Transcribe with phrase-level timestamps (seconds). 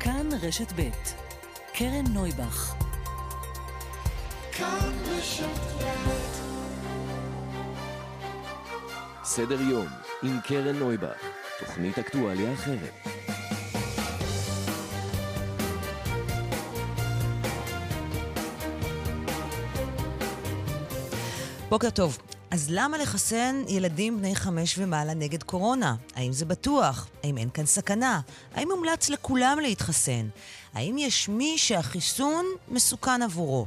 [0.00, 0.90] כאן רשת ב'
[1.72, 2.74] קרן נויבך
[9.24, 9.86] סדר יום
[10.22, 11.16] עם קרן נויבך,
[11.58, 13.06] תוכנית אקטואליה אחרת.
[21.68, 22.29] בוקר טוב.
[22.50, 25.94] אז למה לחסן ילדים בני חמש ומעלה נגד קורונה?
[26.14, 27.08] האם זה בטוח?
[27.22, 28.20] האם אין כאן סכנה?
[28.54, 30.28] האם מומלץ לכולם להתחסן?
[30.74, 33.66] האם יש מי שהחיסון מסוכן עבורו?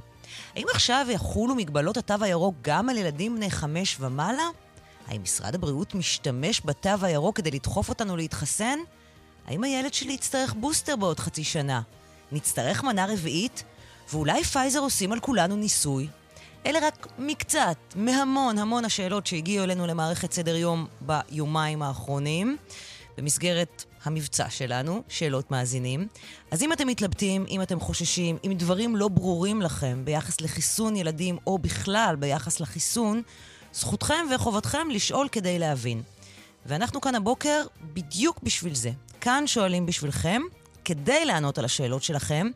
[0.56, 4.48] האם עכשיו יחולו מגבלות התו הירוק גם על ילדים בני חמש ומעלה?
[5.08, 8.80] האם משרד הבריאות משתמש בתו הירוק כדי לדחוף אותנו להתחסן?
[9.48, 11.82] האם הילד שלי יצטרך בוסטר בעוד חצי שנה?
[12.32, 13.64] נצטרך מנה רביעית?
[14.12, 16.08] ואולי פייזר עושים על כולנו ניסוי?
[16.66, 22.58] אלה רק מקצת, מהמון המון השאלות שהגיעו אלינו למערכת סדר יום ביומיים האחרונים,
[23.18, 26.08] במסגרת המבצע שלנו, שאלות מאזינים.
[26.52, 31.38] אז אם אתם מתלבטים, אם אתם חוששים, אם דברים לא ברורים לכם ביחס לחיסון ילדים,
[31.48, 33.22] או בכלל ביחס לחיסון,
[33.74, 36.02] זכותכם וחובתכם לשאול כדי להבין.
[36.66, 38.92] ואנחנו כאן הבוקר בדיוק בשביל זה.
[39.22, 40.42] כאן שואלים בשבילכם,
[40.86, 42.48] כדי לענות על השאלות שלכם,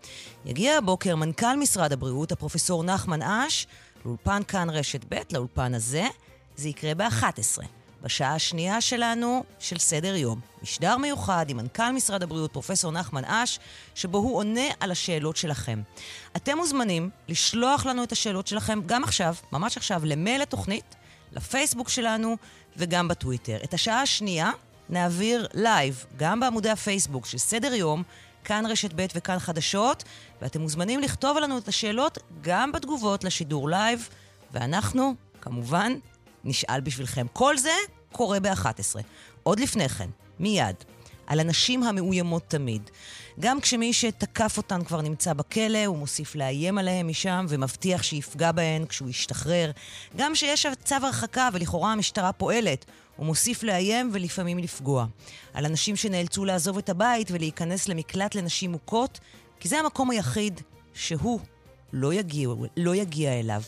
[0.45, 3.67] יגיע הבוקר מנכ"ל משרד הבריאות, הפרופסור נחמן אש,
[4.05, 6.07] לאולפן כאן רשת ב', לאולפן הזה.
[6.55, 7.63] זה יקרה ב-11,
[8.01, 10.39] בשעה השנייה שלנו של סדר יום.
[10.61, 13.59] משדר מיוחד עם מנכ"ל משרד הבריאות, פרופסור נחמן אש,
[13.95, 15.81] שבו הוא עונה על השאלות שלכם.
[16.35, 20.95] אתם מוזמנים לשלוח לנו את השאלות שלכם גם עכשיו, ממש עכשיו, למייל התוכנית,
[21.31, 22.37] לפייסבוק שלנו
[22.77, 23.57] וגם בטוויטר.
[23.63, 24.51] את השעה השנייה
[24.89, 28.03] נעביר לייב, גם בעמודי הפייסבוק של סדר יום,
[28.47, 30.03] כאן רשת ב' וכאן חדשות,
[30.41, 34.09] ואתם מוזמנים לכתוב לנו את השאלות גם בתגובות לשידור לייב,
[34.51, 35.93] ואנחנו, כמובן,
[36.43, 37.25] נשאל בשבילכם.
[37.33, 37.73] כל זה
[38.11, 38.99] קורה ב-11.
[39.43, 40.75] עוד לפני כן, מיד,
[41.27, 42.89] על הנשים המאוימות תמיד.
[43.39, 48.85] גם כשמי שתקף אותן כבר נמצא בכלא, הוא מוסיף לאיים עליהם משם ומבטיח שיפגע בהן
[48.85, 49.71] כשהוא ישתחרר.
[50.15, 52.85] גם כשיש צו הרחקה ולכאורה המשטרה פועלת,
[53.17, 55.05] הוא מוסיף לאיים ולפעמים לפגוע.
[55.53, 59.19] על אנשים שנאלצו לעזוב את הבית ולהיכנס למקלט לנשים מוכות,
[59.59, 60.61] כי זה המקום היחיד
[60.93, 61.39] שהוא
[61.93, 63.61] לא יגיע, לא יגיע אליו.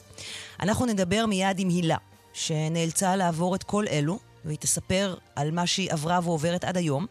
[0.59, 1.97] אנחנו נדבר מיד עם הילה,
[2.33, 7.05] שנאלצה לעבור את כל אלו, והיא תספר על מה שהיא עברה ועוברת עד היום.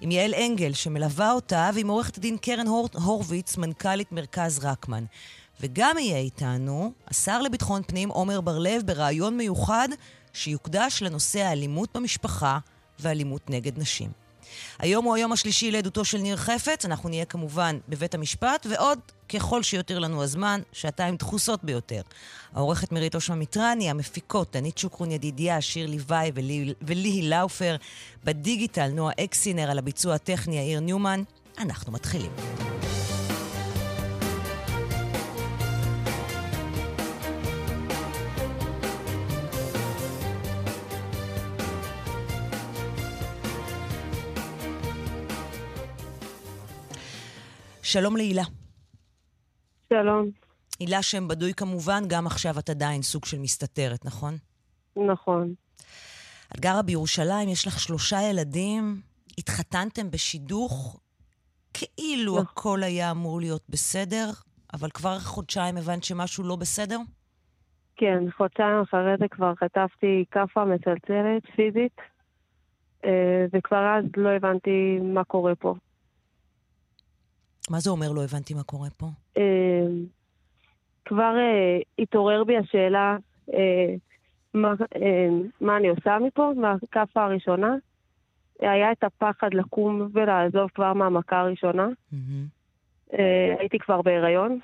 [0.00, 2.88] עם יעל אנגל, שמלווה אותה, ועם עורכת הדין קרן הור...
[2.92, 5.04] הורוביץ, מנכ"לית מרכז רקמן.
[5.60, 9.88] וגם יהיה איתנו השר לביטחון פנים עומר בר-לב בריאיון מיוחד
[10.32, 12.58] שיוקדש לנושא האלימות במשפחה
[13.00, 14.10] ואלימות נגד נשים.
[14.78, 18.98] היום הוא היום השלישי לעדותו של ניר חפץ, אנחנו נהיה כמובן בבית המשפט, ועוד,
[19.28, 22.00] ככל שיותיר לנו הזמן, שעתיים דחוסות ביותר.
[22.54, 26.32] העורכת מירית אושמה מיטרני, המפיקות, דנית שוקרון ידידיה, שיר ליבאי
[26.82, 27.76] וליהי לאופר,
[28.24, 31.22] בדיגיטל נועה אקסינר, על הביצוע הטכני יאיר ניומן.
[31.58, 32.30] אנחנו מתחילים.
[47.92, 48.42] שלום להילה.
[49.88, 50.30] שלום.
[50.80, 54.34] הילה שם בדוי כמובן, גם עכשיו את עדיין סוג של מסתתרת, נכון?
[54.96, 55.54] נכון.
[56.52, 59.00] את גרה בירושלים, יש לך שלושה ילדים,
[59.38, 61.00] התחתנתם בשידוך,
[61.74, 62.46] כאילו נכון.
[62.52, 64.30] הכל היה אמור להיות בסדר,
[64.74, 66.98] אבל כבר חודשיים הבנת שמשהו לא בסדר?
[67.96, 71.96] כן, חודשיים אחרי זה כבר חטפתי כאפה מצלצלת, פיזית,
[73.04, 75.74] אה, וכבר אז לא הבנתי מה קורה פה.
[77.70, 79.06] מה זה אומר לא הבנתי מה קורה פה?
[79.36, 79.86] אה,
[81.04, 83.16] כבר אה, התעורר בי השאלה
[83.54, 83.94] אה,
[84.54, 84.74] מה,
[85.60, 87.74] מה אני עושה מפה, מהכאפה הראשונה.
[88.60, 91.88] היה את הפחד לקום ולעזוב כבר מהמכה הראשונה.
[92.12, 93.16] Mm-hmm.
[93.58, 94.58] הייתי כבר בהיריון,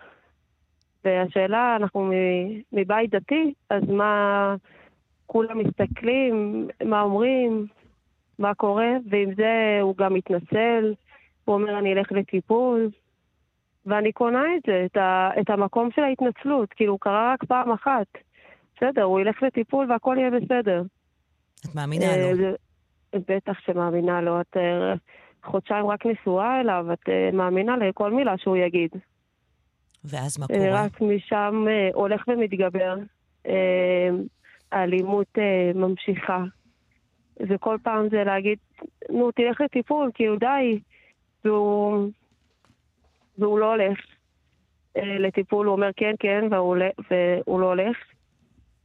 [1.04, 2.10] והשאלה, אנחנו
[2.72, 4.54] מבית דתי, אז מה
[5.26, 7.66] כולם מסתכלים, מה אומרים,
[8.38, 10.94] מה קורה, ועם זה הוא גם מתנצל.
[11.46, 12.90] הוא אומר, אני אלך לטיפול,
[13.87, 17.72] ואני קונה את זה, את, ה, את המקום של ההתנצלות, כאילו, הוא קרה רק פעם
[17.72, 18.06] אחת.
[18.76, 20.82] בסדר, הוא ילך לטיפול והכל יהיה בסדר.
[21.64, 22.46] את מאמינה לו?
[23.14, 24.40] אה, בטח שמאמינה לו.
[24.40, 24.94] את אה,
[25.44, 28.90] חודשיים רק נשואה אליו, את אה, מאמינה לכל מילה שהוא יגיד.
[30.04, 30.84] ואז מה קורה?
[30.84, 32.96] רק משם הולך ומתגבר.
[34.72, 35.38] האלימות
[35.75, 36.44] ממשיכה.
[37.40, 38.58] וכל פעם זה להגיד,
[39.10, 40.81] נו, תלך לטיפול, כאילו די.
[41.46, 42.10] והוא,
[43.38, 43.98] והוא לא הולך
[44.96, 46.76] אה, לטיפול, הוא אומר כן, כן, והוא,
[47.10, 47.96] והוא לא הולך.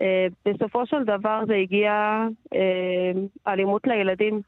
[0.02, 1.92] אה, בסופו של דבר זה הגיע
[2.54, 3.12] אה,
[3.48, 4.42] אלימות לילדים.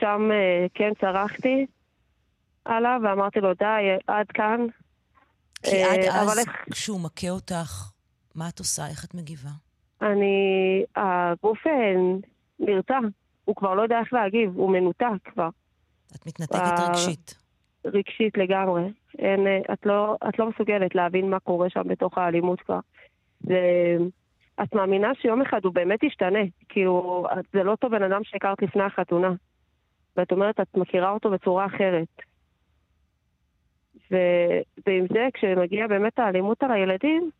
[0.00, 0.30] שם
[0.74, 1.66] כן צרחתי,
[2.64, 3.64] עליו ואמרתי לו, די,
[4.06, 4.66] עד כאן.
[5.62, 7.90] כי עד אז, איך- כשהוא מכה אותך,
[8.34, 8.86] מה את עושה?
[8.86, 9.50] איך את מגיבה?
[10.02, 10.84] אני...
[10.96, 11.58] הגוף
[12.60, 12.98] נרתע.
[13.44, 15.48] הוא כבר לא יודע איך להגיב, הוא מנותק כבר.
[16.16, 17.34] את מתנתקת אה, רגשית.
[17.84, 18.82] רגשית לגמרי.
[19.18, 22.78] אין, אה, את, לא, את לא מסוגלת להבין מה קורה שם בתוך האלימות כבר.
[23.40, 23.96] זה,
[24.62, 26.38] את מאמינה שיום אחד הוא באמת ישתנה.
[26.68, 29.32] כאילו, זה לא אותו בן אדם שהכרת לפני החתונה.
[30.16, 32.08] ואת אומרת, את מכירה אותו בצורה אחרת.
[34.10, 34.16] ו,
[34.86, 37.30] ועם זה, כשמגיע באמת האלימות על הילדים,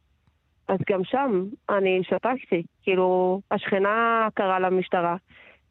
[0.69, 2.63] אז גם שם אני שתקתי.
[2.83, 5.17] כאילו, השכנה קראה למשטרה,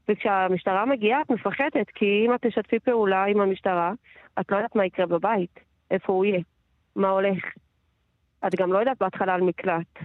[0.10, 3.92] וכשהמשטרה מגיעה את מפחדת, כי אם את תשתפי פעולה עם המשטרה,
[4.40, 5.60] את לא יודעת מה יקרה בבית,
[5.92, 6.42] איפה הוא יהיה,
[6.96, 7.44] מה הולך.
[8.48, 10.00] את גם לא יודעת בהתחלה על מקלט.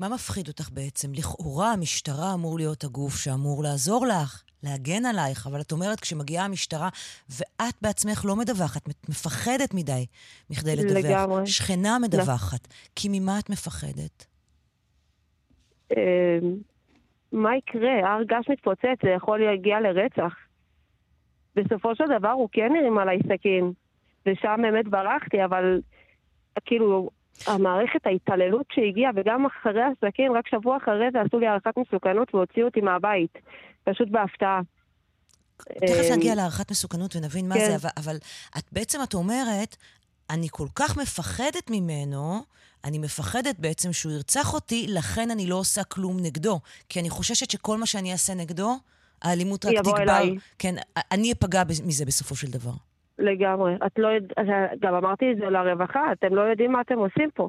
[0.00, 1.12] מה מפחיד אותך בעצם?
[1.14, 6.88] לכאורה המשטרה אמור להיות הגוף שאמור לעזור לך, להגן עלייך, אבל את אומרת כשמגיעה המשטרה
[7.30, 10.06] ואת בעצמך לא מדווחת, את מפחדת מדי
[10.50, 11.04] מכדי לדווח.
[11.04, 11.46] לגמרי.
[11.46, 12.68] שכנה מדווחת.
[12.96, 14.26] כי ממה את מפחדת?
[17.32, 18.10] מה יקרה?
[18.10, 20.34] הר געש מתפוצץ, זה יכול להגיע לרצח.
[21.56, 23.72] בסופו של דבר הוא כן הרים עליי סכין,
[24.26, 25.80] ושם באמת ברחתי, אבל
[26.64, 27.10] כאילו,
[27.46, 32.66] המערכת ההתעללות שהגיעה, וגם אחרי הסכין, רק שבוע אחרי זה עשו לי הערכת מסוכנות והוציאו
[32.66, 33.38] אותי מהבית,
[33.84, 34.60] פשוט בהפתעה.
[35.58, 37.60] תכף אה, נגיע להערכת מסוכנות ונבין מה כן.
[37.66, 38.16] זה, אבל, אבל
[38.58, 39.76] את בעצם, את אומרת,
[40.30, 42.42] אני כל כך מפחדת ממנו,
[42.84, 46.60] אני מפחדת בעצם שהוא ירצח אותי, לכן אני לא עושה כלום נגדו.
[46.88, 48.76] כי אני חוששת שכל מה שאני אעשה נגדו,
[49.22, 50.02] האלימות רק תגבר.
[50.02, 50.36] אליי.
[50.58, 50.74] כן,
[51.12, 52.72] אני אפגע מזה בסופו של דבר.
[53.18, 53.74] לגמרי.
[53.86, 54.42] את לא יודע,
[54.80, 57.48] גם אמרתי את זה לרווחה, אתם לא יודעים מה אתם עושים פה.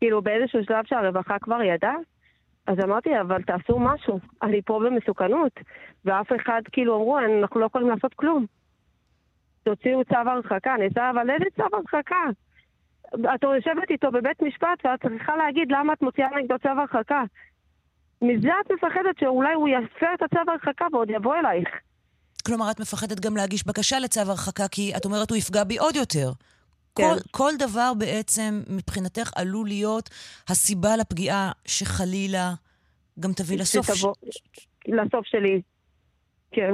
[0.00, 1.96] כאילו באיזשהו שלב שהרווחה כבר ידעה,
[2.66, 5.52] אז אמרתי, אבל תעשו משהו, אני פה במסוכנות.
[6.04, 8.46] ואף אחד, כאילו, אמרו, אנחנו לא יכולים לעשות כלום.
[9.62, 10.74] תוציאו צו הרחקה.
[10.74, 12.24] אני עושה, אבל איזה צו הרחקה?
[13.34, 17.22] את יושבת איתו בבית משפט ואת צריכה להגיד למה את מוציאה נגדו צו הרחקה.
[18.22, 21.68] מזה את מפחדת שאולי הוא יפר את הצו הרחקה ועוד יבוא אלייך.
[22.46, 25.96] כלומר, את מפחדת גם להגיש בקשה לצו הרחקה, כי את אומרת, הוא יפגע בי עוד
[25.96, 26.30] יותר.
[26.94, 27.02] כן.
[27.02, 30.10] כל, כל דבר בעצם, מבחינתך, עלול להיות
[30.48, 32.50] הסיבה לפגיעה שחלילה
[33.20, 33.86] גם תביא לסוף.
[33.94, 34.14] שתבוא-
[34.88, 35.62] לסוף שלי.
[36.52, 36.72] כן.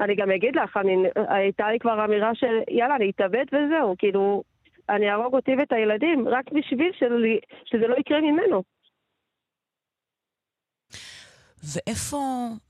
[0.00, 0.96] אני גם אגיד לך, אני,
[1.28, 4.42] הייתה לי כבר אמירה של יאללה, אני אתאבד וזהו, כאילו,
[4.88, 8.62] אני אהרוג אותי ואת הילדים, רק בשביל שלי, שזה לא יקרה ממנו.
[11.72, 12.18] ואיפה,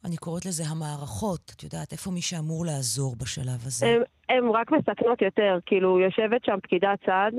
[0.05, 3.87] אני קוראת לזה המערכות, את יודעת, איפה מי שאמור לעזור בשלב הזה?
[3.87, 7.35] הם, הם רק מסכנות יותר, כאילו, יושבת שם פקידת סעד,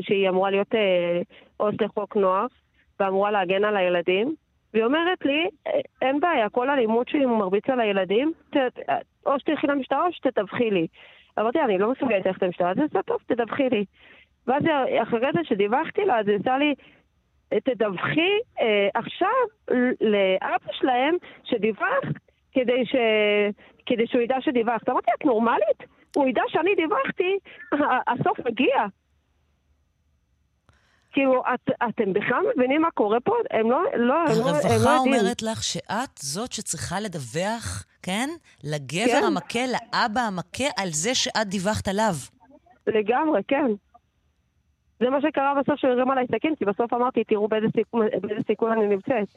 [0.00, 1.22] שהיא אמורה להיות אה,
[1.56, 2.46] עו"ס לחוק נוער,
[3.00, 4.34] ואמורה להגן על הילדים,
[4.74, 5.72] והיא אומרת לי, "אה,
[6.02, 8.56] אין בעיה, כל אלימות שהיא מרביצה לילדים, ת,
[9.26, 10.86] או שתלכי למשטרה או שתדווחי לי.
[11.38, 13.84] אמרתי, אני לא מסוגלת ללכת למשטרה, אז זה טוב, תדווחי לי.
[14.46, 14.62] ואז
[15.02, 16.74] אחרי זה שדיווחתי לה, אז היא עושה לי,
[17.64, 18.30] תדווחי
[18.60, 19.28] אה, עכשיו
[20.00, 22.04] לאבא שלהם שדיווח,
[22.52, 22.94] כדי, ש...
[23.86, 24.88] כדי שהוא ידע שדיווחת.
[24.88, 25.80] אמרתי, את נורמלית?
[26.16, 27.38] הוא ידע שאני דיווחתי,
[27.72, 28.74] ה- הסוף מגיע.
[31.18, 33.32] כאילו, את, אתם בכלל מבינים מה קורה פה?
[33.50, 35.14] הם לא, לא, הם לא, הם לא הרווחה יודעים.
[35.14, 38.28] אומרת לך שאת זאת שצריכה לדווח, כן?
[38.64, 39.24] לגבר כן.
[39.24, 42.14] המכה, לאבא המכה, על זה שאת דיווחת עליו.
[42.86, 43.70] לגמרי, כן.
[45.00, 48.42] זה מה שקרה בסוף שהוא הרים עליי סכין, כי בסוף אמרתי, תראו באיזה סיכון, באיזה
[48.46, 49.28] סיכון אני נמצאת.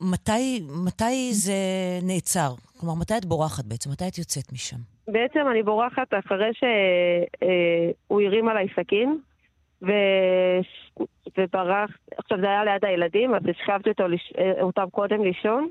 [0.00, 1.54] מתי, מתי זה
[2.02, 2.54] נעצר?
[2.80, 3.90] כלומר, מתי את בורחת בעצם?
[3.90, 4.93] מתי את יוצאת משם?
[5.08, 9.18] בעצם אני בורחת אחרי שהוא הרים עליי סכין,
[9.82, 9.92] ו...
[11.38, 14.32] וברח, עכשיו זה היה ליד הילדים, אז השכבתי אותו, לש...
[14.60, 15.68] אותם קודם לישון,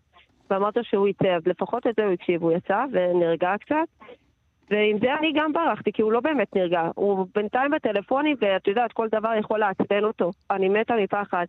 [0.50, 4.06] ואמרתי לו שהוא יצא, אז לפחות את זה הוא הקשיב, הוא יצא ונרגע קצת.
[4.70, 6.90] ועם זה אני גם ברחתי, כי הוא לא באמת נרגע.
[6.96, 10.32] הוא בינתיים בטלפונים, ואת יודעת, כל דבר יכול לעצבן אותו.
[10.52, 11.46] אני מתה מפחד.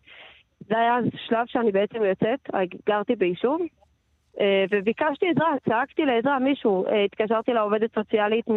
[0.60, 2.50] זה היה שלב שאני בעצם יוצאת,
[2.86, 3.66] גרתי ביישוב, אה,
[4.70, 6.86] וביקשתי עזרה, צעקתי לעזרה, מישהו.
[6.86, 8.56] אה, התקשרתי לעובדת סוציאלית, מ...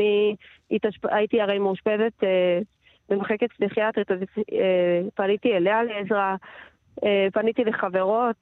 [0.71, 2.59] התאשפ- הייתי הרי מאושפזת אה,
[3.09, 4.17] במחלקת פסיכיאטרית, אז
[4.53, 6.35] אה, פניתי אליה לעזרה,
[7.03, 8.35] אה, פניתי לחברות.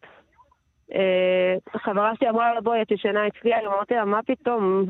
[0.94, 4.86] אה, חברה שלי אמרה לה, בואי, את ישנה אצלי, אני אמרתי לה, מה פתאום,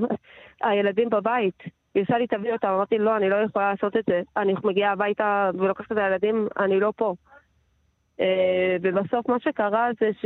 [0.63, 1.63] הילדים בבית.
[1.95, 2.67] היא עושה לי, תביא אותם.
[2.67, 4.21] אמרתי, לא, אני לא יכולה לעשות את זה.
[4.37, 7.13] אני מגיעה הביתה ולוקחת את הילדים, אני לא פה.
[8.19, 10.25] אה, ובסוף מה שקרה זה ש...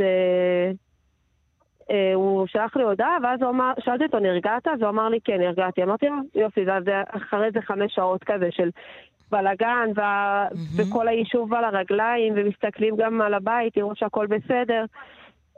[1.90, 4.66] אה, הוא שלח לי הודעה, ואז הוא אמר, שאלתי אותו, נרגעת?
[4.66, 5.82] אז הוא אמר לי, כן, נרגעתי.
[5.82, 8.70] אמרתי לו, יופי, זה, אחרי זה חמש שעות כזה של
[9.30, 10.46] בלאגן, וה...
[10.50, 10.90] מהמם.
[10.90, 14.84] וכל היישוב על הרגליים, ומסתכלים גם על הבית, תראו שהכל בסדר.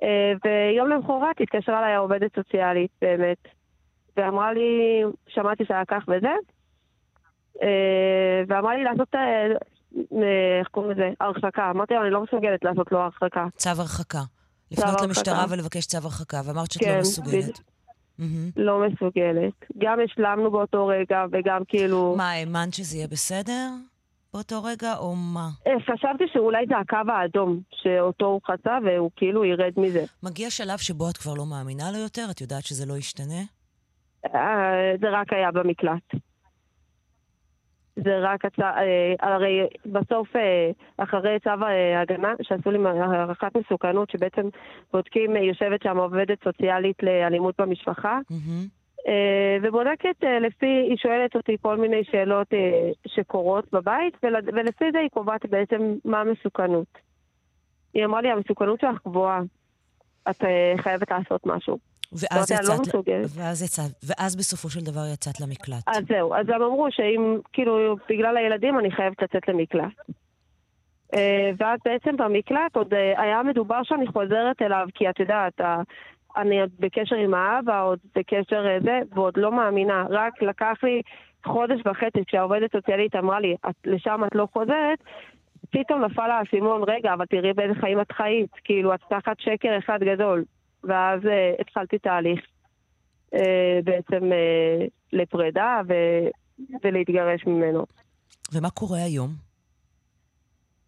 [0.02, 3.38] אה, ויום למחרת התקשרה אליי העובדת סוציאלית, באמת.
[4.16, 6.34] ואמרה לי, שמעתי שהיה כך וזה,
[7.62, 9.14] אה, ואמרה לי לעשות,
[10.60, 11.10] איך קוראים לזה?
[11.20, 11.70] הרחקה.
[11.70, 13.46] אמרתי לה, אני לא מסוגלת לעשות לו הרחקה.
[13.56, 14.41] צו הרחקה.
[14.72, 15.06] לפנות הרחקה.
[15.06, 17.60] למשטרה ולבקש צו הרחקה, ואמרת שאת כן, לא מסוגלת.
[18.18, 18.50] מהמם.
[18.56, 19.52] לא מסוגלת.
[19.78, 22.14] גם השלמנו באותו רגע, וגם כאילו...
[22.16, 23.70] מה, האמנת שזה יהיה בסדר
[24.34, 25.48] באותו רגע, או מה?
[25.66, 30.04] אה, חשבתי שאולי זה הקו האדום, שאותו הוא חצה והוא כאילו ירד מזה.
[30.22, 32.26] מגיע שלב שבו את כבר לא מאמינה לו יותר?
[32.30, 33.42] את יודעת שזה לא ישתנה?
[34.34, 36.14] אה, זה רק היה במקלט.
[37.96, 38.58] זה רק הצ...
[38.60, 44.48] אה, הרי בסוף, אה, אחרי צו ההגנה, שעשו לי הערכת מסוכנות, שבעצם
[44.92, 48.18] בודקים, אה, יושבת שם עובדת סוציאלית לאלימות במשפחה.
[49.08, 54.84] אה, ובודקת אה, לפי, היא שואלת אותי כל מיני שאלות אה, שקורות בבית, ול- ולפי
[54.92, 56.86] זה היא קובעת בעצם מה המסוכנות.
[57.94, 59.40] היא אמרה לי, המסוכנות שלך גבוהה,
[60.30, 61.91] את אה, חייבת לעשות משהו.
[62.12, 63.26] ואז לא יצאת, מסוגלת.
[63.36, 65.82] ואז יצאת, ואז בסופו של דבר יצאת למקלט.
[65.86, 69.92] אז זהו, אז הם אמרו שאם, כאילו, בגלל הילדים אני חייבת לצאת למקלט.
[71.14, 75.60] אה, ואז בעצם במקלט עוד אה, היה מדובר שאני חוזרת אליו, כי את יודעת,
[76.36, 80.06] אני עוד בקשר עם האבא, עוד בקשר אה, זה, ועוד לא מאמינה.
[80.10, 81.02] רק לקח לי
[81.46, 84.98] חודש וחצי, כשהעובדת סוציאלית אמרה לי, את, לשם את לא חוזרת,
[85.70, 89.98] פתאום נפל האסימון, רגע, אבל תראי באיזה חיים את חיית, כאילו, את תחת שקר אחד
[90.02, 90.44] גדול.
[90.84, 92.40] ואז אה, התחלתי תהליך
[93.34, 95.94] אה, בעצם אה, לפרידה ו,
[96.84, 97.84] ולהתגרש ממנו.
[98.52, 99.30] ומה קורה היום?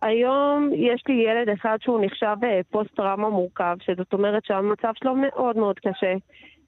[0.03, 5.57] היום יש לי ילד אחד שהוא נחשב אה, פוסט-טראומה מורכב, שזאת אומרת שהמצב שלו מאוד
[5.57, 6.15] מאוד קשה.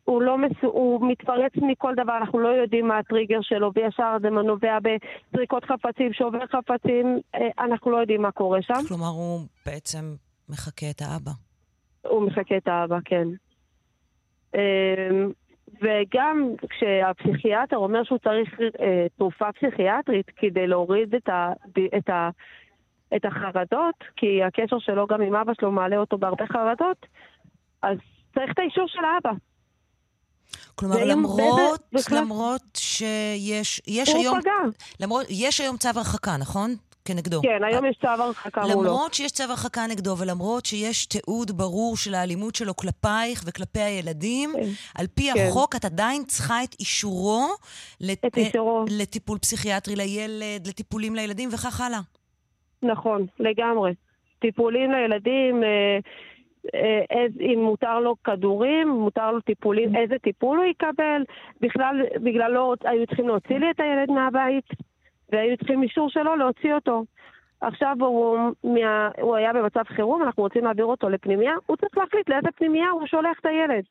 [0.05, 0.67] הוא לא מסו...
[0.67, 6.13] הוא מתפרץ מכל דבר, אנחנו לא יודעים מה הטריגר שלו, וישר זה נובע בזריקות חפצים,
[6.13, 7.21] שובר חפצים,
[7.59, 8.87] אנחנו לא יודעים מה קורה שם.
[8.89, 10.15] כלומר, הוא בעצם
[10.49, 11.46] מחקה את האבא.
[12.09, 13.29] הוא מחקה את האבא, כן.
[14.55, 14.61] אמ,
[15.83, 18.49] וגם כשהפסיכיאטר אומר שהוא צריך
[18.81, 21.53] אה, תרופה פסיכיאטרית כדי להוריד את, ה,
[21.99, 22.31] את, ה,
[23.17, 27.07] את החרדות, כי הקשר שלו גם עם אבא שלו מעלה אותו בהרבה חרדות,
[27.83, 27.99] אז
[28.35, 29.31] צריך את האישור של האבא.
[30.75, 34.53] כלומר, למרות, בכלל- למרות שיש יש הוא היום, פגע.
[35.01, 36.71] למרות, יש היום צו הרחקה, נכון?
[37.07, 37.41] כנגדו.
[37.43, 38.83] כן, היום יש צו הרחקה מולו.
[38.83, 44.51] למרות שיש צו הרחקה נגדו, ולמרות שיש תיעוד ברור של האלימות שלו כלפייך וכלפי הילדים,
[44.53, 45.01] כן.
[45.01, 45.47] על פי כן.
[45.49, 47.47] החוק את עדיין צריכה את אישורו,
[48.01, 48.25] לת...
[48.25, 48.85] את אישורו.
[49.01, 52.01] לטיפול פסיכיאטרי לילד, לטיפולים לילדים וכך הלאה.
[52.83, 53.93] נכון, לגמרי.
[54.39, 55.99] טיפולים לילדים, אה,
[56.75, 61.23] אה, איז, אם מותר לו כדורים, מותר לו טיפולים, איזה טיפול הוא יקבל.
[61.61, 64.65] בכלל, בגללו היו צריכים להוציא לי את הילד מהבית,
[65.29, 67.05] והיו צריכים אישור שלו להוציא אותו.
[67.61, 72.29] עכשיו הוא, מה, הוא היה במצב חירום, אנחנו רוצים להעביר אותו לפנימייה, הוא צריך להחליט
[72.29, 73.85] לאיזה פנימייה הוא שולח את הילד.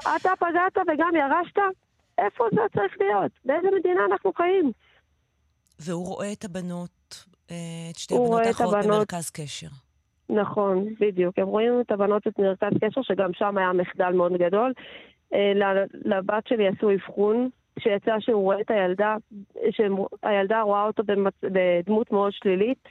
[0.00, 1.58] אתה פגעת וגם ירשת?
[2.18, 3.32] איפה זה צריך להיות?
[3.44, 4.72] באיזה מדינה אנחנו חיים?
[5.80, 7.56] והוא רואה את הבנות, אה,
[7.90, 8.96] את שתי הבנות האחרות הבנות.
[8.96, 9.66] במרכז קשר.
[10.30, 11.38] נכון, בדיוק.
[11.38, 14.72] הם רואים את הבנות את מרכז קשר, שגם שם היה מחדל מאוד גדול.
[15.34, 15.52] אה,
[16.04, 19.16] לבת שלי עשו אבחון, שיצא שהוא רואה את הילדה,
[19.70, 21.34] שהילדה רואה אותו במצ...
[21.42, 22.88] בדמות מאוד שלילית.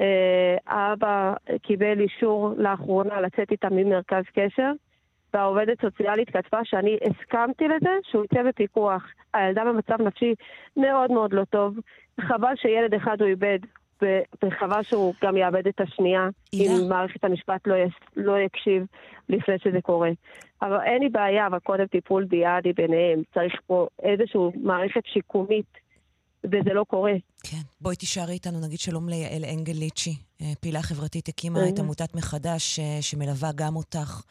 [0.00, 4.72] אה, האבא קיבל אישור לאחרונה לצאת איתה ממרכז קשר,
[5.34, 9.06] והעובדת סוציאלית כתבה שאני הסכמתי לזה שהוא יצא בפיקוח.
[9.34, 10.34] הילדה במצב נפשי
[10.76, 11.78] מאוד מאוד לא טוב.
[12.20, 13.58] חבל שילד אחד הוא איבד,
[14.44, 16.72] וחבל שהוא גם יאבד את השנייה, הילה?
[16.72, 17.92] אם מערכת המשפט לא, יס...
[18.16, 18.86] לא יקשיב
[19.28, 20.10] לפני שזה קורה.
[20.62, 23.22] אבל אין לי בעיה, אבל קודם טיפול דיאדי ביניהם.
[23.34, 25.78] צריך פה איזושהי מערכת שיקומית,
[26.44, 27.12] וזה לא קורה.
[27.42, 27.62] כן.
[27.80, 31.84] בואי תישארי איתנו, נגיד שלום ליעל אנגל ליצ'י, אה, פעילה חברתית, הקימה את אה.
[31.84, 34.22] עמותת מחדש, אה, שמלווה גם אותך,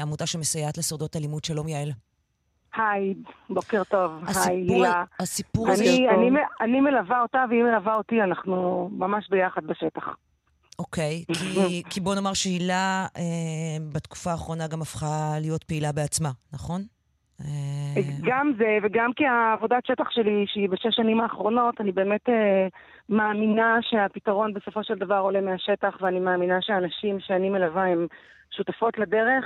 [0.00, 1.44] עמותה שמסייעת לשורדות אלימות.
[1.44, 1.90] שלום יעל.
[2.76, 3.14] היי,
[3.50, 4.12] בוקר טוב.
[4.26, 5.04] היי, הילה.
[5.20, 6.08] הסיפור הזה, אני.
[6.08, 10.08] אני, אני מלווה אותה והיא מלווה אותי, אנחנו ממש ביחד בשטח.
[10.78, 13.22] אוקיי, כי, כי בוא נאמר שהילה אה,
[13.92, 16.82] בתקופה האחרונה גם הפכה להיות פעילה בעצמה, נכון?
[17.40, 22.66] אה, גם זה, וגם כי העבודת שטח שלי, שהיא בשש שנים האחרונות, אני באמת אה,
[23.08, 28.06] מאמינה שהפתרון בסופו של דבר עולה מהשטח, ואני מאמינה שהאנשים שאני מלווה הם
[28.50, 29.44] שותפות לדרך,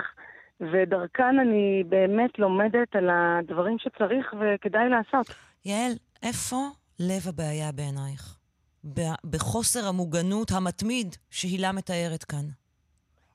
[0.60, 5.26] ודרכן אני באמת לומדת על הדברים שצריך וכדאי לעשות.
[5.64, 6.56] יעל, איפה
[7.00, 8.36] לב הבעיה בעינייך?
[9.30, 12.46] בחוסר המוגנות המתמיד שהילה מתארת כאן.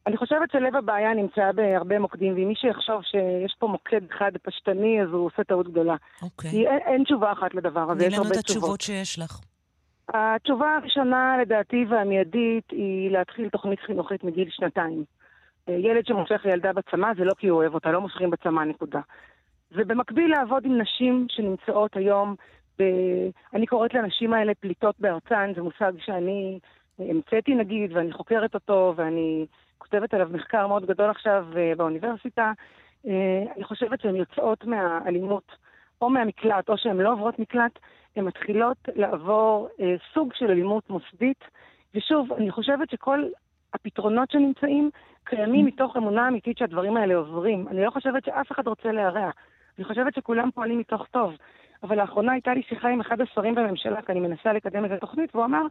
[0.08, 5.02] אני חושבת שלב הבעיה נמצא בהרבה מוקדים, ואם מישהו יחשוב שיש פה מוקד אחד פשטני,
[5.02, 5.96] אז הוא עושה טעות גדולה.
[6.22, 6.50] אוקיי.
[6.52, 8.64] כי אין, אין תשובה אחת לדבר הזה, תני יש לנו הרבה את תשובות.
[8.64, 9.40] התשובות שיש לך.
[10.14, 15.04] התשובה הראשונה, לדעתי, והמיידית, היא להתחיל תוכנית חינוכית מגיל שנתיים.
[15.80, 19.00] ילד שמושך לילדה בצמא זה לא כי הוא אוהב אותה, לא מושכים בצמא, נקודה.
[19.72, 22.36] ובמקביל לעבוד עם נשים שנמצאות היום,
[22.80, 22.84] ב...
[23.54, 26.60] אני קוראת לנשים האלה פליטות בארצן, זה מושג שאני
[27.00, 29.46] המצאתי נגיד, ואני חוקרת אותו, ואני
[29.78, 32.52] כותבת עליו מחקר מאוד גדול עכשיו אה, באוניברסיטה.
[33.08, 35.52] אה, אני חושבת שהן יוצאות מהאלימות,
[36.02, 37.80] או מהמקלט, או שהן לא עוברות מקלט,
[38.16, 41.44] הן מתחילות לעבור אה, סוג של אלימות מוסדית.
[41.96, 43.24] ושוב, אני חושבת שכל
[43.74, 44.90] הפתרונות שנמצאים
[45.24, 47.68] קיימים מתוך אמונה אמיתית שהדברים האלה עוברים.
[47.68, 49.30] אני לא חושבת שאף אחד רוצה להרע.
[49.78, 51.34] אני חושבת שכולם פועלים מתוך טוב.
[51.84, 55.36] אבל לאחרונה הייתה לי שיחה עם אחד השרים בממשלה, כי אני מנסה לקדם את התוכנית,
[55.36, 55.62] והוא אמר,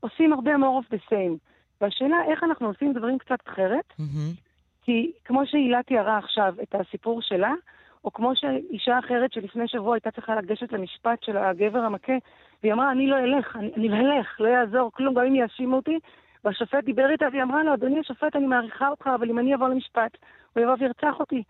[0.00, 1.38] עושים הרבה more of the same.
[1.80, 4.40] והשאלה איך אנחנו עושים דברים קצת אחרת, mm-hmm.
[4.82, 7.52] כי כמו שהילה תיארה עכשיו את הסיפור שלה,
[8.04, 12.12] או כמו שאישה אחרת שלפני שבוע הייתה צריכה לגשת למשפט של הגבר המכה,
[12.62, 15.76] והיא אמרה, אני לא אלך, אני, אני לא אלך, לא יעזור כלום, גם אם יאשימו
[15.76, 15.98] אותי.
[16.46, 19.68] והשופט דיבר איתה והיא אמרה לו, אדוני השופט, אני מעריכה אותך, אבל אם אני אבוא
[19.68, 20.16] למשפט,
[20.52, 21.42] הוא יבוא וירצח אותי.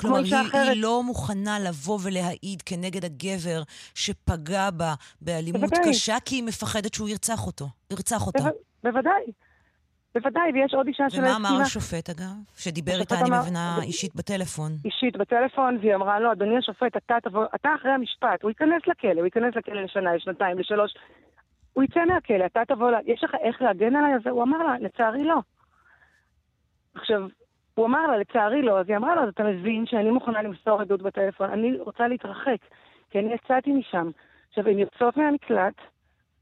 [0.00, 3.62] כלומר, היא, היא לא מוכנה לבוא ולהעיד כנגד הגבר
[3.94, 5.80] שפגע בה באלימות בוודאי.
[5.88, 7.66] קשה, כי היא מפחדת שהוא ירצח אותו.
[7.90, 8.42] ירצח אותה.
[8.42, 8.48] בו,
[8.84, 9.24] בוודאי.
[10.14, 11.36] בוודאי, ויש עוד אישה שלא הסכימה.
[11.38, 12.34] ומה אמר השופט, אגב?
[12.56, 14.72] שדיבר איתה, אני מבינה, אישית בטלפון.
[14.84, 19.12] אישית בטלפון, והיא אמרה לו, אדוני השופט, אתה תבוא, אתה אחרי המשפט, הוא ייכנס לכלא,
[19.12, 20.94] הוא ייכנס לכלא לשנה, לשנתיים, לשלוש.
[21.76, 24.14] הוא יצא מהכלא, אתה תבוא, יש לך איך להגן עליי?
[24.14, 25.38] אז הוא אמר לה, לצערי לא.
[26.94, 27.28] עכשיו,
[27.74, 30.80] הוא אמר לה, לצערי לא, אז היא אמרה לו, אז אתה מבין שאני מוכנה למסור
[30.80, 32.56] עדות בטלפון, אני רוצה להתרחק,
[33.10, 34.10] כי אני יצאתי משם.
[34.48, 35.74] עכשיו, הן יוצאות מהמקלט,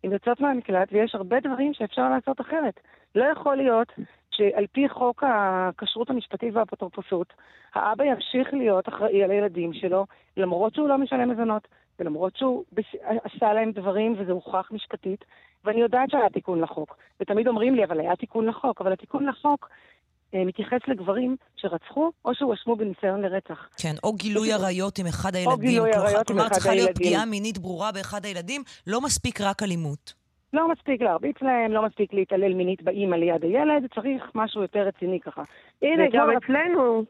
[0.04, 2.80] הן יוצאות מהמקלט, ויש הרבה דברים שאפשר לעשות אחרת.
[3.14, 3.88] לא יכול להיות
[4.30, 7.32] שעל פי חוק הכשרות המשפטית והאפוטרופסות,
[7.74, 10.06] האבא ימשיך להיות אחראי על הילדים שלו,
[10.36, 11.68] למרות שהוא לא משלם מזונות,
[11.98, 12.64] ולמרות שהוא
[13.00, 15.24] עשה להם דברים וזה הוכח משפטית,
[15.64, 16.96] ואני יודעת שהיה תיקון לחוק.
[17.20, 19.68] ותמיד אומרים לי, אבל היה תיקון לחוק, אבל התיקון לחוק
[20.34, 23.68] אה, מתייחס לגברים שרצחו או שהואשמו בניסיון לרצח.
[23.76, 25.52] כן, או גילוי עריות עם אחד הילדים.
[25.52, 26.24] או גילוי עריות עם אחד הילדים.
[26.26, 30.23] כלומר, צריכה להיות פגיעה מינית ברורה באחד הילדים, לא מספיק רק אלימות.
[30.54, 35.20] לא מספיק להרביץ להם, לא מספיק להתעלל מינית באימא ליד הילד, צריך משהו יותר רציני
[35.20, 35.42] ככה.
[35.82, 37.04] הנה, גם אצלנו,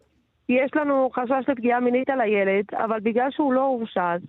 [0.49, 4.21] יש לנו חשש לפגיעה מינית על הילד, אבל בגלל שהוא לא הורשע, אז,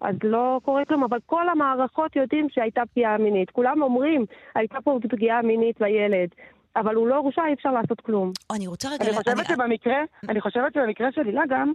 [0.00, 1.04] אז לא קורה כלום.
[1.04, 3.50] אבל כל המערכות יודעים שהייתה פגיעה מינית.
[3.50, 6.28] כולם אומרים, הייתה פה פגיעה מינית לילד.
[6.76, 8.32] אבל הוא לא הורשע, אי אפשר לעשות כלום.
[8.56, 9.04] אני רוצה רגע...
[9.04, 11.72] אני חושבת שבמקרה, אני חושבת שבמקרה של הילה גם,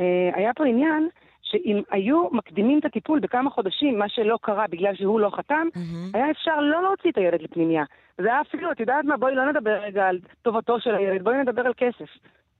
[0.00, 1.08] אה, היה פה עניין
[1.44, 6.10] שאם היו מקדימים את הטיפול בכמה חודשים, מה שלא קרה בגלל שהוא לא חתם, mm-hmm.
[6.14, 7.84] היה אפשר לא להוציא את הילד לפנימיה.
[8.20, 11.36] זה היה אפילו, את יודעת מה, בואי לא נדבר רגע על טובתו של הילד, בואי
[11.36, 12.10] נדבר על כסף.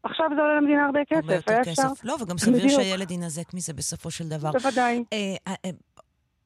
[0.02, 1.44] עכשיו זה עולה למדינה הרבה כסף.
[1.46, 1.68] כסף.
[1.68, 1.88] אפשר...
[2.04, 4.50] לא, וגם סביר שהילד יינזק מזה בסופו של דבר.
[4.52, 5.04] בוודאי.
[5.12, 5.18] אה,
[5.48, 5.70] אה, אה,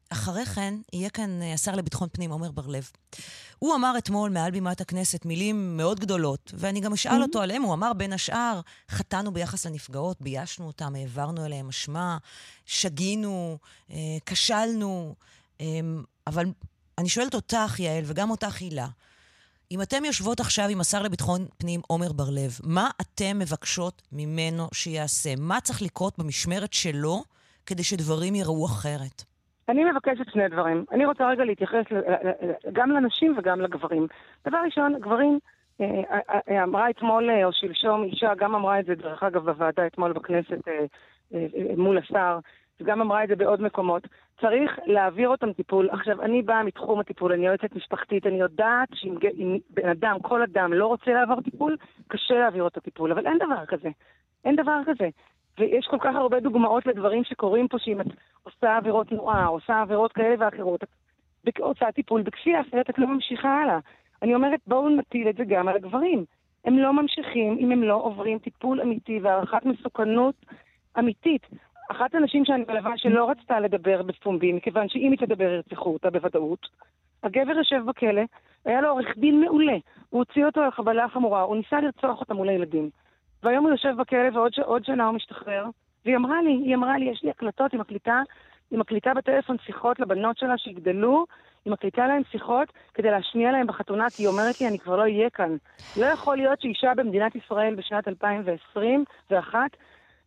[0.08, 2.90] אחרי כן יהיה כאן אה, השר לביטחון פנים, עמר בר-לב.
[3.58, 7.62] הוא אמר אתמול מעל בימת הכנסת מילים מאוד גדולות, ואני גם אשאל אותו עליהם.
[7.62, 12.18] הוא אמר, בין השאר, חטאנו ביחס לנפגעות, ביישנו אותם, העברנו אליהם אשמה,
[12.66, 13.58] שגינו,
[13.90, 15.14] אה, כשלנו.
[15.60, 15.66] אה,
[16.26, 16.46] אבל
[16.98, 18.88] אני שואלת אותך, יעל, וגם אותך, הילה,
[19.70, 25.34] אם אתם יושבות עכשיו עם השר לביטחון פנים עמר בר-לב, מה אתם מבקשות ממנו שיעשה?
[25.36, 27.24] מה צריך לקרות במשמרת שלו
[27.66, 29.24] כדי שדברים ייראו אחרת?
[29.68, 30.84] אני מבקשת שני דברים.
[30.92, 31.84] אני רוצה רגע להתייחס
[32.72, 34.06] גם לנשים וגם לגברים.
[34.46, 35.38] דבר ראשון, גברים,
[35.80, 39.86] אה, אה, אה, אמרה אתמול או שלשום אישה, גם אמרה את זה דרך אגב בוועדה
[39.86, 40.58] אתמול בכנסת
[41.76, 42.38] מול השר,
[42.80, 44.06] וגם אמרה את זה בעוד מקומות,
[44.40, 45.90] צריך להעביר אותם טיפול.
[45.90, 50.72] עכשיו, אני באה מתחום הטיפול, אני יועצת משפחתית, אני יודעת שאם בן אדם, כל אדם
[50.72, 51.76] לא רוצה לעבור טיפול,
[52.08, 53.88] קשה להעביר אותו טיפול, אבל אין דבר כזה.
[54.44, 55.08] אין דבר כזה.
[55.58, 58.06] ויש כל כך הרבה דוגמאות לדברים שקורים פה, שאם את
[58.42, 60.84] עושה עבירות תנועה, עושה עבירות כאלה ואחרות,
[61.48, 63.78] את עושה טיפול בכפייה, אחרת את לא ממשיכה הלאה.
[64.22, 66.24] אני אומרת, בואו נטיל את זה גם על הגברים.
[66.64, 70.34] הם לא ממשיכים אם הם לא עוברים טיפול אמיתי והערכת מסוכנות
[70.98, 71.46] אמיתית.
[71.90, 76.68] אחת הנשים שאני מלווה שלא רצתה לדבר בפומבי, מכיוון שאם היא תדבר ירצחו אותה בוודאות,
[77.22, 78.22] הגבר יושב בכלא,
[78.64, 79.76] היה לו עורך דין מעולה,
[80.10, 82.90] הוא הוציא אותו לחבלה חמורה, הוא ניסה לרצוח אותה מול הילדים.
[83.42, 85.64] והיום הוא יושב בכלא ועוד שנה הוא משתחרר.
[86.04, 88.22] והיא אמרה לי, היא אמרה לי, יש לי הקלטות, היא מקליטה,
[88.70, 91.26] היא מקליטה בטלפון שיחות לבנות שלה שיגדלו,
[91.64, 95.02] היא מקליטה להם שיחות כדי להשמיע להם בחתונה, כי היא אומרת לי, אני כבר לא
[95.02, 95.56] אהיה כאן.
[95.96, 99.58] לא יכול להיות שאישה במדינת ישראל בשנת 2021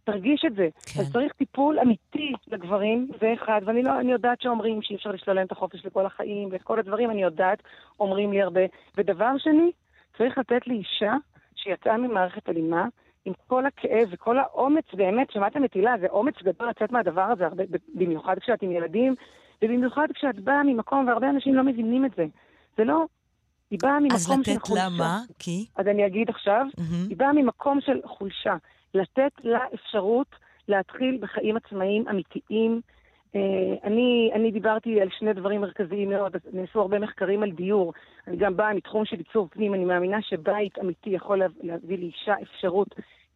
[0.04, 0.70] תרגיש את זה.
[0.94, 1.00] כן.
[1.00, 5.36] אז צריך טיפול אמיתי לגברים, זה אחד, ואני לא, אני יודעת שאומרים שאי אפשר לשלול
[5.36, 7.64] להם את החופש לכל החיים, ואת כל הדברים, אני יודעת,
[8.00, 8.62] אומרים לי הרבה.
[8.98, 9.72] ודבר שני,
[10.18, 11.14] צריך לתת לאישה
[11.56, 12.86] שיצאה ממערכת אלימה,
[13.26, 17.46] עם כל הכאב וכל האומץ, באמת, שמעתם את הילה, זה אומץ גדול לצאת מהדבר הזה,
[17.46, 17.64] הרבה,
[17.96, 19.16] במיוחד כשאת עם ילדים,
[19.62, 22.26] ובמיוחד כשאת באה ממקום, והרבה אנשים לא מבינים את זה.
[22.78, 23.06] זה לא,
[23.72, 24.60] היא באה ממקום אז של חולשה.
[24.60, 25.20] לתת לה מה?
[25.40, 25.66] כי?
[25.76, 27.08] אז אני אגיד עכשיו, מהמם.
[27.10, 28.56] היא באה ממקום של חולשה.
[28.94, 30.36] לתת לה אפשרות
[30.68, 32.82] להתחיל בחיים עצמאיים אמיתיים.
[33.36, 33.42] אה,
[33.84, 37.94] אני, אני דיברתי על שני דברים מרכזיים מאוד, נעשו הרבה מחקרים על דיור.
[38.28, 42.34] אני גם באה מתחום של עיצוב פנים, אני מאמינה שבית אמיתי יכול לה- להביא לאישה
[42.42, 42.88] אפשרות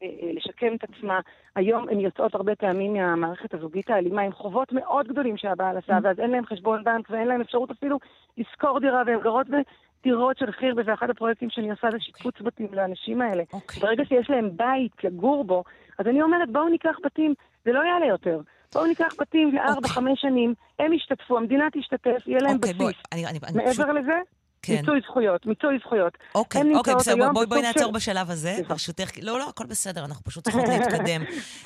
[0.03, 1.19] אה, אה, לשקם את עצמה.
[1.55, 6.19] היום הן יוצאות הרבה פעמים מהמערכת הזוגית האלימה עם חובות מאוד גדולים שהבעל עשה, ואז
[6.19, 7.97] אין להן חשבון בנק ואין להן אפשרות אפילו
[8.37, 13.21] לשכור דירה, והן גרות בדירות של חירבה, ואחד הפרויקטים שאני עושה זה שיפוץ בתים לאנשים
[13.21, 13.43] האלה.
[13.53, 13.79] אוקיי.
[13.81, 15.63] ברגע שיש להם בית לגור בו,
[15.99, 17.33] אז אני אומרת, בואו ניקח בתים,
[17.65, 18.39] זה לא יעלה יותר.
[18.73, 19.89] בואו ניקח בתים לארבע, אוקיי.
[19.89, 23.03] חמש שנים, הם ישתתפו, המדינה תשתתף, יהיה להם אוקיי, בואי, בסיס.
[23.11, 23.79] אני, אני, אני פשוט...
[23.79, 24.13] מעבר לזה,
[24.61, 24.75] כן.
[24.75, 26.13] מיצוי זכויות, מיצוי זכויות.
[26.35, 28.57] אוקיי, אוקיי, בסדר, בואי, בואי בסוג נעצור של- בשלב הזה.
[28.67, 29.11] ברשותך.
[29.21, 31.21] לא, לא, הכל בסדר, אנחנו פשוט צריכות להתקדם.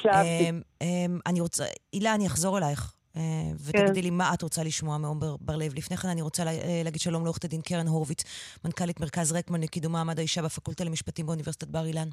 [0.06, 2.94] אמ, אמ, אני רוצה, הילה, אני אחזור אלייך.
[3.18, 3.22] אה,
[3.66, 5.74] ותגידי לי מה את רוצה לשמוע מעומר בר-לב.
[5.76, 8.24] לפני כן אני רוצה אה, להגיד שלום לעורכת הדין קרן הורוביץ,
[8.66, 12.08] מנכ"לית מרכז רקמן לקידום מעמד האישה בפקולטה למשפטים באוניברסיטת בר אילן.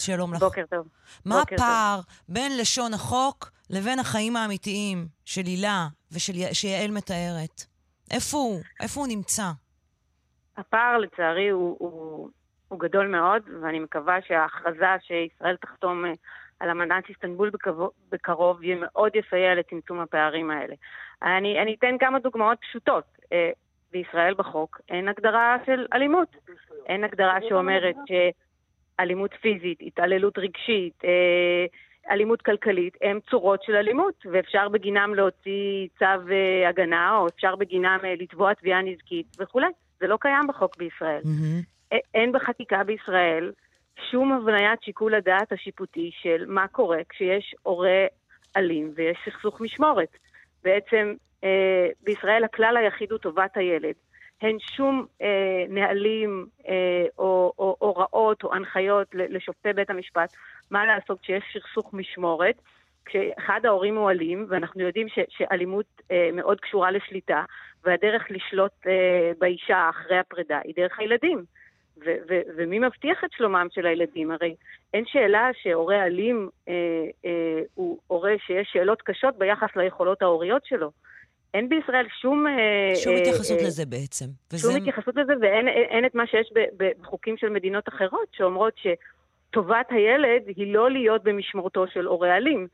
[0.00, 0.40] שלום לך.
[0.40, 0.88] בוקר טוב.
[1.26, 1.66] מה בוקר טוב.
[1.66, 7.64] הפער בין לשון החוק לבין החיים האמיתיים של הילה ושיעל מתארת?
[8.10, 8.60] איפה הוא?
[8.82, 9.42] איפה הוא נמצא?
[10.56, 12.28] הפער לצערי הוא, הוא,
[12.68, 16.12] הוא גדול מאוד, ואני מקווה שההכרזה שישראל תחתום אה,
[16.60, 20.74] על אמנת איסטנבול בקרוב, בקרוב יהיה מאוד יסייע לצמצום הפערים האלה.
[21.22, 23.04] אני, אני אתן כמה דוגמאות פשוטות.
[23.32, 23.50] אה,
[23.92, 26.28] בישראל בחוק אין הגדרה של אלימות.
[26.86, 27.96] אין הגדרה שאומרת
[29.00, 31.66] שאלימות פיזית, התעללות רגשית, אה,
[32.10, 37.98] אלימות כלכלית, הם צורות של אלימות, ואפשר בגינם להוציא צו אה, הגנה, או אפשר בגינם
[38.04, 39.66] אה, לתבוע תביעה נזקית וכולי.
[40.00, 41.20] זה לא קיים בחוק בישראל.
[41.92, 43.52] א- אין בחקיקה בישראל
[44.10, 48.06] שום הבניית שיקול הדעת השיפוטי של מה קורה כשיש הורה
[48.56, 50.16] אלים ויש סכסוך משמורת.
[50.64, 53.94] בעצם אה, בישראל הכלל היחיד הוא טובת הילד.
[54.42, 60.32] אין שום אה, נהלים אה, או, או הוראות או הנחיות לשופטי בית המשפט
[60.70, 62.54] מה לעשות כשיש סכסוך משמורת.
[63.04, 67.44] כשאחד ההורים הוא אלים, ואנחנו יודעים ש- שאלימות אה, מאוד קשורה לשליטה,
[67.84, 71.44] והדרך לשלוט אה, באישה אחרי הפרידה היא דרך הילדים.
[72.06, 74.30] ו- ו- ומי מבטיח את שלומם של הילדים?
[74.30, 74.54] הרי
[74.94, 76.74] אין שאלה שהורה אלים אה,
[77.24, 80.90] אה, הוא הורה שיש שאלות קשות ביחס ליכולות ההוריות שלו.
[81.54, 82.46] אין בישראל שום...
[82.46, 84.26] אה, שום אה, התייחסות אה, לזה בעצם.
[84.56, 88.74] שום התייחסות לזה, ואין אין, אין את מה שיש ב- בחוקים של מדינות אחרות, שאומרות
[88.76, 92.68] שטובת הילד היא לא להיות במשמורתו של הורה אלים.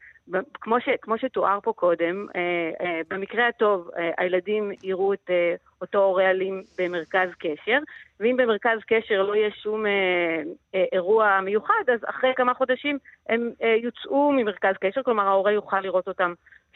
[0.55, 2.41] כמו, ש, כמו שתואר פה קודם, אה,
[2.81, 7.79] אה, במקרה הטוב אה, הילדים יראו את אה, אותו הורה אלים במרכז קשר,
[8.21, 10.43] ואם במרכז קשר לא יהיה שום אה,
[10.75, 15.81] אה, אירוע מיוחד, אז אחרי כמה חודשים הם אה, יוצאו ממרכז קשר, כלומר ההורה יוכל
[15.81, 16.33] לראות אותם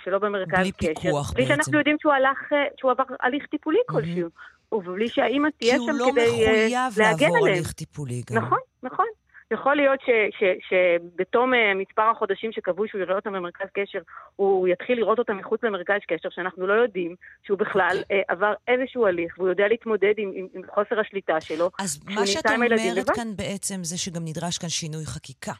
[0.09, 1.01] שלא במרכז בלי קשר.
[1.01, 1.55] פיקוח בלי בעצם.
[1.55, 4.29] שאנחנו יודעים שהוא, הלך, אה, שהוא עבר הליך טיפולי כלשהו.
[4.73, 7.55] ובלי שהאימא כי תהיה הוא שם לא כדי אה, מחויב להגן לעבור עליהם.
[7.57, 8.37] הליך טיפולי גם.
[8.37, 9.07] נכון, נכון.
[9.51, 13.99] יכול להיות ש, ש, שבתום אה, מספר החודשים שקבעו שהוא יראה אותם במרכז קשר,
[14.37, 19.07] הוא יתחיל לראות אותם מחוץ למרכז קשר, שאנחנו לא יודעים שהוא בכלל אה, עבר איזשהו
[19.07, 21.71] הליך, והוא יודע להתמודד עם, עם, עם חוסר השליטה שלו.
[21.79, 23.11] אז מה שאת אומרת.
[23.15, 25.53] כאן בעצם זה שגם נדרש כאן שינוי חקיקה.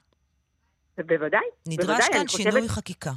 [0.99, 3.11] ובוודאי, נדרש בוודאי, כאן חושבת שינוי חקיקה.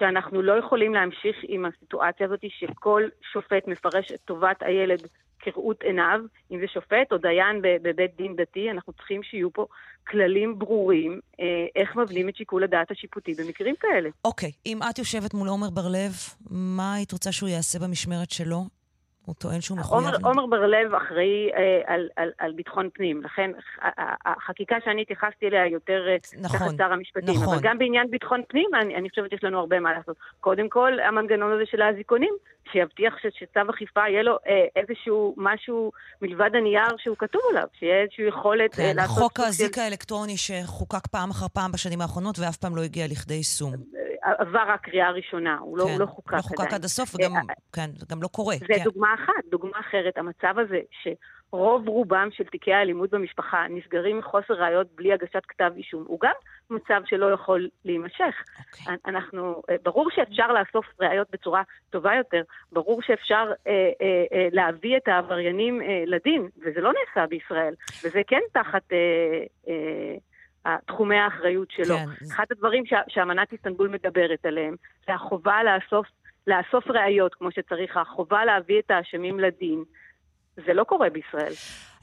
[0.00, 5.06] שאנחנו לא יכולים להמשיך עם הסיטואציה הזאת שכל שופט מפרש את טובת הילד
[5.40, 9.66] כראות עיניו, אם זה שופט או דיין בבית דין דתי, אנחנו צריכים שיהיו פה
[10.06, 11.44] כללים ברורים אה,
[11.76, 14.10] איך מבנים את שיקול הדעת השיפוטי במקרים כאלה.
[14.24, 16.12] אוקיי, אם את יושבת מול עומר בר-לב,
[16.50, 18.79] מה היית רוצה שהוא יעשה במשמרת שלו?
[19.30, 20.04] הוא טוען שהוא מחויב...
[20.04, 23.50] עומר, עומר בר-לב אחראי אה, על, על, על ביטחון פנים, לכן
[24.26, 27.34] החקיקה שאני התייחסתי אליה יותר אה, נכון, תחת שר המשפטים.
[27.34, 27.54] נכון.
[27.54, 30.16] אבל גם בעניין ביטחון פנים, אני, אני חושבת שיש לנו הרבה מה לעשות.
[30.40, 32.34] קודם כל, המנגנון הזה של האזיקונים,
[32.72, 38.24] שיבטיח שצו אכיפה יהיה לו אה, איזשהו משהו מלבד הנייר שהוא כתוב עליו, שיהיה איזושהי
[38.28, 39.18] יכולת אה, כן, לעשות...
[39.18, 43.06] חוק סוג של- האזיק האלקטרוני שחוקק פעם אחר פעם בשנים האחרונות ואף פעם לא הגיע
[43.06, 43.72] לכדי יישום.
[44.26, 46.74] אה, עבר רק קריאה ראשונה, הוא לא, כן, הוא לא חוקק לא חוקק עדיין.
[46.74, 47.32] עד הסוף, וגם,
[47.72, 48.56] כן, גם לא קורה.
[48.60, 48.84] זה כן.
[48.84, 49.44] דוגמה אחת.
[49.50, 55.42] דוגמה אחרת, המצב הזה שרוב רובם של תיקי האלימות במשפחה נסגרים מחוסר ראיות בלי הגשת
[55.48, 56.32] כתב אישום, הוא גם
[56.70, 58.34] מצב שלא יכול להימשך.
[58.58, 58.96] אוקיי.
[59.06, 64.96] אנחנו, אה, ברור שאפשר לאסוף ראיות בצורה טובה יותר, ברור שאפשר אה, אה, אה, להביא
[64.96, 71.68] את העבריינים אה, לדין, וזה לא נעשה בישראל, וזה כן תחת אה, אה, תחומי האחריות
[71.70, 71.96] שלו.
[71.96, 72.26] כן.
[72.34, 74.74] אחד הדברים שה, שאמנת איסטנבול מדברת עליהם,
[75.06, 76.06] זה החובה לאסוף,
[76.46, 79.84] לאסוף ראיות כמו שצריך, החובה להביא את האשמים לדין.
[80.66, 81.52] זה לא קורה בישראל.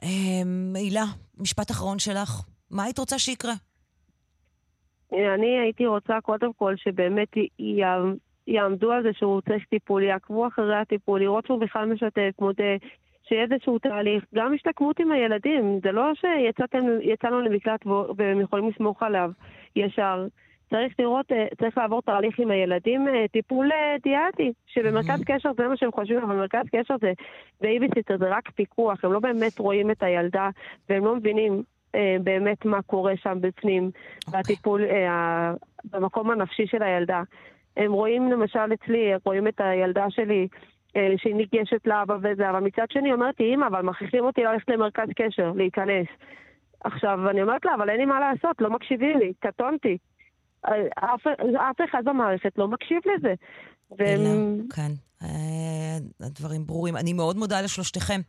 [0.04, 1.04] אמ, הילה,
[1.38, 2.30] משפט אחרון שלך.
[2.72, 3.54] מה היית רוצה שיקרה?
[5.14, 7.82] אני הייתי רוצה קודם כל שבאמת י-
[8.48, 12.76] יעמדו על זה שהוא צריך טיפול, יעקבו אחרי הטיפול, לראות שהוא בכלל משתף, מודה,
[13.28, 17.86] שיהיה איזשהו תהליך, גם השתקמות עם הילדים, זה לא שיצאנו למקלט
[18.18, 19.32] והם יכולים לסמוך עליו
[19.76, 20.28] ישר.
[20.70, 25.68] צריך לראות, אה, צריך לעבור תהליך עם הילדים, אה, טיפול אה, דיאטי, שבמרכז קשר זה
[25.68, 27.14] מה שהם חושבים, אבל מרכז קשר זה
[27.62, 30.50] בייביסיטר, זה רק פיקוח, הם לא באמת רואים את הילדה,
[30.90, 31.64] והם לא מבינים
[32.24, 34.28] באמת מה קורה שם בפנים, okay.
[34.28, 34.42] אוקיי.
[34.42, 34.82] בטיפול,
[35.92, 37.22] במקום הנפשי של הילדה.
[37.78, 40.48] הם רואים למשל אצלי, רואים את הילדה שלי,
[41.18, 45.08] שהיא ניגשת לאבא וזה, אבל מצד שני אומרת לי, אמא, אבל מכריחים אותי ללכת למרכז
[45.16, 46.08] קשר, להיכנס.
[46.84, 49.98] עכשיו, אני אומרת לה, אבל אין לי מה לעשות, לא מקשיבים לי, קטונתי.
[50.96, 53.34] אף, אף אחד במערכת לא מקשיב לזה.
[53.92, 54.58] והם...
[54.76, 54.92] כן,
[55.24, 56.98] אה, הדברים ברורים.
[56.98, 58.22] אני מאוד מודה לשלושתכם.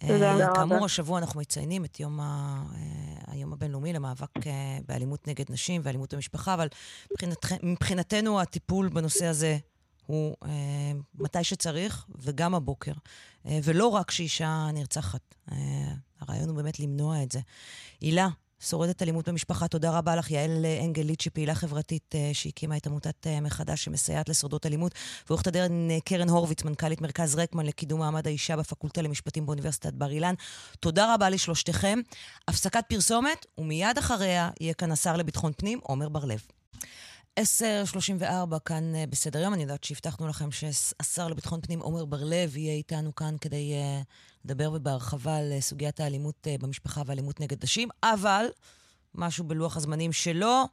[0.00, 0.54] תודה רבה.
[0.54, 2.62] כאמור, השבוע אנחנו מציינים את יום, ה...
[2.74, 6.68] אה, היום הבינלאומי למאבק אה, באלימות נגד נשים ואלימות במשפחה, אבל
[7.12, 7.36] מבחינת...
[7.62, 9.58] מבחינתנו הטיפול בנושא הזה
[10.06, 12.92] הוא אה, מתי שצריך, וגם הבוקר.
[13.46, 15.34] אה, ולא רק כשאישה נרצחת.
[15.52, 15.56] אה,
[16.20, 17.40] הרעיון הוא באמת למנוע את זה.
[18.00, 18.28] הילה,
[18.60, 19.68] שורדת אלימות במשפחה.
[19.68, 24.28] תודה רבה לך, יעל אנגל ליצ'י, פעילה חברתית אה, שהקימה את עמותת אה, מחדש שמסייעת
[24.28, 24.92] לשורדות אלימות,
[25.26, 30.10] ועורכת הדין אה, קרן הורוביץ, מנכ"לית מרכז רקמן לקידום מעמד האישה בפקולטה למשפטים באוניברסיטת בר
[30.10, 30.34] אילן.
[30.80, 31.98] תודה רבה לשלושתכם.
[32.48, 36.46] הפסקת פרסומת, ומיד אחריה יהיה כאן השר לביטחון פנים, עמר בר-לב.
[37.40, 39.54] 10.34 כאן בסדר יום.
[39.54, 44.04] אני יודעת שהבטחנו לכם שהשר לביטחון פנים עמר בר-לב יהיה איתנו כאן כדי uh,
[44.46, 48.46] לדבר בהרחבה על uh, סוגיית האלימות uh, במשפחה ואלימות נגד נשים, אבל
[49.14, 50.64] משהו בלוח הזמנים שלו,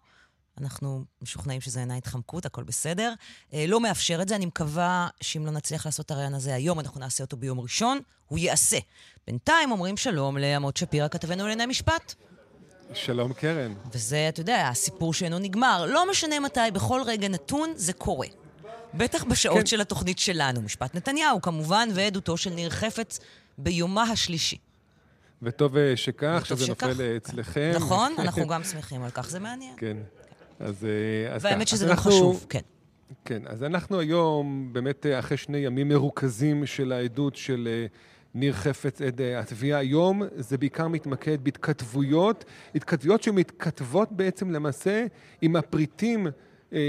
[0.61, 3.13] אנחנו משוכנעים שזה אינה התחמקות, הכל בסדר.
[3.49, 6.79] Uh, לא מאפשר את זה, אני מקווה שאם לא נצליח לעשות את הרעיון הזה היום,
[6.79, 8.77] אנחנו נעשה אותו ביום ראשון, הוא ייעשה.
[9.27, 12.13] בינתיים אומרים שלום לעמוד שפירא, כתבנו לענייני משפט.
[12.93, 13.73] שלום, קרן.
[13.91, 15.85] וזה, אתה יודע, הסיפור שאינו נגמר.
[15.85, 18.27] לא משנה מתי, בכל רגע נתון זה קורה.
[18.93, 19.65] בטח בשעות כן.
[19.65, 20.61] של התוכנית שלנו.
[20.61, 23.19] משפט נתניהו, כמובן, ועדותו של ניר חפץ
[23.57, 24.57] ביומה השלישי.
[25.41, 26.83] וטוב אה, שכך, שזה שכך.
[26.83, 27.71] נופל אה, אצלכם.
[27.75, 29.73] נכון, אנחנו גם שמחים על כך, זה מעניין.
[29.77, 29.97] כן.
[30.59, 31.95] אז, אה, אז והאמת שזה גם.
[31.95, 32.59] חשוב, כן.
[33.25, 37.85] כן, אז אנחנו היום, באמת אחרי שני ימים מרוכזים של העדות של
[38.33, 45.05] ניר חפץ עד התביעה היום, זה בעיקר מתמקד בהתכתבויות, התכתבויות שמתכתבות בעצם למעשה
[45.41, 46.27] עם הפריטים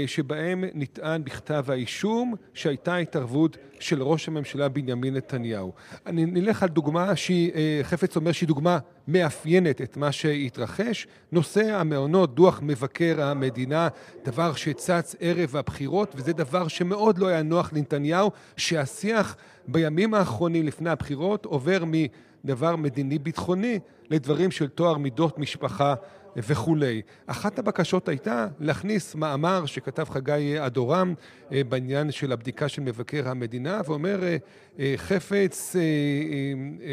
[0.07, 5.73] שבהם נטען בכתב האישום שהייתה התערבות של ראש הממשלה בנימין נתניהו.
[6.05, 11.07] אני נלך על דוגמה שהיא, אה, חפץ אומר שהיא דוגמה מאפיינת את מה שהתרחש.
[11.31, 13.87] נושא המעונות, דוח מבקר המדינה,
[14.25, 19.35] דבר שצץ ערב הבחירות, וזה דבר שמאוד לא היה נוח לנתניהו, שהשיח
[19.67, 25.95] בימים האחרונים לפני הבחירות עובר מדבר מדיני-ביטחוני לדברים של טוהר מידות משפחה
[26.37, 27.01] וכולי.
[27.27, 31.13] אחת הבקשות הייתה להכניס מאמר שכתב חגי אדורם
[31.51, 34.37] אה, בעניין של הבדיקה של מבקר המדינה, ואומר אה,
[34.79, 35.75] אה, חפץ,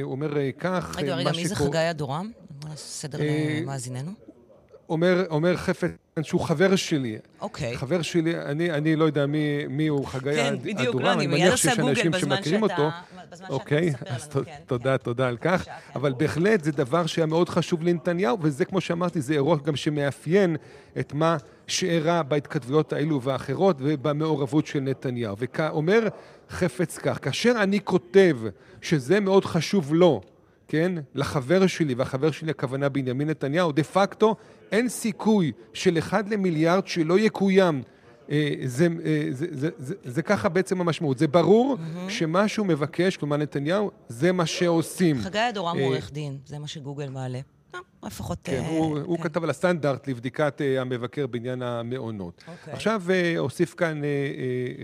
[0.03, 0.97] אומר כך...
[0.99, 2.31] רגע, רגע, מי זה חגי אדורם?
[2.77, 4.32] סדר למאזיננו.
[4.89, 5.91] אומר, אומר חפץ
[6.23, 7.19] שהוא חבר שלי.
[7.41, 7.77] אוקיי.
[7.77, 10.59] חבר שלי, אני, אני לא יודע מי, מי הוא חגי כן, אדורם.
[10.59, 12.63] כן, בדיוק, לא, אני מיד עושה גוגל בזמן שאתה...
[12.63, 12.89] אותו.
[13.33, 14.57] בזמן אוקיי, שאתה מספר לנו, כן.
[14.67, 15.05] תודה, כן.
[15.05, 15.65] תודה על כך.
[15.65, 15.73] כן.
[15.95, 20.57] אבל בהחלט זה דבר שהיה מאוד חשוב לנתניהו, וזה, כמו שאמרתי, זה אירוע גם שמאפיין
[20.99, 25.37] את מה שאירע בהתכתבויות האלו והאחרות ובמעורבות של נתניהו.
[25.39, 26.09] ואומר
[26.51, 28.39] חפץ כך, כאשר אני כותב
[28.81, 30.21] שזה מאוד חשוב לו,
[30.69, 34.37] כן, לחבר שלי, והחבר שלי הכוונה בנימין נתניהו, דה פקטו
[34.73, 37.83] אין סיכוי של אחד למיליארד שלא יקוים.
[38.31, 41.19] אה, זה, אה, זה, זה, זה, זה ככה בעצם המשמעות.
[41.19, 42.11] זה ברור mm-hmm.
[42.11, 45.19] שמה שהוא מבקש, כלומר נתניהו, זה מה שעושים.
[45.19, 47.41] חגי אדורם הוא אה, עורך דין, זה מה שגוגל מעלה.
[48.03, 48.39] לפחות...
[48.45, 49.03] כן, הוא, כן.
[49.05, 52.45] הוא כתב על הסטנדרט לבדיקת המבקר בעניין המעונות.
[52.49, 52.75] אוקיי.
[52.75, 53.03] עכשיו
[53.39, 54.03] אוסיף כאן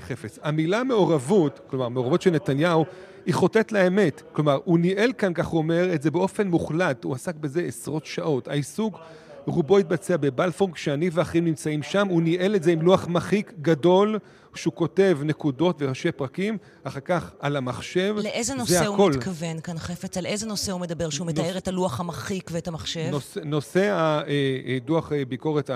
[0.01, 0.38] חפץ.
[0.42, 2.85] המילה מעורבות, כלומר מעורבות של נתניהו,
[3.27, 4.22] היא חוטאת לאמת.
[4.33, 7.05] כלומר, הוא ניהל כאן, כך הוא אומר, את זה באופן מוחלט.
[7.05, 8.48] הוא עסק בזה עשרות שעות.
[8.48, 8.98] העיסוק...
[9.49, 14.19] רובו התבצע בבלפור, כשאני ואחרים נמצאים שם, הוא ניהל את זה עם לוח מחיק גדול,
[14.55, 19.13] שהוא כותב נקודות וראשי פרקים, אחר כך על המחשב, לאיזה נושא הוא הכל.
[19.13, 20.17] מתכוון כאן, חפץ?
[20.17, 21.11] על איזה נושא הוא מדבר?
[21.11, 21.39] שהוא נוס...
[21.39, 23.09] מתאר את הלוח המחיק ואת המחשב?
[23.11, 24.17] נושא, נושא
[24.77, 25.71] הדוח אה, אה, ביקורת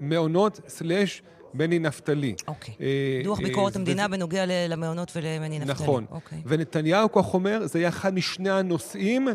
[0.00, 1.22] המעונות סלאש
[1.54, 2.34] מני נפתלי.
[2.48, 2.74] אוקיי.
[2.80, 4.16] אה, דוח ביקורת אה, המדינה וזה...
[4.16, 5.72] בנוגע למעונות ולמני נפתלי.
[5.72, 6.04] נכון.
[6.10, 6.42] אוקיי.
[6.46, 9.28] ונתניהו, כך אומר, זה היה אחד משני הנושאים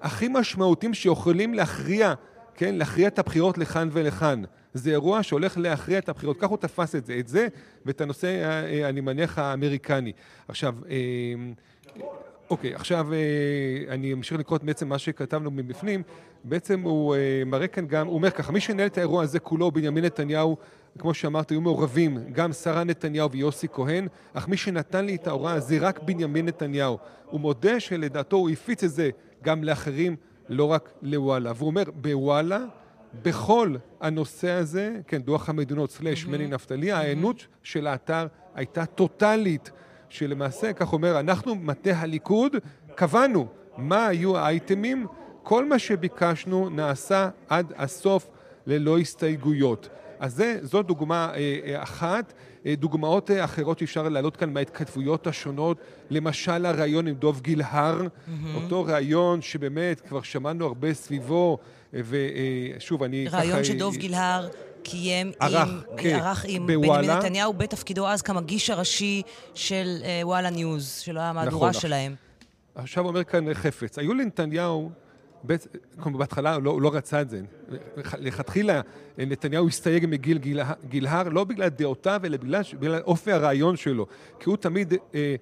[0.00, 2.14] הכי משמעותיים שיכולים להכריע
[2.56, 4.42] כן, להכריע את הבחירות לכאן ולכאן.
[4.74, 6.36] זה אירוע שהולך להכריע את הבחירות.
[6.40, 7.48] כך הוא תפס את זה, את זה
[7.86, 10.12] ואת הנושא, אה, אני מניח, האמריקני.
[10.48, 10.96] עכשיו, אה,
[12.50, 13.18] אוקיי, עכשיו אה,
[13.88, 16.02] אני אמשיך לקרוא בעצם מה שכתבנו מבפנים.
[16.44, 19.70] בעצם הוא אה, מראה כאן גם, הוא אומר ככה, מי שינהל את האירוע הזה כולו,
[19.70, 20.56] בנימין נתניהו,
[20.98, 25.60] כמו שאמרת, היו מעורבים גם שרה נתניהו ויוסי כהן, אך מי שנתן לי את ההוראה
[25.60, 26.98] זה רק בנימין נתניהו.
[27.30, 29.10] הוא מודה שלדעתו הוא הפיץ את זה
[29.42, 30.16] גם לאחרים,
[30.48, 31.52] לא רק לוואלה.
[31.56, 32.58] והוא אומר, בוואלה,
[33.22, 36.26] בכל הנושא הזה, כן, דוח המדינות סלאש.
[36.26, 36.92] מני נפתלי.
[36.92, 39.70] ההיענות של האתר הייתה טוטאלית.
[40.08, 42.56] שלמעשה, כך אומר, אנחנו, מטה הליכוד,
[42.94, 45.06] קבענו מה היו האייטמים,
[45.42, 48.28] כל מה שביקשנו נעשה עד הסוף
[48.66, 49.88] ללא הסתייגויות.
[50.18, 52.32] אז זה, זו דוגמה אה, אה אחת.
[52.66, 55.78] אה, דוגמאות אה, אחרות שאפשר להעלות כאן מההתכתבויות השונות,
[56.10, 58.30] למשל הריאיון עם דוב גילהר, mm-hmm.
[58.54, 61.58] אותו ריאיון שבאמת כבר שמענו הרבה סביבו,
[61.92, 63.40] ושוב, אני ככה...
[63.40, 64.48] ריאיון שדוב גילהר
[64.82, 69.22] קיים ערך, עם, כן, ערך עם בנימין נתניהו בתפקידו אז כמגיש הראשי
[69.54, 72.14] של וואלה ניוז, שלא היה מהדורה נכון, שלהם.
[72.74, 74.90] עכשיו אומר כאן חפץ, היו לנתניהו,
[76.06, 77.40] בהתחלה הוא לא, לא רצה את זה,
[78.18, 78.80] לכתחילה
[79.18, 80.38] נתניהו הסתייג מגיל
[80.88, 84.06] גילהר, לא בגלל דעותיו, אלא בגלל, בגלל אופי הרעיון שלו,
[84.40, 84.94] כי הוא תמיד...
[85.14, 85.36] אה,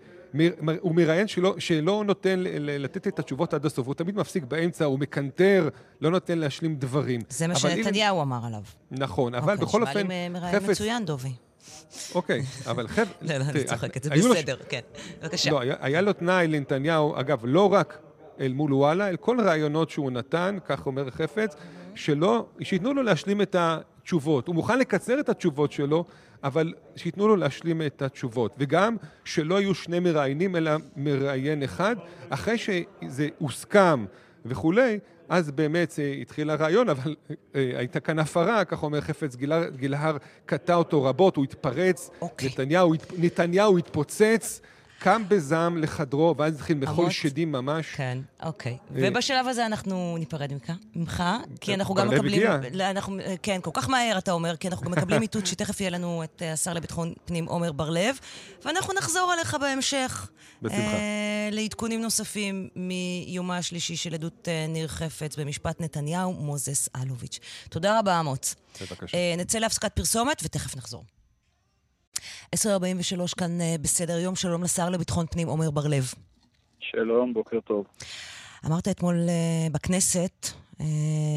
[0.81, 4.99] הוא מראיין שלא, שלא נותן לתת את התשובות עד הסוף, הוא תמיד מפסיק באמצע, הוא
[4.99, 5.69] מקנטר,
[6.01, 7.21] לא נותן להשלים דברים.
[7.29, 8.63] זה מה שנתניהו אמר עליו.
[8.91, 9.91] נכון, אבל אוקיי, בכל אופן...
[9.91, 11.33] אוקיי, נשמע לי מראיין מצוין, דובי.
[12.15, 13.09] אוקיי, אבל חפץ...
[13.23, 14.81] לא, לא, אני צוחקת, זה בסדר, כן.
[15.23, 15.51] בבקשה.
[15.51, 17.99] לא, היה לו תנאי לנתניהו, אגב, לא רק
[18.41, 21.57] אל מול וואלה, אל כל הרעיונות שהוא נתן, כך אומר חפץ,
[21.95, 24.47] שלא, שייתנו לו להשלים את התשובות.
[24.47, 26.05] הוא מוכן לקצר את התשובות שלו,
[26.45, 28.55] אבל שייתנו לו להשלים את התשובות.
[28.59, 31.97] וגם שלא יהיו שני מראיינים, אלא מראיין אחד.
[32.31, 34.05] אחרי שזה הוסכם
[34.47, 37.15] וכולי, אז באמת אה, התחיל הרעיון, אבל
[37.55, 40.17] אה, הייתה כאן הפרה, כך אומר חפץ גילהר, גילהר
[40.47, 42.23] קטע אותו רבות, הוא התפרץ, okay.
[42.23, 42.49] אוקיי.
[42.49, 44.61] נתניהו, נתניהו התפוצץ.
[45.05, 47.87] קם בזעם לחדרו, ואז התחיל מחול שדים ממש.
[47.97, 48.73] כן, אוקיי.
[48.73, 50.53] אה, ובשלב הזה אנחנו ניפרד
[50.97, 51.23] ממך,
[51.61, 52.43] כי אנחנו גם מקבלים...
[52.81, 56.25] אנחנו, כן, כל כך מהר אתה אומר, כי אנחנו גם מקבלים איתות שתכף יהיה לנו
[56.25, 58.19] את אה, השר לביטחון פנים עומר בר-לב,
[58.65, 60.31] ואנחנו נחזור אליך בהמשך.
[60.63, 60.83] בשמחה.
[60.83, 67.39] אה, לעדכונים נוספים מיומה השלישי של עדות ניר חפץ במשפט נתניהו, מוזס אלוביץ'.
[67.69, 68.55] תודה רבה, אמוץ.
[68.81, 69.37] בבקשה.
[69.37, 71.05] נצא להפסקת פרסומת ותכף נחזור.
[72.55, 76.05] 10.43 כאן אה, בסדר יום, שלום לשר לביטחון פנים עומר בר-לב.
[76.81, 77.87] שלום, בוקר טוב.
[78.67, 80.47] אמרת אתמול uh, בכנסת
[80.79, 80.83] uh,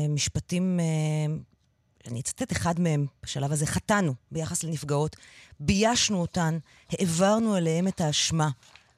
[0.10, 5.16] משפטים, uh, אני אצטט אחד מהם בשלב הזה, חטאנו ביחס לנפגעות,
[5.60, 6.58] ביישנו אותן,
[6.92, 8.48] העברנו אליהם את האשמה,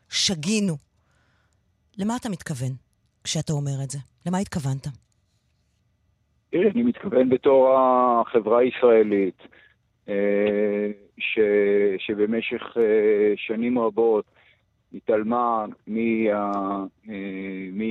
[0.09, 0.73] שגינו.
[1.97, 2.71] למה אתה מתכוון
[3.23, 3.97] כשאתה אומר את זה?
[4.25, 4.87] למה התכוונת?
[6.51, 9.37] תראי, אני מתכוון בתור החברה הישראלית.
[11.19, 11.39] ש,
[11.97, 14.25] שבמשך אה, שנים רבות
[14.93, 16.85] התעלמה מה...
[17.09, 17.81] אה, מ...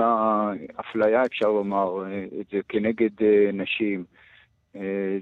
[0.00, 3.10] האפליה, אפשר לומר, אה, את זה כנגד
[3.52, 4.04] נשים.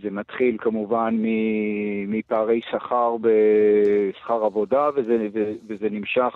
[0.03, 1.19] זה מתחיל כמובן
[2.09, 5.29] מפערי שכר בשכר עבודה, וזה,
[5.69, 6.35] וזה נמשך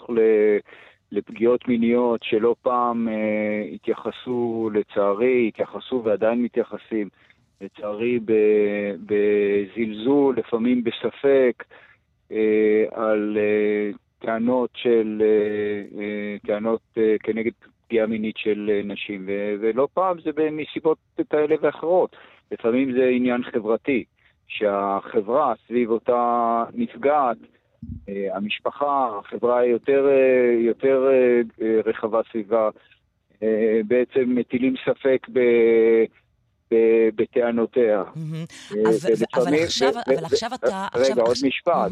[1.13, 3.09] לפגיעות מיניות שלא פעם
[3.73, 7.09] התייחסו, לצערי, התייחסו ועדיין מתייחסים
[7.63, 8.19] לצערי
[9.07, 11.65] בזלזול, לפעמים בספק,
[12.33, 16.81] אה, על אה, טענות של, אה, טענות
[17.23, 17.53] כנגד
[17.87, 19.29] פגיעה מינית של נשים,
[19.61, 20.99] ולא פעם זה מסיבות
[21.31, 22.17] כאלה ואחרות.
[22.53, 24.05] לפעמים זה עניין חברתי,
[24.49, 27.37] שהחברה סביב אותה נפגעת,
[28.09, 30.09] המשפחה, החברה היותר
[30.59, 31.09] יותר
[31.85, 32.71] רחבה סביבה,
[33.87, 35.41] בעצם מטילים ספק ב...
[37.15, 38.03] בטענותיה.
[38.77, 38.91] אה,
[39.35, 39.55] אבל
[40.25, 40.87] עכשיו אתה...
[40.95, 41.91] רגע, עוד משפט.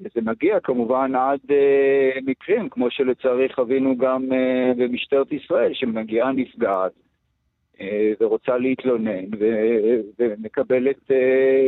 [0.00, 6.92] וזה מגיע כמובן עד אה, מקרים, כמו שלצערי חווינו גם אה, במשטרת ישראל, שמגיעה נפגעת
[8.20, 9.24] ורוצה להתלונן,
[10.18, 11.10] ומקבלת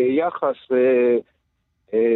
[0.09, 0.57] יחס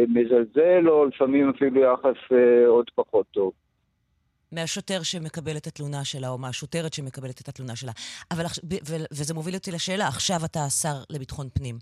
[0.07, 2.31] מזלזל, או לפעמים אפילו יחס
[2.67, 3.51] עוד פחות טוב.
[4.51, 7.91] מהשוטר שמקבל את התלונה שלה, או מהשוטרת שמקבלת את התלונה שלה.
[8.31, 8.45] אבל,
[9.11, 11.79] וזה מוביל אותי לשאלה, עכשיו אתה השר לביטחון פנים.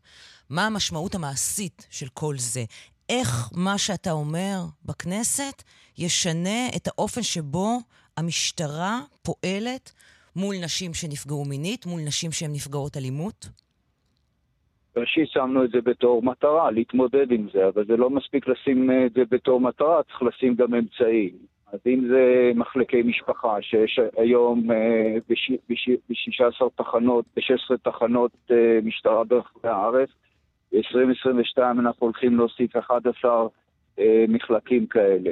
[0.50, 2.64] מה המשמעות המעשית של כל זה?
[3.10, 5.64] איך מה שאתה אומר בכנסת
[5.98, 7.78] ישנה את האופן שבו
[8.18, 9.92] המשטרה פועלת
[10.36, 13.50] מול נשים שנפגעו מינית, מול נשים שהן נפגעות אלימות?
[14.98, 19.14] ראשית שמנו את זה בתור מטרה, להתמודד עם זה, אבל זה לא מספיק לשים את
[19.14, 21.38] זה בתור מטרה, צריך לשים גם אמצעים.
[21.74, 29.68] אז אם זה מחלקי משפחה, שיש היום אה, ב-16 תחנות, ב-16 תחנות אה, משטרה ברחבי
[29.68, 30.10] הארץ,
[30.72, 33.48] ב-2022 אנחנו הולכים להוסיף 11
[34.00, 35.32] אה, מחלקים כאלה.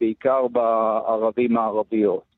[0.00, 2.29] בעיקר בערבים הערביות.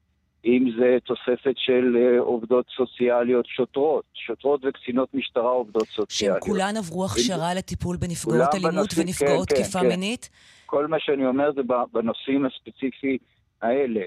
[0.44, 6.42] אם זה תוספת של אה, עובדות סוציאליות שוטרות, שוטרות וקצינות משטרה עובדות שהן סוציאליות.
[6.42, 9.88] כולן עברו הכשרה לטיפול בנפגעות אלימות בנושאים, ונפגעות כן, כן, תקיפה כן.
[9.88, 10.30] מינית?
[10.66, 11.60] כל מה שאני אומר זה
[11.92, 13.18] בנושאים הספציפיים
[13.62, 14.00] האלה.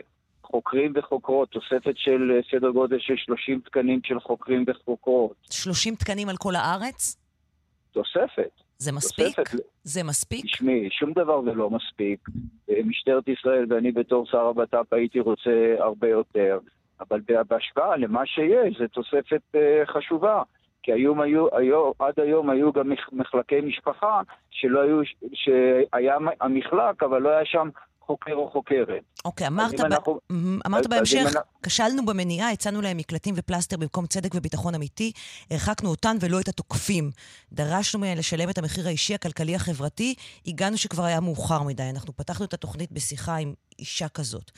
[0.43, 5.35] חוקרים וחוקרות, תוספת של אה, סדר גודל של 30 תקנים של חוקרים וחוקרות.
[5.49, 7.17] 30 תקנים על כל הארץ?
[7.91, 8.64] תוספת.
[8.77, 9.35] זה מספיק?
[9.39, 9.59] תוספת.
[9.83, 10.45] זה מספיק?
[10.45, 12.19] תשמעי, שום דבר זה לא מספיק.
[12.69, 15.49] אה, משטרת ישראל ואני בתור שר הבט"פ הייתי רוצה
[15.79, 16.59] הרבה יותר,
[16.99, 20.43] אבל בה- בהשוואה למה שיש, זו תוספת אה, חשובה.
[20.83, 24.21] כי היום היו, היום, עד היום היו גם מח- מחלקי משפחה
[24.51, 24.99] שלא היו,
[25.33, 27.69] שהיה המחלק, אבל לא היה שם
[28.05, 29.03] חוקר או חוקרת.
[29.25, 29.83] אוקיי, אמרת, ב...
[29.83, 30.19] אנחנו-
[30.67, 35.11] אמרת אז- אז בהמשך, אנחנו- כשלנו במניעה, הצענו להם מקלטים ופלסטר במקום צדק וביטחון אמיתי,
[35.51, 37.11] הרחקנו אותן ולא את התוקפים.
[37.51, 40.15] דרשנו מהן לשלם את המחיר האישי, הכלכלי, החברתי,
[40.47, 41.89] הגענו שכבר היה מאוחר מדי.
[41.89, 44.51] אנחנו פתחנו את התוכנית בשיחה עם אישה כזאת.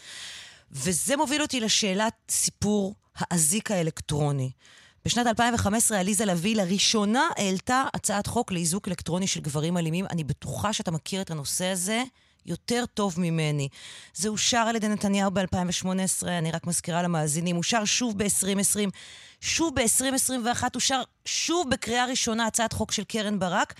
[0.72, 4.52] וזה מוביל אותי לשאלת סיפור האזיק האלקטרוני.
[5.06, 10.06] בשנת 2015 עליזה לביא לראשונה העלתה הצעת חוק לאיזוק אלקטרוני של גברים אלימים.
[10.10, 12.04] אני בטוחה שאתה מכיר את הנושא הזה
[12.48, 13.68] יותר טוב ממני.
[14.14, 18.90] זה אושר על ידי נתניהו ב-2018, אני רק מזכירה למאזינים, אושר שוב ב-2020,
[19.42, 23.74] שוב ב-2021, אושר שוב בקריאה ראשונה הצעת חוק של קרן ברק.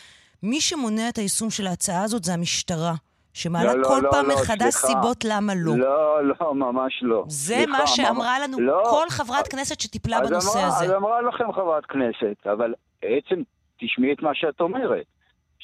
[0.44, 2.94] מי שמונע את היישום של ההצעה הזאת זה המשטרה,
[3.34, 4.88] שמעלה לא, לא, כל לא, פעם לא, מחדש סליחה.
[4.88, 5.78] סיבות למה לא.
[5.78, 7.24] לא, לא, ממש לא.
[7.28, 8.84] זה סליחה, מה שאמרה לנו לא.
[8.90, 10.86] כל חברת כנסת שטיפלה בנושא אמרה, הזה.
[10.86, 13.42] אז אמרה לכם חברת כנסת, אבל בעצם
[13.80, 15.06] תשמעי את מה שאת אומרת,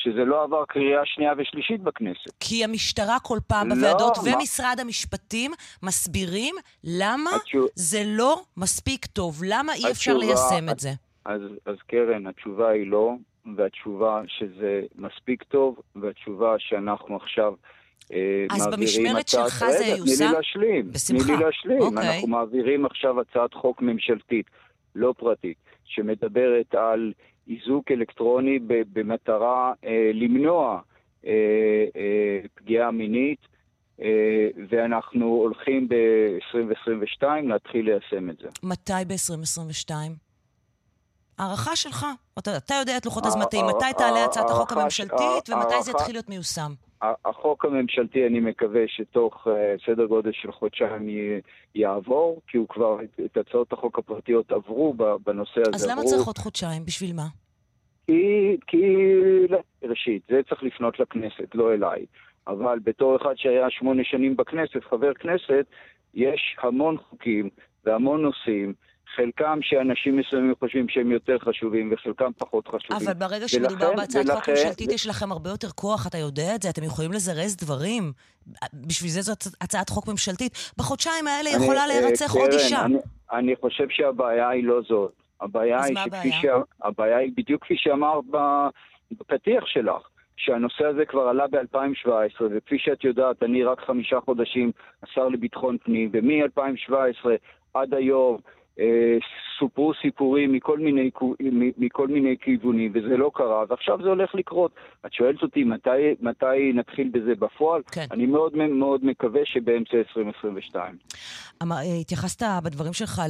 [0.03, 2.29] שזה לא עבר קריאה שנייה ושלישית בכנסת.
[2.39, 5.51] כי המשטרה כל פעם לא, בוועדות מה- ומשרד המשפטים
[5.83, 10.89] מסבירים למה התשוב- זה לא מספיק טוב, למה אי אפשר התשובה- ליישם את זה.
[11.25, 13.11] אז, אז קרן, התשובה היא לא,
[13.57, 17.53] והתשובה שזה מספיק טוב, והתשובה שאנחנו עכשיו
[18.13, 19.27] אה, אז במשמרת.
[19.27, 20.05] שלך זה ייושם?
[20.17, 20.91] תני לי להשלים.
[20.91, 21.23] בשמחה.
[21.23, 21.79] תני לי להשלים.
[21.81, 22.15] אוקיי.
[22.15, 24.45] אנחנו מעבירים עכשיו הצעת חוק ממשלתית,
[24.95, 27.13] לא פרטית, שמדברת על
[27.49, 28.59] איזוק אלקטרוני
[28.93, 30.79] במטרה אה, למנוע
[31.25, 31.31] אה,
[31.95, 33.39] אה, פגיעה מינית,
[34.01, 34.07] אה,
[34.69, 38.47] ואנחנו הולכים ב-2022 להתחיל ליישם את זה.
[38.63, 39.91] מתי ב-2022?
[41.37, 42.05] הערכה שלך.
[42.39, 45.91] אתה, אתה יודע את לוחות הע- הזמנים, הע- מתי תעלה הצעת החוק הממשלתית ומתי זה
[45.91, 46.73] יתחיל להיות מיושם.
[47.25, 51.07] החוק הממשלתי, אני מקווה שתוך אה, סדר גודל של חודשיים
[51.75, 54.93] יעבור, כי הוא כבר, את- הצעות החוק הפרטיות עברו
[55.23, 55.71] בנושא הזה.
[55.75, 56.85] אז למה עברו, צריך עוד חודשיים?
[56.85, 57.25] בשביל מה?
[58.07, 58.81] כי, כי,
[59.49, 62.05] לא, ראשית, זה צריך לפנות לכנסת, לא אליי.
[62.47, 65.65] אבל בתור אחד שהיה שמונה שנים בכנסת, חבר כנסת,
[66.13, 67.49] יש המון חוקים
[67.85, 68.73] והמון נושאים,
[69.15, 73.07] חלקם שאנשים מסוימים חושבים שהם יותר חשובים וחלקם פחות חשובים.
[73.07, 76.69] אבל ברגע שמדובר בהצעת חוק ממשלתית, יש לכם הרבה יותר כוח, אתה יודע את זה,
[76.69, 78.11] אתם יכולים לזרז דברים.
[78.73, 80.71] בשביל זה זאת הצעת חוק ממשלתית.
[80.77, 82.85] בחודשיים האלה יכולה אה, להירצח עוד אישה.
[83.33, 85.11] אני, חושב שהבעיה היא לא זאת.
[85.41, 86.31] הבעיה היא שכפי?
[86.31, 86.55] שה...
[86.83, 88.23] הבעיה היא בדיוק כפי שאמרת
[89.11, 90.07] בפתיח שלך,
[90.37, 94.71] שהנושא הזה כבר עלה ב-2017, וכפי שאת יודעת, אני רק חמישה חודשים
[95.03, 97.27] השר לביטחון פנים, ומ-2017
[97.73, 98.37] עד היום
[99.59, 101.09] סופרו סיפורים מכל מיני,
[101.77, 104.71] מכל מיני כיוונים, וזה לא קרה, ועכשיו זה הולך לקרות.
[105.05, 107.81] את שואלת אותי מתי, מתי נתחיל בזה בפועל?
[107.91, 108.05] כן.
[108.11, 110.95] אני מאוד מאוד מקווה שבאמצע 2022.
[111.61, 113.21] אמר, אה, התייחסת בדברים שלך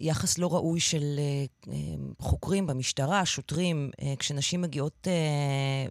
[0.00, 1.76] ליחס לא ראוי של אה, אה,
[2.18, 5.12] חוקרים במשטרה, שוטרים, אה, כשנשים מגיעות אה,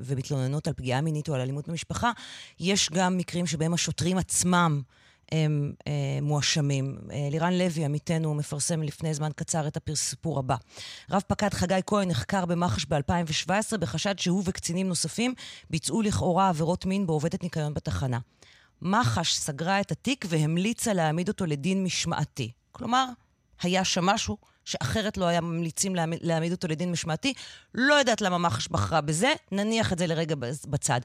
[0.01, 2.11] ומתלוננות על פגיעה מינית או על אלימות במשפחה,
[2.59, 4.81] יש גם מקרים שבהם השוטרים עצמם
[5.31, 6.97] הם אה, מואשמים.
[7.11, 10.55] אה, לירן לוי, עמיתנו, מפרסם לפני זמן קצר את הסיפור הבא.
[11.11, 15.33] רב פקד חגי כהן נחקר במח"ש ב-2017 בחשד שהוא וקצינים נוספים
[15.69, 18.19] ביצעו לכאורה עבירות מין בעובדת ניקיון בתחנה.
[18.81, 22.51] מח"ש סגרה את התיק והמליצה להעמיד אותו לדין משמעתי.
[22.71, 23.05] כלומר,
[23.61, 27.33] היה שם משהו שאחרת לא היה ממליצים להעמיד, להעמיד אותו לדין משמעתי.
[27.73, 30.35] לא יודעת למה מח"ש בחרה בזה, נניח את זה לרגע
[30.67, 30.99] בצד.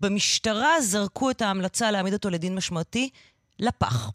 [0.00, 3.10] במשטרה זרקו את ההמלצה להעמיד אותו לדין משמעתי
[3.60, 4.10] לפח.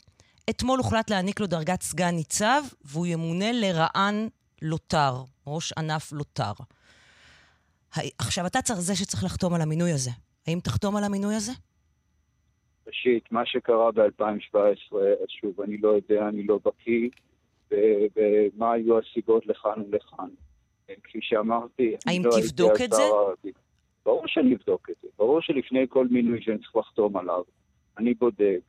[0.49, 4.27] אתמול הוחלט להעניק לו דרגת סגן ניצב, והוא ימונה לרע"ן
[4.61, 5.13] לוטר,
[5.47, 6.51] ראש ענף לוטר.
[8.17, 10.11] עכשיו, אתה צריך זה שצריך לחתום על המינוי הזה.
[10.47, 11.51] האם תחתום על המינוי הזה?
[12.87, 14.57] ראשית, מה שקרה ב-2017,
[14.95, 17.09] אז שוב, אני לא יודע, אני לא בקיא,
[17.71, 20.29] ומה היו הסיבות לכאן ולכאן.
[21.03, 23.01] כפי שאמרתי, האם לא תבדוק את זה?
[23.01, 23.51] הערבי.
[24.05, 25.07] ברור שאני אבדוק את זה.
[25.17, 27.43] ברור שלפני כל מינוי שאני צריך לחתום עליו,
[27.97, 28.59] אני בודק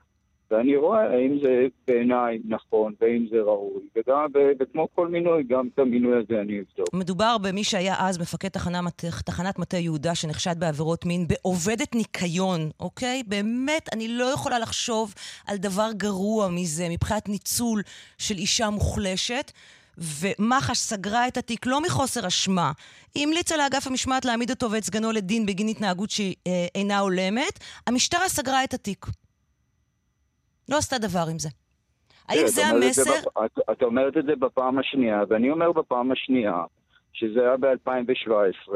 [0.50, 4.26] ואני רואה האם זה בעיניי נכון, והאם זה ראוי, וגם,
[4.60, 6.94] וכמו כל מינוי, גם את המינוי הזה אני אבדוק.
[6.94, 8.80] מדובר במי שהיה אז מפקד תחנה,
[9.24, 13.22] תחנת מטה יהודה, שנחשד בעבירות מין, בעובדת ניקיון, אוקיי?
[13.26, 15.14] באמת, אני לא יכולה לחשוב
[15.46, 17.82] על דבר גרוע מזה, מבחינת ניצול
[18.18, 19.52] של אישה מוחלשת.
[19.98, 22.72] ומח"ש סגרה את התיק לא מחוסר אשמה,
[23.14, 28.64] היא המליצה לאגף המשמעת להעמיד אותו ואת סגנו לדין בגין התנהגות שאינה הולמת, המשטרה סגרה
[28.64, 29.06] את התיק.
[30.70, 31.48] לא עשתה דבר עם זה.
[32.28, 33.28] האם זה המסר?
[33.72, 36.64] את אומרת את זה בפעם השנייה, ואני אומר בפעם השנייה,
[37.12, 38.72] שזה היה ב-2017,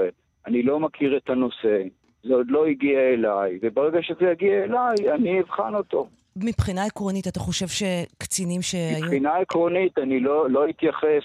[0.47, 1.82] אני לא מכיר את הנושא,
[2.24, 6.09] זה עוד לא הגיע אליי, וברגע שזה יגיע אליי, אני אבחן אותו.
[6.36, 9.05] מבחינה עקרונית, אתה חושב שקצינים שהיו...
[9.05, 11.24] מבחינה עקרונית, אני לא, לא אתייחס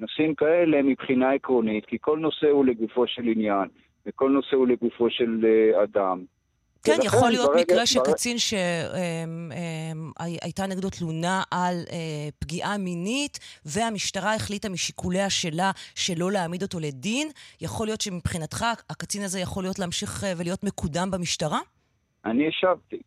[0.00, 3.68] לנושאים כאלה מבחינה עקרונית, כי כל נושא הוא לגופו של עניין,
[4.06, 6.24] וכל נושא הוא לגופו של אה, אדם.
[6.86, 8.36] כן, יכול להיות ברגע, מקרה של קצין
[10.38, 17.28] שהייתה נגדו תלונה על אה, פגיעה מינית, והמשטרה החליטה משיקוליה שלה שלא להעמיד אותו לדין.
[17.60, 21.60] יכול להיות שמבחינתך הקצין הזה יכול להיות להמשיך אה, ולהיות מקודם במשטרה?
[22.24, 23.02] אני השבתי.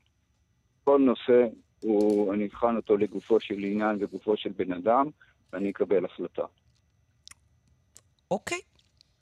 [0.84, 1.48] כל נושא,
[1.80, 5.06] הוא, אני אבחן אותו לגופו של עניין וגופו של בן אדם,
[5.54, 6.44] ואני אקבל החלטה.
[8.32, 8.60] אוקיי.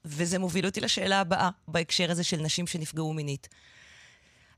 [0.06, 3.48] וזה מוביל אותי לשאלה הבאה, בהקשר הזה של נשים שנפגעו מינית.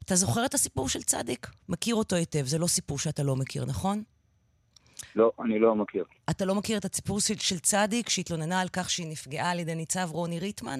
[0.09, 1.47] אתה זוכר את הסיפור של צדיק?
[1.69, 4.03] מכיר אותו היטב, זה לא סיפור שאתה לא מכיר, נכון?
[5.15, 6.05] לא, אני לא מכיר.
[6.29, 9.75] אתה לא מכיר את הסיפור של, של צדיק שהתלוננה על כך שהיא נפגעה על ידי
[9.75, 10.79] ניצב רוני ריטמן?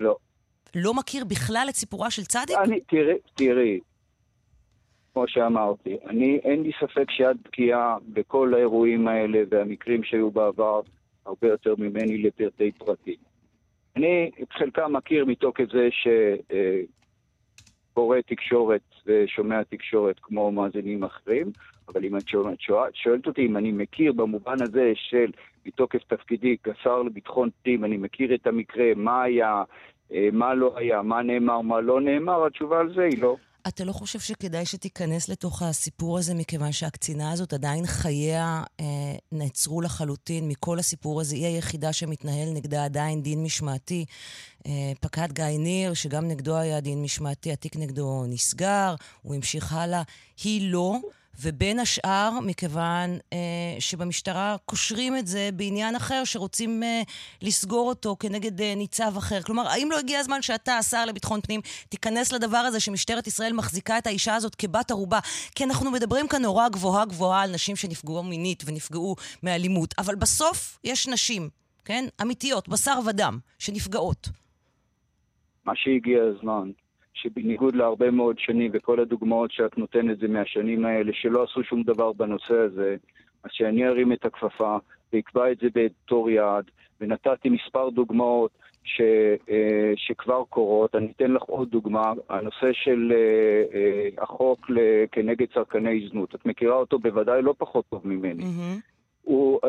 [0.00, 0.16] לא.
[0.74, 2.56] לא מכיר בכלל את סיפורה של צדיק?
[2.64, 3.80] אני, תראי, תראי,
[5.12, 10.80] כמו שאמרתי, אני, אין לי ספק שאת בקיאה בכל האירועים האלה והמקרים שהיו בעבר
[11.26, 13.18] הרבה יותר ממני לפרטי פרטים.
[13.96, 15.88] אני את חלקם מכיר מתוקף זה
[18.00, 21.46] שקורא תקשורת ושומע תקשורת כמו מאזינים אחרים,
[21.88, 22.58] אבל אם את שואלת,
[22.94, 25.30] שואלת אותי אם אני מכיר במובן הזה של
[25.66, 29.62] מתוקף תפקידי כשר לביטחון פנים, אני מכיר את המקרה, מה היה,
[30.12, 33.36] אה, מה לא היה, מה נאמר, מה לא נאמר, התשובה על זה היא לא.
[33.68, 38.84] אתה לא חושב שכדאי שתיכנס לתוך הסיפור הזה, מכיוון שהקצינה הזאת עדיין חייה אה,
[39.32, 41.34] נעצרו לחלוטין מכל הסיפור הזה?
[41.36, 44.04] היא היחידה שמתנהל נגדה עדיין דין משמעתי.
[44.66, 50.02] אה, פקד גיא ניר, שגם נגדו היה דין משמעתי, התיק נגדו נסגר, הוא המשיך הלאה.
[50.44, 50.98] היא לא.
[51.42, 53.38] ובין השאר, מכיוון אה,
[53.78, 57.02] שבמשטרה קושרים את זה בעניין אחר, שרוצים אה,
[57.42, 59.42] לסגור אותו כנגד אה, ניצב אחר.
[59.42, 63.98] כלומר, האם לא הגיע הזמן שאתה, השר לביטחון פנים, תיכנס לדבר הזה שמשטרת ישראל מחזיקה
[63.98, 65.18] את האישה הזאת כבת ערובה?
[65.54, 70.78] כי אנחנו מדברים כאן נורא גבוהה גבוהה על נשים שנפגעו מינית ונפגעו מאלימות, אבל בסוף
[70.84, 71.48] יש נשים,
[71.84, 72.04] כן?
[72.22, 74.28] אמיתיות, בשר ודם, שנפגעות.
[75.64, 76.70] מה שהגיע הזמן
[77.22, 82.12] שבניגוד להרבה מאוד שנים, וכל הדוגמאות שאת נותנת זה מהשנים האלה, שלא עשו שום דבר
[82.12, 82.96] בנושא הזה,
[83.44, 84.76] אז שאני ארים את הכפפה
[85.12, 86.64] ואקבע את זה בתור יעד,
[87.00, 88.50] ונתתי מספר דוגמאות
[88.84, 89.00] ש,
[89.50, 90.94] אה, שכבר קורות.
[90.94, 94.70] אני אתן לך עוד דוגמה, הנושא של אה, אה, החוק
[95.12, 96.34] כנגד צרכני זנות.
[96.34, 98.42] את מכירה אותו בוודאי לא פחות טוב ממני.
[98.42, 98.80] Mm-hmm.
[99.22, 99.60] הוא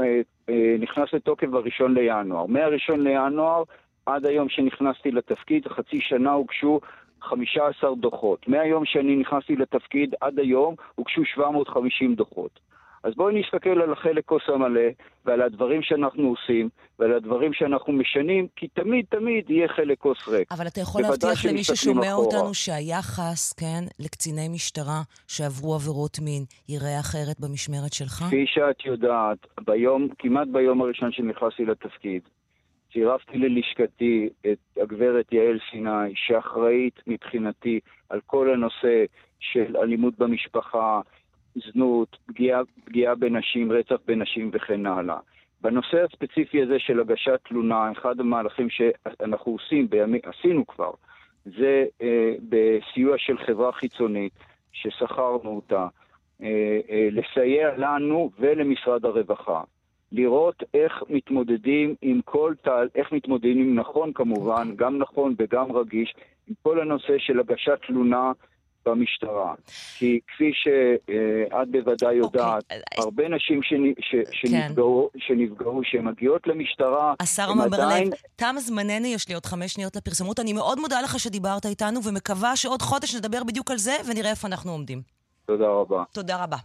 [0.79, 2.45] נכנס לתוקף ב-1 לינואר.
[2.45, 3.63] מה-1 לינואר
[4.05, 6.79] עד היום שנכנסתי לתפקיד, חצי שנה הוגשו
[7.21, 8.47] 15 דוחות.
[8.47, 12.59] מהיום שאני נכנסתי לתפקיד עד היום הוגשו 750 דוחות.
[13.03, 14.89] אז בואי נסתכל על החלק כוס המלא
[15.25, 16.69] ועל הדברים שאנחנו עושים
[16.99, 20.51] ועל הדברים שאנחנו משנים, כי תמיד תמיד יהיה חלק כוס ריק.
[20.51, 22.25] אבל אתה יכול להבטיח למי ששומע אחורה.
[22.25, 28.23] אותנו שהיחס, כן, לקציני משטרה שעברו עבירות מין ייראה אחרת במשמרת שלך?
[28.27, 32.21] כפי שאת יודעת, ביום, כמעט ביום הראשון שנכנסתי לתפקיד,
[32.93, 37.79] צירפתי ללשכתי את הגברת יעל סיני, שאחראית מבחינתי
[38.09, 39.05] על כל הנושא
[39.39, 41.01] של אלימות במשפחה,
[41.55, 45.17] זנות, פגיעה, פגיעה בנשים, רצח בנשים וכן הלאה.
[45.61, 50.91] בנושא הספציפי הזה של הגשת תלונה, אחד המהלכים שאנחנו עושים, בימי, עשינו כבר,
[51.45, 54.33] זה אה, בסיוע של חברה חיצונית
[54.71, 55.87] ששכרנו אותה,
[56.43, 59.61] אה, אה, לסייע לנו ולמשרד הרווחה.
[60.11, 66.13] לראות איך מתמודדים עם כל תהל, איך מתמודדים נכון כמובן, גם נכון וגם רגיש,
[66.47, 68.31] עם כל הנושא של הגשת תלונה
[68.85, 69.53] במשטרה.
[69.97, 73.01] כי כפי שאת בוודאי אוקיי, יודעת, okay.
[73.01, 73.83] הרבה נשים שנ...
[73.99, 74.15] ש...
[74.31, 75.19] שנפגעו, כן.
[75.19, 78.09] שנפגעו, שמגיעות למשטרה, השר עמר עדיין...
[78.09, 80.39] ברלב, תם זמננו, יש לי עוד חמש שניות לפרסמות.
[80.39, 84.47] אני מאוד מודה לך שדיברת איתנו, ומקווה שעוד חודש נדבר בדיוק על זה, ונראה איפה
[84.47, 85.01] אנחנו עומדים.
[85.45, 86.03] תודה רבה.
[86.13, 86.57] תודה רבה.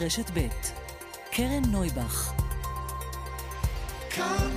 [0.00, 0.48] רשת ב'
[1.30, 2.32] קרן נויבך
[4.10, 4.50] כאן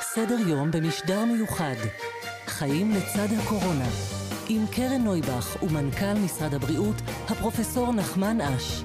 [0.00, 1.74] סדר יום במשדר מיוחד.
[2.46, 3.88] חיים לצד הקורונה.
[4.48, 6.96] עם קרן נויבך ומנכ"ל משרד הבריאות,
[7.28, 8.82] הפרופסור נחמן אש.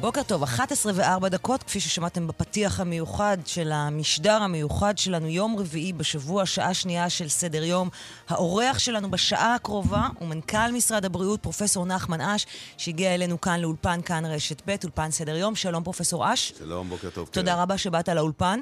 [0.00, 5.92] בוקר טוב, 11 ו-4 דקות, כפי ששמעתם בפתיח המיוחד של המשדר המיוחד שלנו, יום רביעי
[5.92, 7.88] בשבוע, שעה שנייה של סדר יום.
[8.28, 12.46] האורח שלנו בשעה הקרובה הוא מנכ"ל משרד הבריאות, פרופסור נחמן אש,
[12.76, 15.54] שהגיע אלינו כאן לאולפן, כאן רשת ב', אולפן סדר יום.
[15.54, 16.52] שלום, פרופסור אש.
[16.58, 17.28] שלום, בוקר טוב.
[17.32, 17.62] תודה קרן.
[17.62, 18.60] רבה שבאת לאולפן.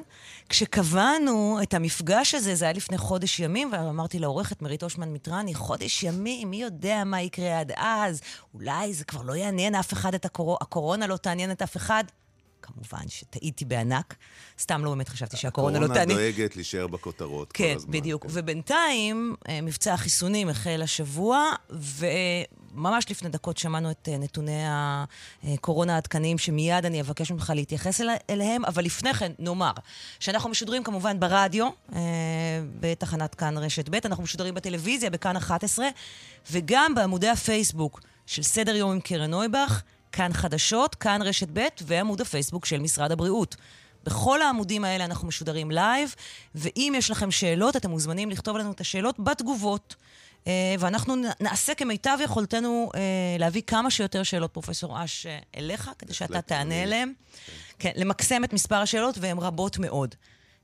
[0.48, 6.02] כשקבענו את המפגש הזה, זה היה לפני חודש ימים, ואמרתי לעורכת מרית אושמן מיטרני, חודש
[6.02, 8.20] ימים, מי יודע מה יקרה עד אז?
[8.54, 12.04] אולי זה כבר לא יעניין אף אחד את הקורונה, הקורונה לא תעניין את אף אחד.
[12.62, 14.14] כמובן שטעיתי בענק.
[14.60, 16.18] סתם לא באמת חשבתי שהקורונה לא הקורונה תעניין.
[16.18, 17.90] דואגת להישאר בכותרות כל כן, הזמן.
[17.92, 18.22] בדיוק.
[18.22, 18.28] כן.
[18.32, 24.62] ובינתיים, אה, מבצע החיסונים החל השבוע, וממש לפני דקות שמענו את אה, נתוני
[25.44, 29.72] הקורונה העדכניים, שמיד אני אבקש ממך להתייחס אל- אליהם, אבל לפני כן, נאמר,
[30.20, 32.00] שאנחנו משודרים כמובן ברדיו, אה,
[32.80, 35.88] בתחנת כאן רשת ב', אנחנו משודרים בטלוויזיה, בכאן 11,
[36.50, 39.82] וגם בעמודי הפייסבוק של סדר יום עם קרן נויבך,
[40.18, 43.56] כאן חדשות, כאן רשת ב', ועמוד הפייסבוק של משרד הבריאות.
[44.04, 46.14] בכל העמודים האלה אנחנו משודרים לייב,
[46.54, 49.96] ואם יש לכם שאלות, אתם מוזמנים לכתוב לנו את השאלות בתגובות.
[50.46, 53.00] אה, ואנחנו נעשה כמיטב יכולתנו אה,
[53.38, 57.12] להביא כמה שיותר שאלות, פרופסור אש, אה, אליך, כדי שאתה תענה עליהן.
[57.78, 60.14] כן, למקסם את מספר השאלות, והן רבות מאוד.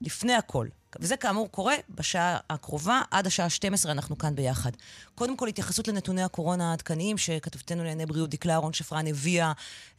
[0.01, 0.69] לפני הכל,
[1.01, 4.71] וזה כאמור קורה בשעה הקרובה, עד השעה 12 אנחנו כאן ביחד.
[5.15, 9.53] קודם כל, התייחסות לנתוני הקורונה העדכניים שכתבתנו לענייני בריאות דקלה אהרון שפרן הביאה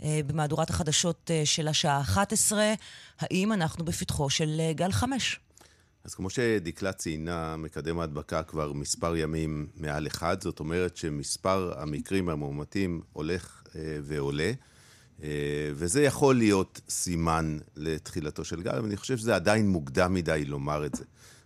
[0.04, 2.74] אה, במהדורת החדשות אה, של השעה 11.
[3.20, 5.40] האם אנחנו בפתחו של אה, גל 5?
[6.06, 12.30] אז כמו שדקלה ציינה, מקדם ההדבקה כבר מספר ימים מעל אחד, זאת אומרת שמספר המקרים
[12.30, 14.52] המאומתים הולך אה, ועולה,
[15.74, 20.86] וזה יכול להיות סימן לתחילתו של גל, אבל אני חושב שזה עדיין מוקדם מדי לומר
[20.86, 21.04] את זה.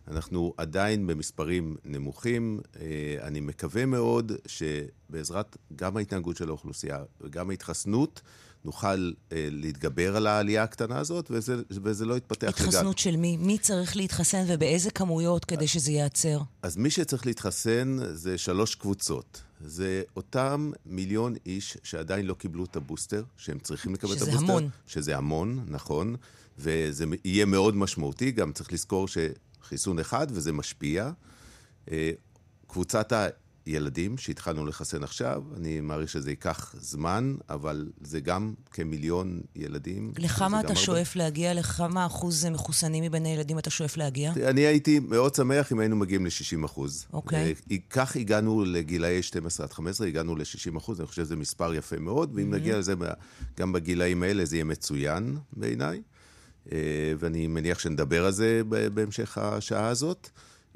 [0.10, 2.60] אנחנו עדיין במספרים נמוכים.
[2.80, 8.22] אה, אני מקווה מאוד שבעזרת גם ההתנהגות של האוכלוסייה וגם ההתחסנות,
[8.66, 12.68] נוכל אה, להתגבר על העלייה הקטנה הזאת, וזה, וזה לא יתפתח לגל.
[12.68, 13.38] התחסנות של מי?
[13.38, 16.40] מי צריך להתחסן ובאיזה כמויות כדי שזה ייעצר?
[16.62, 19.42] אז מי שצריך להתחסן זה שלוש קבוצות.
[19.66, 24.52] זה אותם מיליון איש שעדיין לא קיבלו את הבוסטר, שהם צריכים לקבל את שזה הבוסטר.
[24.52, 24.70] המון.
[24.88, 26.16] שזה המון, נכון.
[26.58, 31.12] וזה יהיה מאוד משמעותי, גם צריך לזכור שחיסון אחד וזה משפיע.
[31.92, 32.12] אה,
[32.68, 33.14] קבוצת
[33.66, 40.14] הילדים שהתחלנו לחסן עכשיו, אני מעריך שזה ייקח זמן, אבל זה גם כמיליון ילדים.
[40.18, 40.80] לכמה אתה הרבה.
[40.80, 41.54] שואף להגיע?
[41.54, 44.34] לכמה אחוז מחוסנים מבין הילדים אתה שואף להגיע?
[44.50, 47.06] אני הייתי מאוד שמח אם היינו מגיעים ל-60 אחוז.
[47.14, 47.56] אוקיי.
[47.72, 52.00] אה, כך הגענו לגילאי 12 עד 15, הגענו ל-60 אחוז, אני חושב שזה מספר יפה
[52.00, 52.94] מאוד, ואם נגיע לזה
[53.60, 56.02] גם בגילאים האלה, זה יהיה מצוין בעיניי.
[56.72, 56.78] אה,
[57.20, 58.62] ואני מניח שנדבר על זה
[58.94, 60.30] בהמשך השעה הזאת.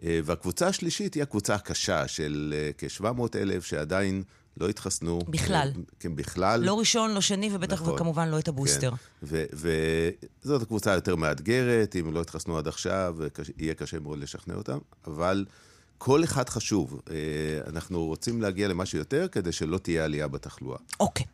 [0.03, 4.23] אה, והקבוצה השלישית היא הקבוצה הקשה של אה, כ-700 אלף שעדיין
[4.57, 5.19] לא התחסנו.
[5.29, 5.71] בכלל.
[5.99, 6.61] כן, בכלל.
[6.63, 7.93] לא ראשון, לא שני, ובטח נכון.
[7.93, 8.91] וכמובן לא את הבוסטר.
[8.91, 9.35] כן.
[9.53, 13.17] וזאת הקבוצה היותר מאתגרת, אם לא התחסנו עד עכשיו,
[13.57, 14.77] יהיה קשה מאוד לשכנע אותם,
[15.07, 15.45] אבל
[16.05, 17.01] כל אחד חשוב.
[17.11, 17.15] אה,
[17.69, 20.77] אנחנו רוצים להגיע למה שיותר כדי שלא תהיה עלייה בתחלואה.
[20.99, 21.25] אוקיי.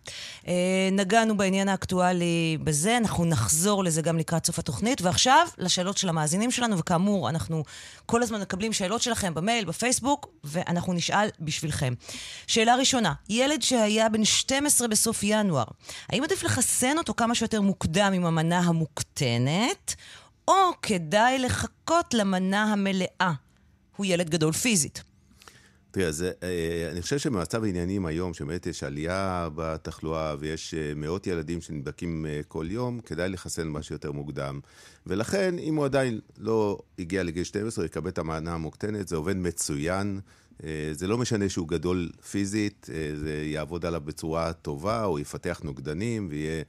[0.48, 5.02] אה, נגענו בעניין האקטואלי בזה, אנחנו נחזור לזה גם לקראת סוף התוכנית.
[5.02, 7.64] ועכשיו, לשאלות של המאזינים שלנו, וכאמור, אנחנו
[8.06, 11.94] כל הזמן מקבלים שאלות שלכם במייל, בפייסבוק, ואנחנו נשאל בשבילכם.
[12.48, 15.66] שאלה ראשונה, ילד שהיה בן 12 בסוף ינואר,
[16.10, 19.96] האם עדיף לחסן אותו כמה שיותר מוקדם עם המנה המוקטנת,
[20.48, 23.49] או כדאי לחכות למנה המלאה?
[24.00, 25.04] הוא ילד גדול פיזית.
[25.92, 31.28] תראה, אז אה, אני חושב שבמצב העניינים היום, שבאמת יש עלייה בתחלואה ויש אה, מאות
[31.28, 34.60] ילדים שנדבקים אה, כל יום, כדאי לחסן מה שיותר מוקדם.
[35.08, 40.20] ולכן, אם הוא עדיין לא הגיע לגיל 12, יקבל את המענה המוקטנת, זה עובד מצוין.
[40.92, 46.64] זה לא משנה שהוא גדול פיזית, זה יעבוד עליו בצורה טובה, הוא יפתח נוגדנים ויהיה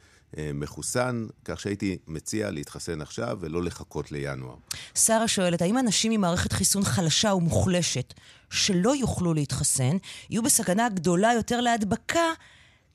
[0.55, 4.55] מחוסן, כך שהייתי מציע להתחסן עכשיו ולא לחכות לינואר.
[4.95, 8.15] שרה שואלת, האם אנשים עם מערכת חיסון חלשה ומוחלשת
[8.51, 9.97] שלא יוכלו להתחסן,
[10.31, 12.33] יהיו בסכנה גדולה יותר להדבקה,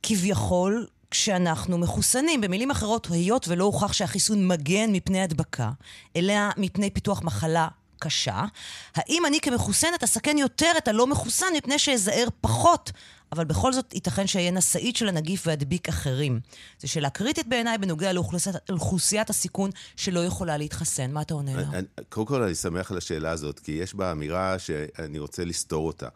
[0.03, 2.41] כביכול, כשאנחנו מחוסנים?
[2.41, 5.71] במילים אחרות, היות ולא הוכח שהחיסון מגן מפני הדבקה,
[6.15, 7.67] אלא מפני פיתוח מחלה
[7.99, 8.43] קשה,
[8.95, 12.91] האם אני כמחוסנת אסכן יותר את הלא מחוסן מפני שאזהר פחות?
[13.31, 16.39] אבל בכל זאת ייתכן שאהיה נשאית של הנגיף ואדביק אחרים.
[16.79, 18.13] זו שאלה קריטית בעיניי בנוגע
[18.69, 21.11] לאוכלוסיית, הסיכון שלא יכולה להתחסן.
[21.11, 21.79] מה אתה עונה לה?
[22.09, 26.07] קודם כל, אני שמח על השאלה הזאת, כי יש בה אמירה שאני רוצה לסתור אותה.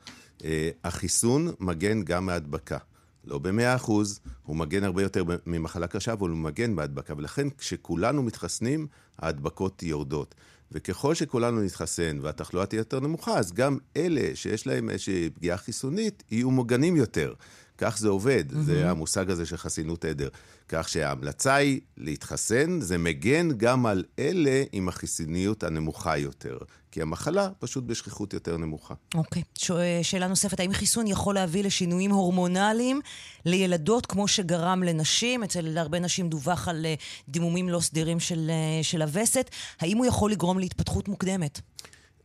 [0.43, 2.77] אה, החיסון מגן גם מהדבקה.
[3.25, 8.23] לא במאה אחוז, הוא מגן הרבה יותר ממחלה קשה, אבל הוא מגן בהדבקה, ולכן כשכולנו
[8.23, 8.87] מתחסנים,
[9.19, 10.35] ההדבקות יורדות.
[10.71, 16.23] וככל שכולנו נתחסן והתחלואה תהיה יותר נמוכה, אז גם אלה שיש להם איזושהי פגיעה חיסונית,
[16.31, 17.33] יהיו מוגנים יותר.
[17.77, 18.55] כך זה עובד, mm-hmm.
[18.57, 20.29] זה המושג הזה של חסינות עדר.
[20.69, 26.57] כך שההמלצה היא להתחסן, זה מגן גם על אלה עם החיסוניות הנמוכה יותר.
[26.91, 28.93] כי המחלה פשוט בשכיחות יותר נמוכה.
[29.15, 29.43] אוקיי.
[29.57, 29.73] Okay.
[30.03, 33.01] שאלה נוספת, האם חיסון יכול להביא לשינויים הורמונליים
[33.45, 35.43] לילדות כמו שגרם לנשים?
[35.43, 36.95] אצל הרבה נשים דווח על אה,
[37.29, 39.49] דימומים לא סדירים של, אה, של הווסת.
[39.79, 41.59] האם הוא יכול לגרום להתפתחות מוקדמת?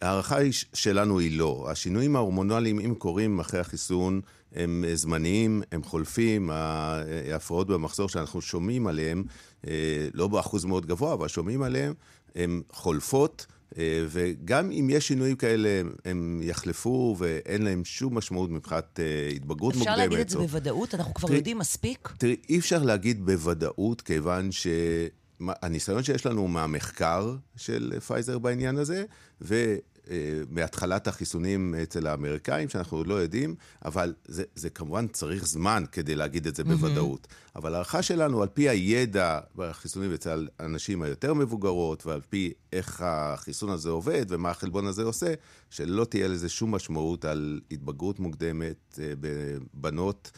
[0.03, 0.37] ההערכה
[0.75, 1.67] שלנו היא לא.
[1.71, 4.21] השינויים ההורמונליים, אם קורים אחרי החיסון,
[4.55, 9.25] הם זמניים, הם חולפים, ההפרעות במחזור שאנחנו שומעים עליהן,
[9.67, 11.95] אה, לא באחוז מאוד גבוה, אבל שומעים עליהן,
[12.35, 13.47] הן חולפות.
[13.79, 19.75] אה, וגם אם יש שינויים כאלה, הם יחלפו ואין להם שום משמעות מבחינת אה, התבגרות
[19.75, 19.89] מוקדמת.
[19.89, 20.95] אפשר להגיד את זה בוודאות?
[20.95, 22.09] אנחנו כבר תראי, יודעים מספיק?
[22.19, 29.05] תראי, אי אפשר להגיד בוודאות, כיוון שהניסיון שיש לנו מהמחקר של פייזר בעניין הזה,
[29.41, 29.77] ו...
[30.11, 30.17] אה,
[30.51, 36.15] מהתחלת החיסונים אצל האמריקאים, שאנחנו עוד לא יודעים, אבל זה, זה כמובן צריך זמן כדי
[36.15, 36.67] להגיד את זה mm-hmm.
[36.67, 37.27] בוודאות.
[37.57, 43.71] אבל ההערכה שלנו, על פי הידע בחיסונים אצל הנשים היותר מבוגרות, ועל פי איך החיסון
[43.71, 45.35] הזה עובד ומה החלבון הזה עושה,
[45.71, 50.31] שלא תהיה לזה שום משמעות על התבגרות מוקדמת אה, בבנות.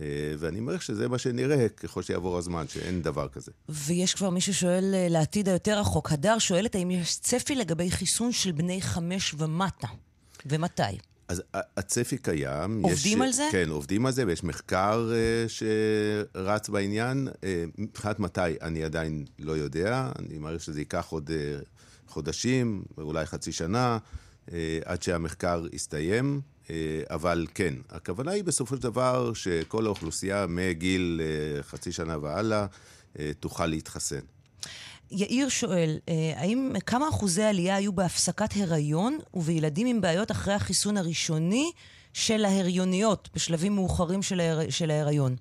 [0.00, 0.06] אה,
[0.38, 3.52] ואני מעריך שזה מה שנראה ככל שיעבור הזמן, שאין דבר כזה.
[3.68, 6.12] ויש כבר מי ששואל אה, לעתיד היותר רחוק.
[6.12, 9.88] הדר שואלת האם יש צפי לגבי חיסון של בני חמש ומטה,
[10.46, 10.82] ומתי?
[11.28, 12.82] אז הצפי קיים.
[12.82, 13.48] עובדים יש, על זה?
[13.52, 17.28] כן, עובדים על זה, ויש מחקר uh, שרץ בעניין.
[17.28, 17.44] Uh,
[17.78, 20.12] מבחינת מתי, אני עדיין לא יודע.
[20.18, 21.64] אני מעריך שזה ייקח עוד uh,
[22.08, 23.98] חודשים, אולי חצי שנה,
[24.46, 24.50] uh,
[24.84, 26.40] עד שהמחקר יסתיים.
[26.70, 26.76] אה,
[27.10, 32.66] אבל כן, הכוונה היא בסופו של דבר שכל האוכלוסייה מגיל אה, חצי שנה והלאה
[33.18, 34.20] אה, תוכל להתחסן.
[35.10, 35.98] יאיר שואל,
[36.36, 41.72] האם, כמה אחוזי עלייה היו בהפסקת הריון ובילדים עם בעיות אחרי החיסון הראשוני
[42.12, 44.70] של ההריוניות, בשלבים מאוחרים של, ההר...
[44.70, 45.36] של ההריון?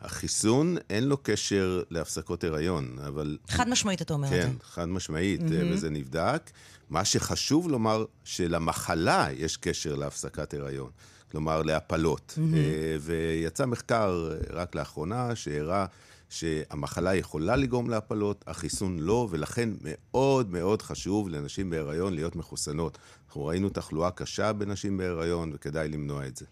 [0.00, 3.38] החיסון, אין לו קשר להפסקות הריון, אבל...
[3.48, 4.42] חד משמעית, אתה אומר כן.
[4.42, 5.72] כן, חד משמעית, mm-hmm.
[5.72, 6.50] וזה נבדק.
[6.92, 10.90] מה שחשוב לומר, שלמחלה יש קשר להפסקת הריון,
[11.30, 12.34] כלומר להפלות.
[12.36, 13.00] Mm-hmm.
[13.00, 15.86] ויצא מחקר רק לאחרונה שהראה
[16.28, 22.98] שהמחלה יכולה לגרום להפלות, החיסון לא, ולכן מאוד מאוד חשוב לנשים בהיריון להיות מחוסנות.
[23.32, 26.44] אנחנו ראינו תחלואה קשה בנשים בהיריון, וכדאי למנוע את זה.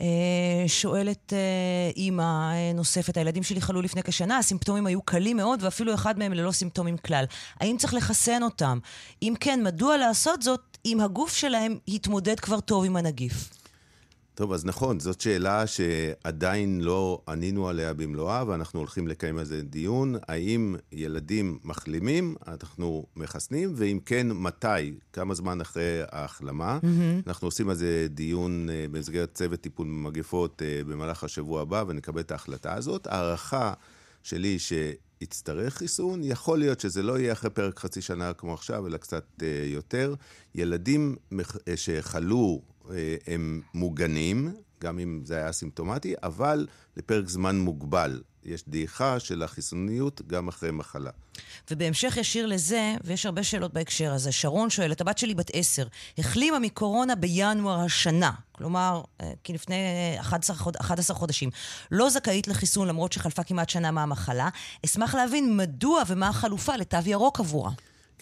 [0.00, 5.94] אה, שואלת אה, אימא נוספת, הילדים שלי חלו לפני כשנה, הסימפטומים היו קלים מאוד, ואפילו
[5.94, 7.24] אחד מהם ללא סימפטומים כלל.
[7.60, 8.78] האם צריך לחסן אותם?
[9.22, 13.50] אם כן, מדוע לעשות זאת אם הגוף שלהם התמודד כבר טוב עם הנגיף?
[14.34, 19.62] טוב, אז נכון, זאת שאלה שעדיין לא ענינו עליה במלואה, ואנחנו הולכים לקיים על זה
[19.62, 20.14] דיון.
[20.28, 24.94] האם ילדים מחלימים, אנחנו מחסנים, ואם כן, מתי?
[25.12, 26.78] כמה זמן אחרי ההחלמה?
[26.82, 27.26] Mm-hmm.
[27.26, 32.20] אנחנו עושים על זה דיון uh, במסגרת צוות טיפול במגפות uh, במהלך השבוע הבא, ונקבל
[32.20, 33.06] את ההחלטה הזאת.
[33.06, 33.72] הערכה
[34.22, 38.96] שלי שיצטרך חיסון, יכול להיות שזה לא יהיה אחרי פרק חצי שנה כמו עכשיו, אלא
[38.96, 40.14] קצת uh, יותר.
[40.54, 41.16] ילדים.
[41.76, 42.73] שחלו אה,
[43.26, 46.66] הם מוגנים, גם אם זה היה סימפטומטי, אבל
[46.96, 48.22] לפרק זמן מוגבל.
[48.44, 51.10] יש דעיכה של החיסוניות גם אחרי מחלה.
[51.70, 55.86] ובהמשך ישיר לזה, ויש הרבה שאלות בהקשר הזה, שרון שואלת, הבת שלי בת עשר,
[56.18, 59.76] החלימה מקורונה בינואר השנה, כלומר, אה, כי לפני
[60.20, 61.50] 11, חוד, 11 חודשים,
[61.90, 64.48] לא זכאית לחיסון למרות שחלפה כמעט שנה מהמחלה.
[64.84, 67.70] אשמח להבין מדוע ומה החלופה לתו ירוק עבורה.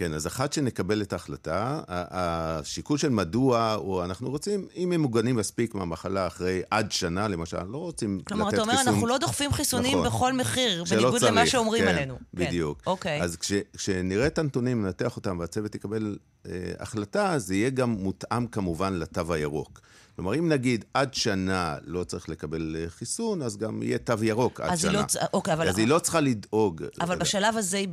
[0.03, 5.37] כן, אז אחת שנקבל את ההחלטה, השיקול של מדוע, הוא אנחנו רוצים, אם הם מוגנים
[5.37, 8.39] מספיק מהמחלה אחרי עד שנה, למשל, לא רוצים לתת חיסון.
[8.39, 11.89] כלומר, אתה אומר, אנחנו לא דוחפים חיסונים נכון, בכל מחיר, בניגוד צריך, למה שאומרים כן,
[11.89, 12.19] עלינו.
[12.35, 12.83] בדיוק.
[12.85, 13.23] כן, אוקיי.
[13.23, 18.47] אז כש, כשנראה את הנתונים, ננתח אותם, והצוות יקבל אה, החלטה, זה יהיה גם מותאם
[18.47, 19.81] כמובן לתו הירוק.
[20.17, 24.61] כלומר, אם נגיד עד שנה לא צריך לקבל אה, חיסון, אז גם יהיה תו ירוק
[24.61, 24.93] עד שנה.
[24.93, 25.03] לא,
[25.33, 25.69] אוקיי, אבל...
[25.69, 26.85] אז היא לא צריכה לדאוג.
[27.01, 27.85] אבל בשלב הזה,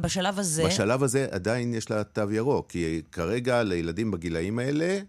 [0.00, 0.64] בשלב הזה...
[0.66, 5.00] בשלב הזה עדיין יש לה תו ירוק, כי כרגע לילדים בגילאים האלה,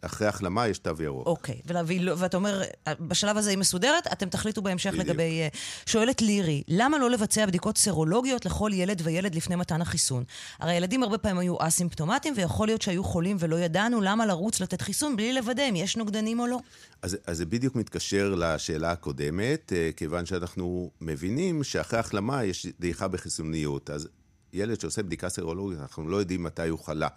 [0.00, 1.26] אחרי החלמה יש תו ירוק.
[1.26, 1.60] אוקיי,
[2.00, 2.62] לא- ואתה אומר,
[3.00, 5.06] בשלב הזה היא מסודרת, אתם תחליטו בהמשך בדיוק.
[5.06, 5.40] לגבי...
[5.40, 5.48] אה,
[5.86, 10.24] שואלת לירי, למה לא לבצע בדיקות סרולוגיות לכל ילד וילד לפני מתן החיסון?
[10.58, 14.82] הרי ילדים הרבה פעמים היו אסימפטומטיים, ויכול להיות שהיו חולים ולא ידענו למה לרוץ לתת
[14.82, 16.58] חיסון בלי לוודא אם יש נוגדנים או לא.
[17.02, 23.08] אז, אז זה בדיוק מתקשר לשאלה הקודמת, אה, כיוון שאנחנו מבינים שאחרי החלמה יש דעיכה
[23.08, 23.90] בחיסוניות.
[23.90, 24.08] אז
[24.52, 27.08] ילד שעושה בדיקה סרולוגית, אנחנו לא יודעים מתי הוא חלה.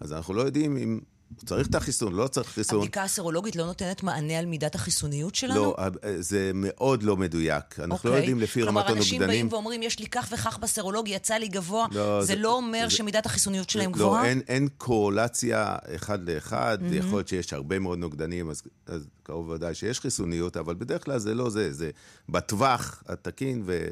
[0.00, 2.78] אז אנחנו לא יודעים אם הוא צריך את החיסון, לא צריך חיסון.
[2.78, 5.54] הבדיקה הסרולוגית לא נותנת מענה על מידת החיסוניות שלנו?
[5.62, 5.76] לא,
[6.18, 7.80] זה מאוד לא מדויק.
[7.80, 8.00] אנחנו okay.
[8.04, 8.16] לא אוקיי.
[8.16, 8.88] יודעים לפי רמת הנוגדנים.
[8.88, 12.36] כלומר, אנשים באים ואומרים, יש לי כך וכך בסרולוגי, יצא לי גבוה, לא, זה, זה
[12.36, 14.22] לא אומר זה, שמידת החיסוניות שלהם לא, גבוהה?
[14.22, 16.78] לא, אין, אין קורלציה אחד לאחד.
[16.80, 16.94] Mm-hmm.
[16.94, 21.18] יכול להיות שיש הרבה מאוד נוגדנים, אז, אז קרוב ודאי שיש חיסוניות, אבל בדרך כלל
[21.18, 21.90] זה לא זה, זה
[22.28, 23.88] בטווח התקין, ו...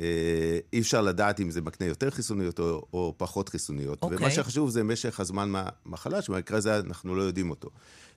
[0.00, 4.02] אה, אי אפשר לדעת אם זה מקנה יותר חיסוניות או, או פחות חיסוניות.
[4.02, 4.06] Okay.
[4.06, 4.30] ומה אוקיי.
[4.30, 7.70] שחשוב זה משך הזמן מהמחלה, שבמקרה הזה אנחנו לא יודעים אותו.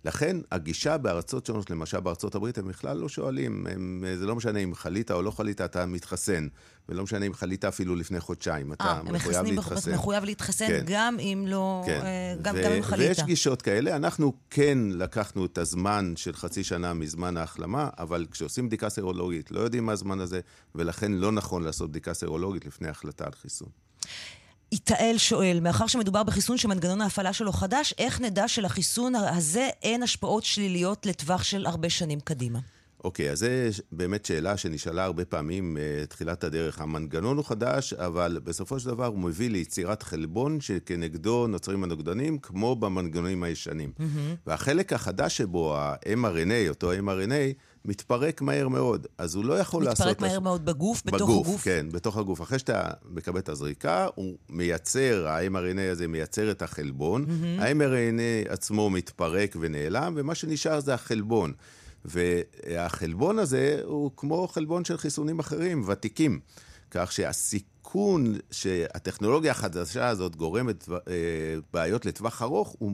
[0.06, 4.60] לכן הגישה בארצות שונות, למשל בארצות הברית, הם בכלל לא שואלים, הם, זה לא משנה
[4.60, 6.48] אם חלית או לא חלית, אתה מתחסן.
[6.90, 9.94] ולא משנה אם חלית אפילו לפני חודשיים, אתה 아, מחויב להתחסן.
[9.94, 10.84] מחויב להתחסן כן.
[10.86, 12.02] גם אם לא, כן.
[12.04, 13.08] אה, גם, ו- גם אם חלית.
[13.08, 13.96] ויש גישות כאלה.
[13.96, 19.60] אנחנו כן לקחנו את הזמן של חצי שנה מזמן ההחלמה, אבל כשעושים בדיקה סרולוגית, לא
[19.60, 20.40] יודעים מה הזמן הזה,
[20.76, 23.70] ולכן לא נכון לעשות בדיקה סרולוגית לפני החלטה על חיסון.
[24.72, 30.44] יתאל שואל, מאחר שמדובר בחיסון שמנגנון ההפעלה שלו חדש, איך נדע שלחיסון הזה אין השפעות
[30.44, 32.60] שליליות לטווח של הרבה שנים קדימה?
[33.04, 33.48] אוקיי, אז זו
[33.92, 36.82] באמת שאלה שנשאלה הרבה פעמים uh, תחילת הדרך.
[36.82, 42.76] המנגנון הוא חדש, אבל בסופו של דבר הוא מביא ליצירת חלבון שכנגדו נוצרים הנוגדנים, כמו
[42.76, 43.92] במנגנונים הישנים.
[43.98, 44.04] Mm-hmm.
[44.48, 47.54] והחלק החדש שבו, ה-mRNA, אותו mRNA,
[47.86, 50.08] מתפרק מהר מאוד, אז הוא לא יכול מתפרק לעשות...
[50.08, 51.64] מתפרק מהר מאוד בגוף, בתוך בגוף, הגוף?
[51.64, 52.42] כן, בתוך הגוף.
[52.42, 57.62] אחרי שאתה מקבל את הזריקה, הוא מייצר, ה-mRNA הזה מייצר את החלבון, mm-hmm.
[57.62, 61.54] ה-mRNA עצמו מתפרק ונעלם, ומה שנשאר זה החלבון.
[62.06, 66.40] והחלבון הזה הוא כמו חלבון של חיסונים אחרים, ותיקים.
[66.92, 70.96] כך שהסיכון שהטכנולוגיה החדשה הזאת גורמת אה,
[71.74, 72.92] בעיות לטווח ארוך הוא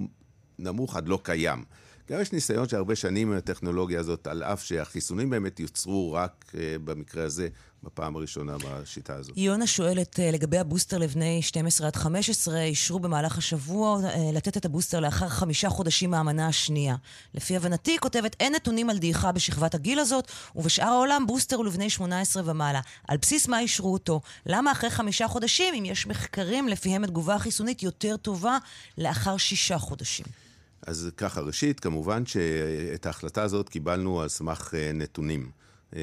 [0.59, 1.63] נמוך עד לא קיים.
[2.11, 6.45] גם יש ניסיון של הרבה שנים עם הטכנולוגיה הזאת, על אף שהחיסונים באמת יוצרו רק
[6.47, 7.47] uh, במקרה הזה,
[7.83, 9.37] בפעם הראשונה בשיטה הזאת.
[9.37, 14.65] יונה שואלת uh, לגבי הבוסטר לבני 12 עד 15, אישרו במהלך השבוע uh, לתת את
[14.65, 16.95] הבוסטר לאחר חמישה חודשים מהמנה השנייה.
[17.33, 21.65] לפי הבנתי, היא כותבת, אין נתונים על דעיכה בשכבת הגיל הזאת, ובשאר העולם בוסטר הוא
[21.65, 22.81] לבני 18 ומעלה.
[23.07, 24.21] על בסיס מה אישרו אותו?
[24.45, 28.57] למה אחרי חמישה חודשים, אם יש מחקרים לפיהם התגובה החיסונית יותר טובה
[28.97, 30.44] לאחר שישה חודשים?
[30.81, 35.51] אז ככה, ראשית, כמובן שאת ההחלטה הזאת קיבלנו על סמך אה, נתונים.
[35.95, 36.01] אה,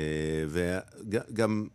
[0.48, 1.66] וגם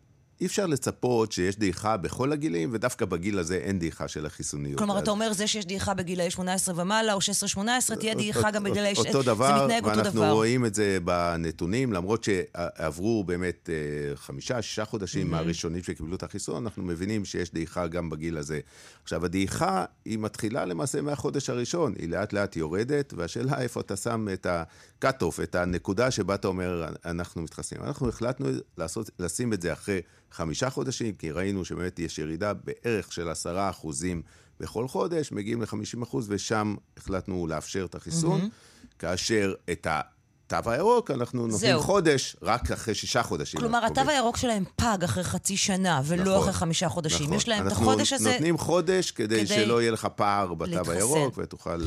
[0.42, 4.78] אי אפשר לצפות שיש דעיכה בכל הגילים, ודווקא בגיל הזה אין דעיכה של החיסוניות.
[4.78, 7.20] כלומר, אתה אומר, זה שיש דעיכה בגילאי 18 ומעלה, או
[7.56, 7.60] 16-18,
[8.00, 8.94] תהיה דעיכה גם בגילאי...
[8.98, 10.04] אותו דבר, זה מתנהג אותו דבר.
[10.04, 16.24] ואנחנו רואים את זה בנתונים, למרות שעברו באמת אה, חמישה, שישה חודשים מהראשונים שקיבלו את
[16.24, 18.60] החיסון, אנחנו מבינים שיש דעיכה גם בגיל הזה.
[19.04, 24.28] עכשיו, הדעיכה, היא מתחילה למעשה מהחודש הראשון, היא לאט לאט יורדת, והשאלה איפה אתה שם
[24.34, 27.84] את ה-cut-off, את הנקודה שבה אתה אומר, אנחנו מתחסנים.
[27.84, 30.02] אנחנו החלטנו לעשות, לשים את זה אחרי...
[30.32, 34.22] חמישה חודשים, כי ראינו שבאמת יש ירידה בערך של עשרה אחוזים
[34.60, 39.00] בכל חודש, מגיעים ל-50 אחוז, ושם החלטנו לאפשר את החיסון, mm-hmm.
[39.00, 40.02] כאשר את ה...
[40.48, 41.82] תו הירוק, אנחנו נותנים זהו.
[41.82, 43.60] חודש רק אחרי שישה חודשים.
[43.60, 47.26] כלומר, התו הירוק שלהם פג אחרי חצי שנה, ולא נכון, אחרי חמישה חודשים.
[47.26, 47.38] נכון.
[47.38, 48.30] יש להם את החודש הזה...
[48.30, 50.92] אנחנו נותנים חודש כדי, כדי שלא יהיה לך פער בתו.
[50.92, 51.82] הירוק, ותוכל...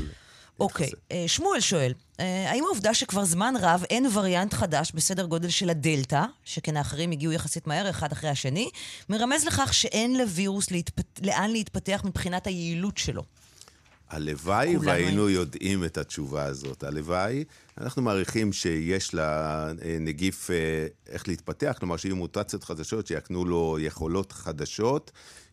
[0.61, 5.49] אוקיי, אה, שמואל שואל, אה, האם העובדה שכבר זמן רב אין וריאנט חדש בסדר גודל
[5.49, 8.71] של הדלתא, שכן האחרים הגיעו יחסית מהר אחד אחרי השני,
[9.09, 11.21] מרמז לכך שאין לווירוס להתפת...
[11.23, 13.23] לאן להתפתח מבחינת היעילות שלו?
[14.11, 15.35] הלוואי והיינו אין.
[15.35, 16.85] יודעים את התשובה הזאת.
[16.85, 17.45] הלוואי,
[17.79, 25.11] אנחנו מעריכים שיש לנגיף אה, איך להתפתח, כלומר שיהיו מוטציות חדשות שיקנו לו יכולות חדשות.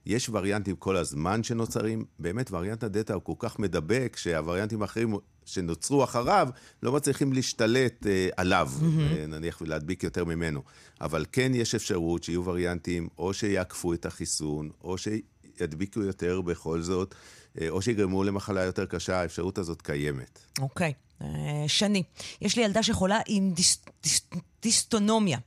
[0.08, 6.03] יש וריאנטים כל הזמן שנוצרים, באמת וריאנט הדאטה הוא כל כך מדבק, שהווריאנטים האחרים שנוצרו
[6.03, 6.49] אחריו
[6.84, 9.18] לא מצליחים להשתלט אה, עליו, mm-hmm.
[9.18, 10.62] אה, נניח, ולהדביק יותר ממנו.
[11.01, 17.16] אבל כן יש אפשרות שיהיו וריאנטים, או שיעקפו את החיסון, או שידביקו יותר בכל זאת,
[17.62, 20.39] אה, או שיגרמו למחלה יותר קשה, האפשרות הזאת קיימת.
[20.60, 20.93] אוקיי.
[20.97, 21.07] Okay.
[21.22, 21.28] אה,
[21.68, 22.03] שני,
[22.41, 24.22] יש לי ילדה שחולה עם דיס, דיס,
[24.61, 25.38] דיסטונומיה.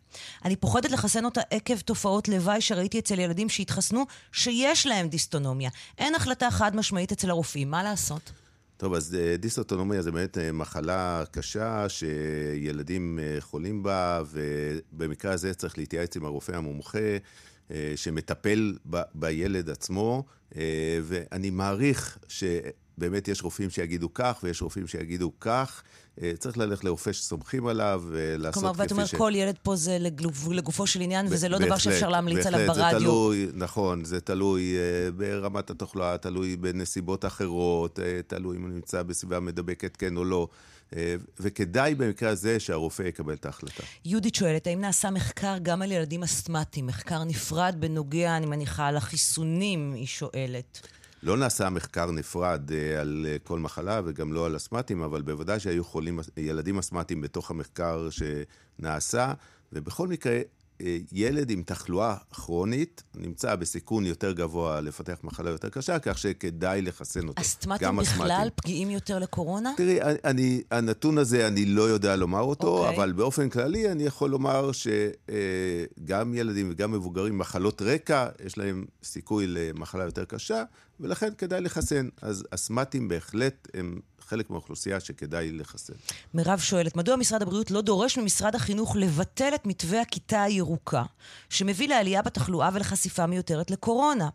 [0.44, 5.70] אני פוחדת לחסן אותה עקב תופעות לוואי שראיתי אצל ילדים שהתחסנו, שיש להם דיסטונומיה.
[5.98, 8.32] אין החלטה חד משמעית אצל הרופאים, מה לעשות?
[8.76, 15.78] טוב, אז אה, דיסאוטונומיה זה באמת אה, מחלה קשה שילדים חולים בה, ובמקרה הזה צריך
[15.78, 17.16] להתייעץ עם הרופא המומחה
[17.96, 20.24] שמטפל ב- בילד עצמו,
[21.02, 22.44] ואני מעריך ש...
[22.98, 25.82] באמת יש רופאים שיגידו כך ויש רופאים שיגידו כך.
[26.22, 28.88] אה, צריך ללכת לרופא שסומכים עליו ולעשות כלומר, כפי ש...
[28.88, 32.08] כלומר, ואת אומר, כל ילד פה זה לגוף, לגופו של עניין, וזה לא דבר שאפשר
[32.08, 32.74] להמליץ עליו ברדיו.
[32.74, 38.62] בהחלט, זה תלוי, נכון, זה תלוי uh, ברמת התחלואה, תלוי בנסיבות אחרות, uh, תלוי אם
[38.62, 40.48] הוא נמצא בסביבה מדבקת, כן או לא.
[41.40, 43.82] וכדאי במקרה הזה שהרופא יקבל את ההחלטה.
[44.04, 46.86] יהודית שואלת, האם נעשה מחקר גם על ילדים אסתמטיים?
[46.86, 50.80] מחקר נפרד בנוגע, אני מניחה, לחיסונים, היא שואלת.
[51.22, 55.60] לא נעשה מחקר נפרד אה, על אה, כל מחלה וגם לא על אסמטים, אבל בוודאי
[55.60, 59.32] שהיו חולים, ילדים אסמטיים בתוך המחקר שנעשה,
[59.72, 60.40] ובכל מקרה,
[61.12, 67.28] ילד עם תחלואה כרונית נמצא בסיכון יותר גבוה לפתח מחלה יותר קשה, כך שכדאי לחסן
[67.28, 67.42] אותו.
[67.42, 69.72] אסטמטים בכלל פגיעים יותר לקורונה?
[69.76, 72.80] תראי, אני, הנתון הזה, אני לא יודע לומר אותו, okay.
[72.80, 72.96] אוקיי.
[72.96, 79.46] אבל באופן כללי אני יכול לומר שגם ילדים וגם מבוגרים, מחלות רקע, יש להם סיכוי
[79.46, 80.62] למחלה יותר קשה,
[81.00, 82.08] ולכן כדאי לחסן.
[82.22, 84.00] אז אסמטים בהחלט הם
[84.30, 85.92] חלק מהאוכלוסייה שכדאי לחסן.
[86.34, 91.02] מירב שואלת, מדוע משרד הבריאות לא דורש ממשרד החינוך לבטל את מתווה הכיתה הירוקה,
[91.48, 94.28] שמביא לעלייה בתחלואה ולחשיפה מיותרת לקורונה?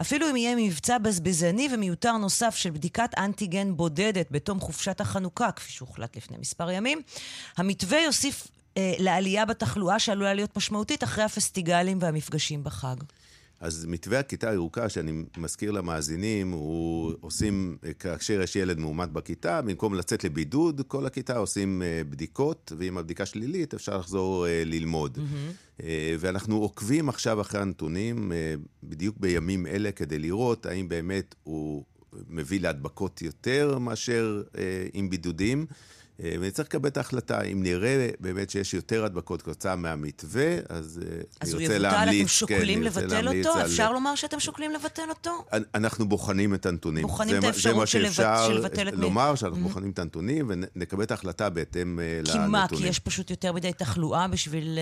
[0.00, 5.72] אפילו אם יהיה מבצע בזבזני ומיותר נוסף של בדיקת אנטיגן בודדת בתום חופשת החנוכה, כפי
[5.72, 7.02] שהוחלט לפני מספר ימים,
[7.56, 12.96] המתווה יוסיף אה, לעלייה בתחלואה שעלולה להיות משמעותית אחרי הפסטיגלים והמפגשים בחג.
[13.60, 19.94] אז מתווה הכיתה הירוקה, שאני מזכיר למאזינים, הוא עושים, כאשר יש ילד מאומת בכיתה, במקום
[19.94, 25.18] לצאת לבידוד, כל הכיתה עושים אה, בדיקות, ואם הבדיקה שלילית, אפשר לחזור אה, ללמוד.
[25.18, 25.82] Mm-hmm.
[26.18, 28.32] ואנחנו עוקבים עכשיו אחרי הנתונים,
[28.82, 31.84] בדיוק בימים אלה, כדי לראות האם באמת הוא
[32.28, 34.42] מביא להדבקות יותר מאשר
[34.92, 35.66] עם בידודים.
[36.24, 37.42] אה, ונצטרך לקבל את ההחלטה.
[37.42, 41.88] אם נראה באמת שיש יותר הדבקות כתוצאה מהמתווה, אז, אה, אז אני רוצה להמליץ...
[41.98, 43.52] אז הוא יבוטל, אתם שוקלים כן, לבטל אותו?
[43.58, 43.66] על...
[43.66, 45.44] אפשר לומר שאתם שוקלים לבטל אותו?
[45.74, 47.02] אנחנו בוחנים את הנתונים.
[47.02, 48.94] בוחנים את האפשרות של לבטל את...
[48.94, 49.62] לומר שאנחנו mm-hmm.
[49.62, 52.42] בוחנים את הנתונים ונקבל את ההחלטה בהתאם כי לנתונים.
[52.42, 52.66] כי מה?
[52.68, 54.78] כי יש פשוט יותר מדי תחלואה בשביל...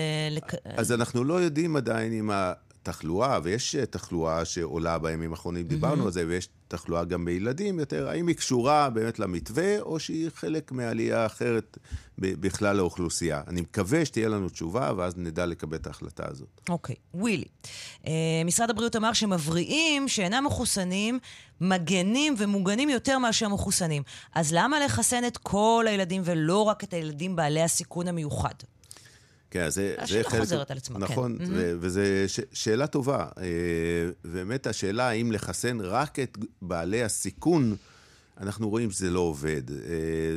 [0.65, 2.53] אז אנחנו לא יודעים עדיין אם ה...
[2.91, 6.05] תחלואה, ויש אה, תחלואה שעולה בימים האחרונים, דיברנו mm-hmm.
[6.05, 10.71] על זה, ויש תחלואה גם בילדים יותר, האם היא קשורה באמת למתווה, או שהיא חלק
[10.71, 11.77] מעלייה אחרת
[12.17, 13.41] בכלל האוכלוסייה.
[13.47, 16.61] אני מקווה שתהיה לנו תשובה, ואז נדע לקבל את ההחלטה הזאת.
[16.69, 17.17] אוקיי, okay.
[17.17, 17.45] ווילי.
[18.03, 18.07] Uh,
[18.45, 21.19] משרד הבריאות אמר שמבריאים שאינם מחוסנים,
[21.61, 24.03] מגנים ומוגנים יותר מאשר מחוסנים.
[24.35, 28.53] אז למה לחסן את כל הילדים ולא רק את הילדים בעלי הסיכון המיוחד?
[29.51, 30.39] כן, זה, זה חלק...
[30.39, 31.43] חוזרת על עצמה, נכון, כן.
[31.43, 33.25] נכון, וזו ש, שאלה טובה.
[33.37, 33.43] אה,
[34.23, 37.75] באמת השאלה האם לחסן רק את בעלי הסיכון
[38.39, 39.71] אנחנו רואים שזה לא עובד.
[39.71, 39.77] אה,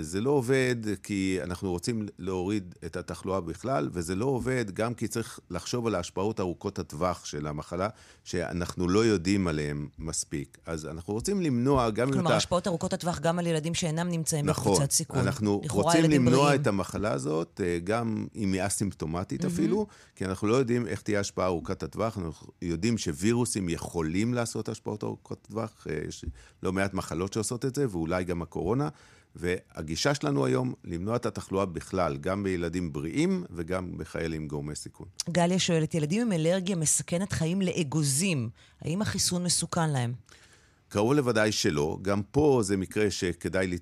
[0.00, 5.08] זה לא עובד כי אנחנו רוצים להוריד את התחלואה בכלל, וזה לא עובד גם כי
[5.08, 7.88] צריך לחשוב על ההשפעות ארוכות הטווח של המחלה,
[8.24, 10.58] שאנחנו לא יודעים עליהן מספיק.
[10.66, 12.22] אז אנחנו רוצים למנוע גם אם אתה...
[12.22, 15.16] כלומר, השפעות ארוכות הטווח גם על ילדים שאינם נמצאים נכון, בקבוצת סיכון.
[15.16, 16.62] נכון, אנחנו רוצים למנוע בריאים.
[16.62, 19.46] את המחלה הזאת, אה, גם אם היא אסימפטומטית mm-hmm.
[19.46, 19.86] אפילו,
[20.16, 22.18] כי אנחנו לא יודעים איך תהיה השפעה ארוכת הטווח.
[22.18, 26.24] אנחנו יודעים שווירוסים יכולים לעשות השפעות ארוכות טווח, אה, יש
[26.62, 28.88] לא מעט מחלות שעושות את זה, ואולי גם הקורונה.
[29.36, 35.06] והגישה שלנו היום, למנוע את התחלואה בכלל, גם בילדים בריאים וגם בחיילים גורמי סיכון.
[35.30, 40.12] גליה שואלת, ילדים עם אלרגיה מסכנת חיים לאגוזים, האם החיסון מסוכן להם?
[40.92, 41.98] קרוב לוודאי שלא.
[42.02, 43.78] גם פה זה מקרה שכדאי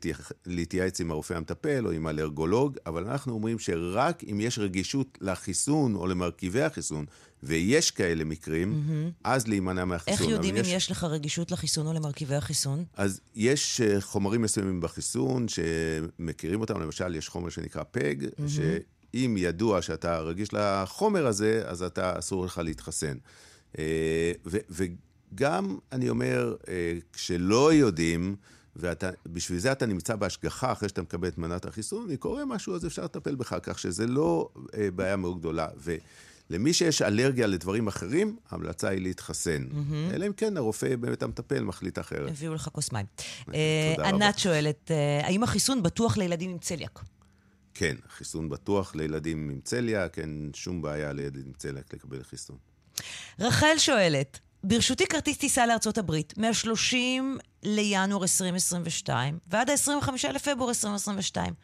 [0.46, 5.94] להתייעץ עם הרופא המטפל או עם האלרגולוג, אבל אנחנו אומרים שרק אם יש רגישות לחיסון
[5.94, 7.04] או למרכיבי החיסון,
[7.42, 9.12] ויש כאלה מקרים, mm-hmm.
[9.24, 10.12] אז להימנע מהחיסון.
[10.12, 10.68] איך יודעים אם יש...
[10.68, 12.84] יש לך רגישות לחיסון או למרכיבי החיסון?
[12.96, 18.42] אז יש אה, חומרים מסוימים בחיסון שמכירים אותם, למשל, יש חומר שנקרא פג, mm-hmm.
[18.48, 23.16] שאם ידוע שאתה רגיש לחומר הזה, אז אתה, אסור לך להתחסן.
[23.78, 24.32] אה,
[25.32, 28.36] וגם, אני אומר, אה, כשלא יודעים,
[28.76, 32.86] ובשביל זה אתה נמצא בהשגחה אחרי שאתה מקבל את מנת החיסון, אם קורה משהו, אז
[32.86, 34.48] אפשר לטפל בך, כך שזה לא
[34.94, 35.68] בעיה מאוד גדולה.
[35.76, 35.96] ו...
[36.50, 39.66] למי שיש אלרגיה לדברים אחרים, ההמלצה היא להתחסן.
[39.70, 40.14] Mm-hmm.
[40.14, 42.30] אלא אם כן הרופא באמת המטפל מחליט אחרת.
[42.30, 43.06] הביאו לך כוס מים.
[43.54, 47.00] אה, ענת שואלת, אה, האם החיסון בטוח לילדים עם צליאק?
[47.74, 52.56] כן, חיסון בטוח לילדים עם צליאק, אין שום בעיה לילדים עם צליאק לקבל חיסון.
[53.40, 56.96] רחל שואלת, ברשותי כרטיס טיסה לארצות הברית, מה-30
[57.62, 61.54] לינואר 2022 ועד ה-25 לפברואר 2022.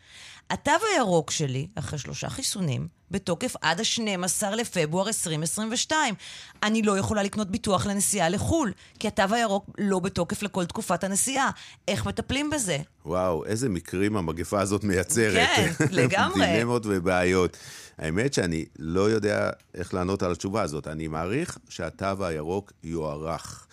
[0.50, 6.14] התו הירוק שלי, אחרי שלושה חיסונים, בתוקף עד ה-12 לפברואר 2022.
[6.62, 11.50] אני לא יכולה לקנות ביטוח לנסיעה לחו"ל, כי התו הירוק לא בתוקף לכל תקופת הנסיעה.
[11.88, 12.78] איך מטפלים בזה?
[13.06, 15.48] וואו, איזה מקרים המגפה הזאת מייצרת.
[15.56, 16.46] כן, לגמרי.
[16.56, 17.56] דילמות ובעיות.
[17.98, 20.86] האמת שאני לא יודע איך לענות על התשובה הזאת.
[20.86, 23.66] אני מעריך שהתו הירוק יוארך.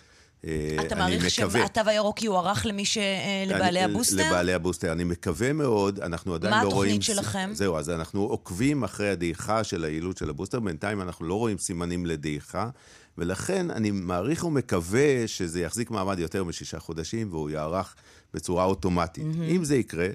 [0.46, 2.98] אה, אתה מעריך שהתו הירוק יוארך למי ש...
[2.98, 4.16] אה, לבעלי הבוסטר?
[4.16, 4.92] לבעלי הבוסטר.
[4.92, 6.72] אני מקווה מאוד, אנחנו עדיין לא רואים...
[6.72, 7.50] מה התוכנית שלכם?
[7.52, 10.60] זהו, אז אנחנו עוקבים אחרי הדעיכה של היעילות של הבוסטר.
[10.60, 12.70] בינתיים אנחנו לא רואים סימנים לדעיכה,
[13.18, 17.94] ולכן אני מעריך ומקווה שזה יחזיק מעמד יותר משישה חודשים והוא יארך
[18.34, 19.24] בצורה אוטומטית.
[19.48, 20.08] אם זה יקרה,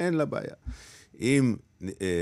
[0.00, 0.54] אין לה בעיה.
[1.20, 1.64] אם אה,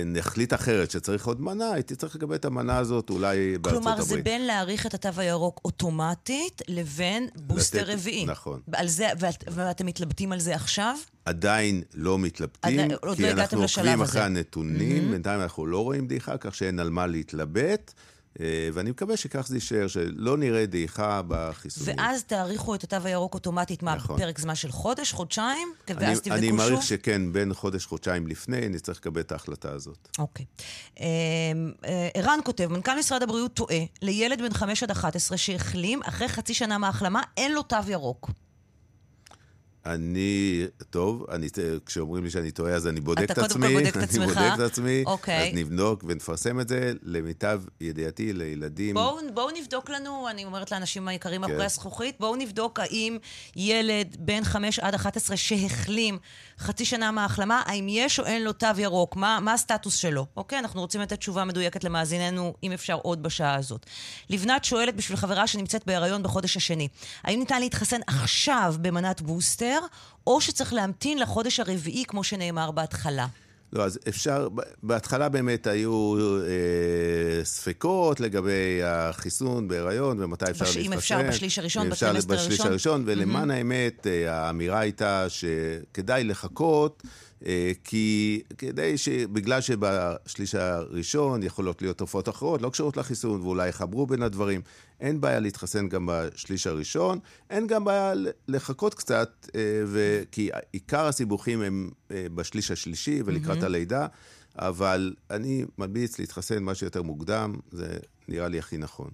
[0.07, 3.97] נחליט אחרת שצריך עוד מנה, הייתי צריך לקבל את המנה הזאת אולי בארצות הברית.
[3.97, 8.25] כלומר, זה בין להאריך את התו הירוק אוטומטית לבין בוסטר לתת- רביעי.
[8.27, 8.61] נכון.
[8.73, 10.97] על זה, ואת, ואתם מתלבטים על זה עכשיו?
[11.25, 14.03] עדיין לא מתלבטים, עדיין- כי לא אנחנו עוקבים.
[14.03, 15.11] אחרי הנתונים, מהמם.
[15.11, 18.03] בינתיים אנחנו לא רואים דעיכה, כך שאין על מה להתלבט, אה,
[18.73, 21.95] ואני מקווה שכך זה יישאר, שלא נראה דעיכה בחיסונים.
[21.99, 24.17] ואז תאריכו את התו הירוק אוטומטית, מה, נכון.
[24.17, 25.73] בפרק זמן של חודש, חודשיים?
[25.89, 26.57] אני, ואז תבדקו אני שוב?
[26.57, 30.09] מעריך שכן, בין חודש-חודשיים לפני, נצטרך לקבל את ההחלטה הזאת.
[30.19, 30.47] אוקיי.
[31.01, 31.07] אה,
[31.85, 36.55] אה, ערן כותב, מנכ"ל משרד הבריאות טועה, לילד בן 5 עד 11 שהחלים, אחרי חצי
[36.55, 38.31] שנה מההחלמה, אין לו תו ירוק.
[39.87, 41.49] אני, טוב, אני,
[41.87, 43.75] כשאומרים לי שאני טועה, אז אני בודק אתה את קודם כל עצמי.
[43.75, 44.27] בודק את אני עצמך.
[44.27, 45.49] בודק את עצמי, אוקיי.
[45.49, 46.93] אז נבדוק ונפרסם את זה.
[47.03, 48.95] למיטב ידיעתי, לילדים...
[48.95, 51.49] בואו בואו נבדוק לנו, אני אומרת לאנשים היקרים כן.
[51.49, 53.19] מאחורי הזכוכית, בואו נבדוק האם
[53.57, 56.19] ילד בן 5 עד 11 שהחלים
[56.59, 60.27] חצי שנה מההחלמה, האם יש או אין לו תו ירוק, מה, מה הסטטוס שלו?
[60.37, 63.87] אוקיי, אנחנו רוצים לתת תשובה מדויקת למאזיננו, אם אפשר עוד בשעה הזאת.
[64.31, 66.89] לבנת שואלת בשביל חברה שנמצאת בהיריון בחודש השני,
[67.25, 69.72] האם ניתן להתחסן עכשיו במנת בוסטר,
[70.27, 73.27] או שצריך להמתין לחודש הרביעי, כמו שנאמר בהתחלה?
[73.73, 74.49] לא, אז אפשר,
[74.83, 80.93] בהתחלה באמת היו אה, ספקות לגבי החיסון בהיריון ומתי אפשר בש- להתחסן.
[80.93, 82.67] אם אפשר בשליש הראשון, אם אפשר בטרימסטר בשליש הראשון.
[82.67, 87.03] הראשון, ולמען האמת, אה, האמירה הייתה שכדאי לחכות,
[87.47, 89.09] אה, כי כדי ש...
[89.09, 94.61] בגלל שבשליש הראשון יכולות להיות תופעות אחרות, לא קשורות לחיסון, ואולי יחברו בין הדברים.
[95.03, 97.19] אין בעיה להתחסן גם בשליש הראשון,
[97.51, 98.13] אין גם בעיה
[98.49, 100.23] לחכות קצת, אה, ו...
[100.33, 104.07] כי עיקר הסיבוכים הם אה, בשליש השלישי ולקראת הלידה,
[104.59, 107.99] אבל אני ממליץ להתחסן מה שיותר מוקדם, זה
[108.29, 109.11] נראה לי הכי נכון.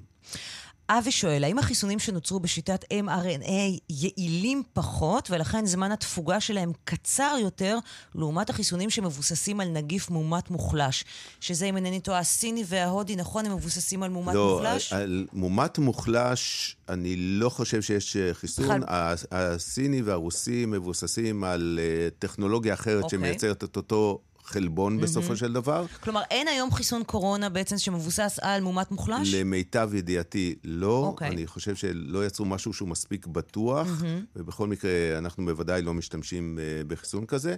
[0.91, 7.79] אבי שואל, האם החיסונים שנוצרו בשיטת mRNA יעילים פחות, ולכן זמן התפוגה שלהם קצר יותר,
[8.15, 11.05] לעומת החיסונים שמבוססים על נגיף מאומת מוחלש?
[11.41, 13.47] שזה, אם אינני טועה, הסיני וההודי, נכון?
[13.47, 14.93] הם מבוססים על מאומת לא, מוחלש?
[14.93, 18.65] על, על מומת מוחלש, אני לא חושב שיש אה, חיסון.
[18.65, 18.85] בכלל-
[19.33, 23.19] הסיני והרוסי מבוססים על אה, טכנולוגיה אחרת אוקיי.
[23.19, 25.87] שמייצרת את אותו חלבון בסופו של דבר.
[26.01, 29.35] כלומר, אין היום חיסון קורונה בעצם שמבוסס על מאומת מוחלש?
[29.35, 31.05] למיטב ידיעתי, לא.
[31.07, 31.29] אוקיי.
[31.29, 33.89] אני חושב שלא יצרו משהו שהוא מספיק בטוח,
[34.37, 37.57] ובכל מקרה, אנחנו בוודאי לא משתמשים אה, בחיסון כזה.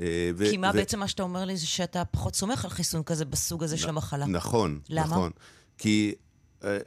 [0.00, 2.70] אה, ו- כי מה ו- בעצם מה שאתה אומר לי זה שאתה פחות סומך על
[2.70, 4.26] חיסון כזה בסוג הזה של המחלה.
[4.26, 5.06] נכון, למה?
[5.06, 5.30] נכון.
[5.78, 6.23] כי uh,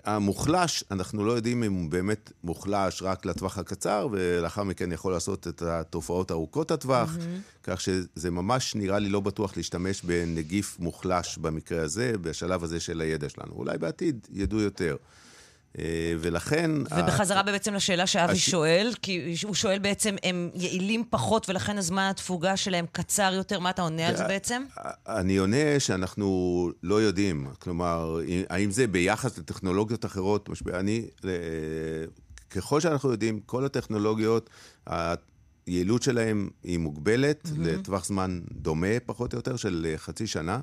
[0.03, 5.47] המוחלש, אנחנו לא יודעים אם הוא באמת מוחלש רק לטווח הקצר, ולאחר מכן יכול לעשות
[5.47, 7.61] את התופעות ארוכות הטווח, mm-hmm.
[7.63, 13.01] כך שזה ממש נראה לי לא בטוח להשתמש בנגיף מוחלש במקרה הזה, בשלב הזה של
[13.01, 13.53] הידע שלנו.
[13.53, 14.95] אולי בעתיד ידעו יותר.
[15.77, 15.79] Uh,
[16.19, 16.71] ולכן...
[16.81, 22.07] ובחזרה בעצם לשאלה שאבי הש- שואל, כי הוא שואל בעצם, הם יעילים פחות ולכן הזמן
[22.11, 24.63] התפוגה שלהם קצר יותר, מה אתה עונה על זה בעצם?
[25.07, 27.47] אני עונה שאנחנו לא יודעים.
[27.59, 28.19] כלומר,
[28.49, 30.49] האם זה ביחס לטכנולוגיות אחרות?
[30.49, 30.79] משפיע?
[30.79, 31.31] אני, אה,
[32.49, 34.49] ככל שאנחנו יודעים, כל הטכנולוגיות,
[35.67, 37.59] היעילות שלהן היא מוגבלת mm-hmm.
[37.59, 40.59] לטווח זמן דומה, פחות או יותר, של אה, חצי שנה.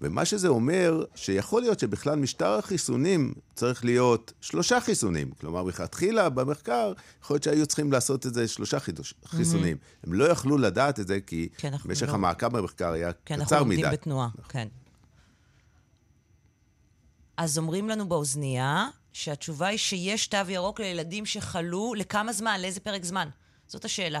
[0.00, 5.30] ומה שזה אומר, שיכול להיות שבכלל משטר החיסונים צריך להיות שלושה חיסונים.
[5.40, 6.92] כלומר, מלכתחילה במחקר,
[7.22, 9.76] יכול להיות שהיו צריכים לעשות את זה שלושה חידוש, חיסונים.
[10.04, 13.58] הם לא יכלו לדעת את זה, כי אנחנו משך לא- המעקב במחקר היה אנחנו קצר
[13.58, 13.90] עומדים מדי.
[13.90, 14.68] בתנועה, כן.
[17.36, 22.60] אז אומרים לנו באוזנייה שהתשובה היא שיש תו ירוק לילדים שחלו, לכמה זמן?
[22.60, 23.28] לאיזה פרק זמן?
[23.66, 24.20] זאת השאלה.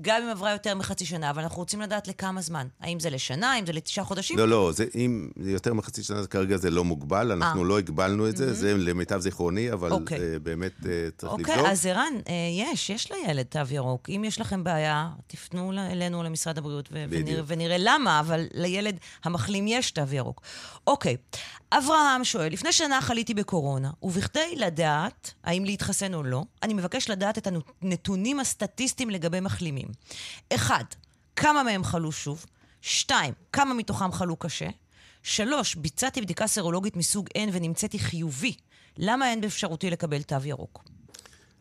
[0.00, 2.66] גם אם עברה יותר מחצי שנה, אבל אנחנו רוצים לדעת לכמה זמן.
[2.80, 4.38] האם זה לשנה, האם זה לתשעה חודשים?
[4.38, 8.28] לא, לא, זה, אם זה יותר מחצי שנה, כרגע זה לא מוגבל, אנחנו לא הגבלנו
[8.28, 9.96] את זה, זה למיטב זיכרוני, אבל אה.
[9.96, 10.20] אוקיי.
[10.20, 11.70] אה, באמת אה, צריך אוקיי, לבדוק.
[11.70, 12.34] אז ערן, אה,
[12.72, 14.10] יש, יש לילד תו ירוק.
[14.10, 17.42] אם יש לכם בעיה, תפנו אלינו למשרד הבריאות ו- ונראה.
[17.46, 20.40] ונראה למה, אבל לילד המחלים יש תו ירוק.
[20.86, 21.16] אוקיי,
[21.72, 27.38] אברהם שואל, לפני שנה חליתי בקורונה, ובכדי לדעת האם להתחסן או לא, אני מבקש לדעת
[27.38, 27.48] את
[27.82, 29.88] הנתונים הסטטיסטיים לגבי מחלימים.
[30.54, 30.84] אחד,
[31.36, 32.46] כמה מהם חלו שוב?
[32.80, 34.68] שתיים, כמה מתוכם חלו קשה?
[35.22, 38.54] שלוש, ביצעתי בדיקה סרולוגית מסוג N ונמצאתי חיובי.
[38.98, 40.84] למה אין באפשרותי לקבל תו ירוק?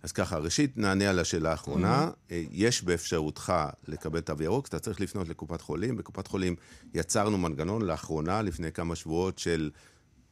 [0.03, 2.07] אז ככה, ראשית נענה על השאלה האחרונה.
[2.07, 2.33] Mm-hmm.
[2.51, 3.53] יש באפשרותך
[3.87, 5.97] לקבל תו ירוק, אתה צריך לפנות לקופת חולים.
[5.97, 6.55] בקופת חולים
[6.93, 9.69] יצרנו מנגנון לאחרונה, לפני כמה שבועות, של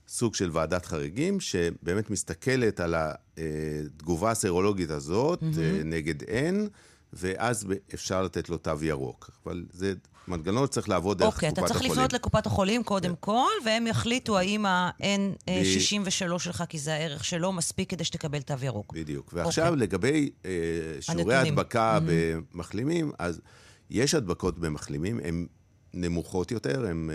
[0.07, 2.95] סוג של ועדת חריגים, שבאמת מסתכלת על
[3.37, 5.83] התגובה הסרולוגית הזאת mm-hmm.
[5.85, 6.69] נגד N,
[7.13, 9.29] ואז אפשר לתת לו תו ירוק.
[9.45, 9.93] אבל זה
[10.27, 11.81] מנגנון שצריך לעבוד דרך אוקיי, קופת אתה החולים.
[11.81, 13.15] צריך לפנות לקופת החולים קודם כן.
[13.19, 18.53] כל, והם יחליטו האם ה-N63 ב- שלך, כי זה הערך שלו, מספיק כדי שתקבל תו
[18.61, 18.93] ירוק.
[18.93, 19.31] בדיוק.
[19.33, 20.51] ועכשיו, לגבי אה,
[21.01, 21.37] שיעורי אוקיי.
[21.37, 21.53] הנתונים.
[21.53, 21.59] Mm-hmm.
[21.59, 21.99] ההדבקה
[22.53, 23.41] במחלימים, אז
[23.89, 25.45] יש הדבקות במחלימים, הן
[25.93, 27.09] נמוכות יותר, הן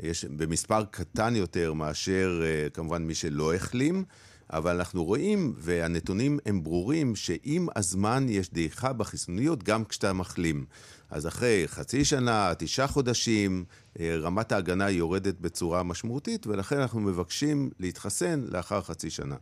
[0.00, 2.42] יש במספר קטן יותר מאשר
[2.74, 4.04] כמובן מי שלא החלים.
[4.52, 10.64] אבל אנחנו רואים, והנתונים הם ברורים, שעם הזמן יש דעיכה בחיסוניות גם כשאתה מחלים.
[11.10, 13.64] אז אחרי חצי שנה, תשעה חודשים,
[14.00, 19.36] אה, רמת ההגנה יורדת בצורה משמעותית, ולכן אנחנו מבקשים להתחסן לאחר חצי שנה.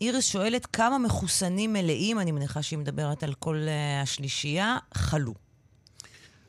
[0.00, 5.34] איריס שואלת כמה מחוסנים מלאים, אני מניחה שהיא מדברת על כל אה, השלישייה, חלו.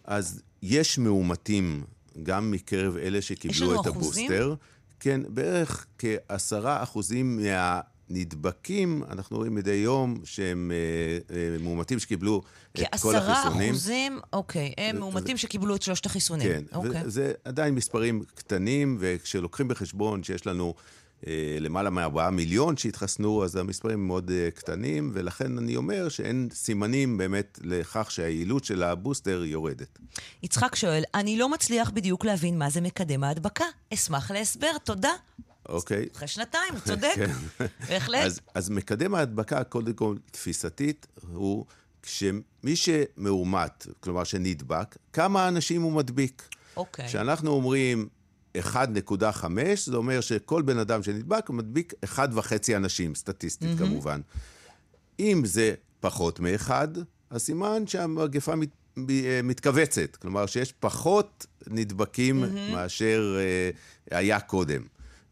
[0.03, 1.84] אז יש מאומתים
[2.23, 4.31] גם מקרב אלה שקיבלו את אחוזים?
[4.31, 4.55] הבוסטר.
[4.99, 7.81] כן, בערך כעשרה אחוזים מה...
[8.09, 13.21] נדבקים, אנחנו רואים מדי יום שהם אה, אה, מאומתים שקיבלו את כל החיסונים.
[13.23, 16.47] כעשרה אחוזים, אוקיי, הם מאומתים שקיבלו את שלושת החיסונים.
[16.47, 17.01] כן, אוקיי.
[17.05, 20.73] וזה עדיין מספרים קטנים, וכשלוקחים בחשבון שיש לנו
[21.59, 27.59] למעלה מארבעה מיליון שהתחסנו, אז המספרים מאוד אה, קטנים, ולכן אני אומר שאין סימנים באמת
[27.63, 29.99] לכך שהיעילות של הבוסטר יורדת.
[30.43, 33.65] יצחק שואל, אני לא מצליח בדיוק להבין מה זה מקדם ההדבקה.
[33.93, 35.11] אשמח להסבר, תודה.
[35.69, 36.05] אוקיי.
[36.15, 37.13] אחרי שנתיים, צודק.
[37.15, 37.31] כן.
[37.89, 38.25] בהחלט.
[38.25, 41.65] אז, אז מקדם ההדבקה, קודם כל, תפיסתית, הוא
[42.05, 46.49] שמי שמאומת, כלומר שנדבק, כמה אנשים הוא מדביק.
[46.77, 47.07] אוקיי.
[47.07, 48.07] כשאנחנו אומרים
[48.57, 52.19] 1.5, זה אומר שכל בן אדם שנדבק מדביק 1.5
[52.75, 53.85] אנשים, סטטיסטית mm-hmm.
[53.85, 54.21] כמובן.
[55.19, 56.88] אם זה פחות מאחד,
[57.30, 58.69] אז סימן שהמגפה מת,
[59.43, 60.15] מתכווצת.
[60.15, 62.71] כלומר, שיש פחות נדבקים mm-hmm.
[62.73, 63.38] מאשר
[64.11, 64.81] uh, היה קודם.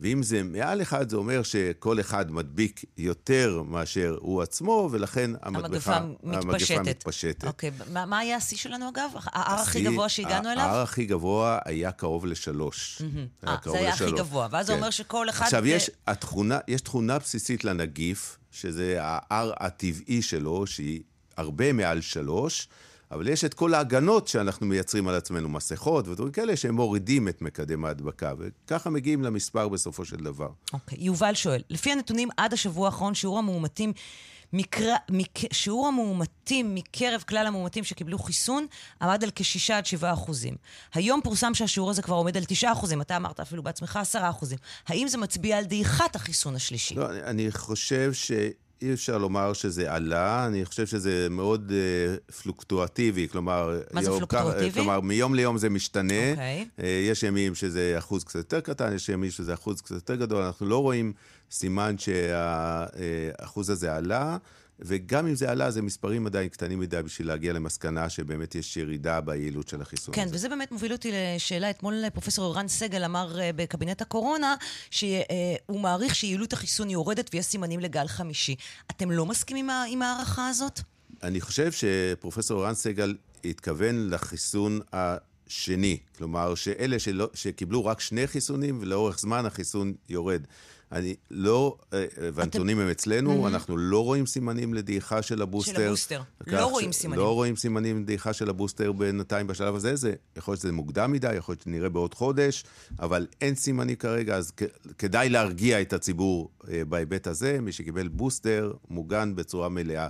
[0.01, 5.99] ואם זה מעל אחד, זה אומר שכל אחד מדביק יותר מאשר הוא עצמו, ולכן המגפה
[6.23, 6.77] מתפשטת.
[6.77, 7.47] המגפה מתפשטת.
[7.47, 9.11] אוקיי, מה, מה היה השיא שלנו אגב?
[9.15, 10.63] ה-R הכי גבוה שהגענו אליו?
[10.63, 13.01] ה-R הכי גבוה היה קרוב לשלוש.
[13.47, 14.73] אה, זה היה הכי גבוה, ואז כן.
[14.73, 15.45] זה אומר שכל אחד...
[15.45, 21.01] עכשיו, יש, התכונה, יש תכונה בסיסית לנגיף, שזה ה-R הטבעי שלו, שהיא
[21.37, 22.67] הרבה מעל שלוש.
[23.11, 27.41] אבל יש את כל ההגנות שאנחנו מייצרים על עצמנו, מסכות ודברים כאלה, שהם מורידים את
[27.41, 30.49] מקדם ההדבקה, וככה מגיעים למספר בסופו של דבר.
[30.73, 31.01] אוקיי, okay.
[31.01, 33.93] יובל שואל, לפי הנתונים עד השבוע האחרון, שיעור המאומתים...
[34.53, 34.93] מקר...
[35.09, 35.53] מק...
[35.53, 38.65] שיעור המאומתים מקרב כלל המאומתים שקיבלו חיסון
[39.01, 40.55] עמד על כ-6 עד 7 אחוזים.
[40.93, 44.57] היום פורסם שהשיעור הזה כבר עומד על 9 אחוזים, אתה אמרת אפילו בעצמך 10 אחוזים.
[44.87, 46.95] האם זה מצביע על דעיכת החיסון השלישי?
[46.95, 48.31] לא, אני חושב ש...
[48.81, 53.81] אי אפשר לומר שזה עלה, אני חושב שזה מאוד uh, פלוקטואטיבי, כלומר...
[53.93, 54.71] מה זה פלוקטואטיבי?
[54.71, 56.13] כלומר, מיום ליום זה משתנה.
[56.13, 56.31] Okay.
[56.31, 56.65] אוקיי.
[56.77, 60.43] Uh, יש ימים שזה אחוז קצת יותר קטן, יש ימים שזה אחוז קצת יותר גדול,
[60.43, 61.13] אנחנו לא רואים
[61.51, 64.37] סימן שהאחוז הזה עלה.
[64.81, 69.21] וגם אם זה עלה, זה מספרים עדיין קטנים מדי בשביל להגיע למסקנה שבאמת יש ירידה
[69.21, 70.29] ביעילות של החיסון כן, הזה.
[70.29, 71.69] כן, וזה באמת מוביל אותי לשאלה.
[71.69, 74.55] אתמול פרופסור ערן סגל אמר uh, בקבינט הקורונה
[74.89, 75.09] שהוא
[75.71, 78.55] uh, מעריך שיעילות החיסון יורדת ויש סימנים לגל חמישי.
[78.91, 80.79] אתם לא מסכימים עם, עם ההערכה הזאת?
[81.23, 85.97] אני חושב שפרופסור ערן סגל התכוון לחיסון השני.
[86.17, 90.41] כלומר, שאלה שלא, שקיבלו רק שני חיסונים ולאורך זמן החיסון יורד.
[90.91, 95.73] אני לא, אה, והנתונים הם אצלנו, אנחנו לא רואים סימנים לדעיכה של הבוסטר.
[95.73, 97.19] של הבוסטר, לא רואים סימנים.
[97.19, 99.95] לא רואים סימנים לדעיכה של הבוסטר בינתיים בשלב הזה.
[99.95, 102.63] זה, יכול להיות שזה מוקדם מדי, יכול להיות שנראה בעוד חודש,
[102.99, 104.51] אבל אין סימנים כרגע, אז
[104.97, 107.61] כדאי להרגיע את הציבור אה, בהיבט הזה.
[107.61, 110.07] מי שקיבל בוסטר, מוגן בצורה מלאה.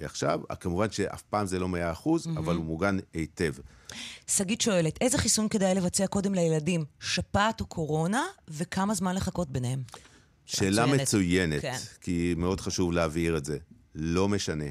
[0.00, 2.38] עכשיו, כמובן שאף פעם זה לא מאה אחוז, mm-hmm.
[2.38, 3.52] אבל הוא מוגן היטב.
[4.26, 9.82] שגית שואלת, איזה חיסון כדאי לבצע קודם לילדים, שפעת או קורונה, וכמה זמן לחכות ביניהם?
[10.46, 11.76] שאלה מצוינת, כן.
[12.00, 13.58] כי מאוד חשוב להבהיר את זה.
[13.94, 14.64] לא משנה.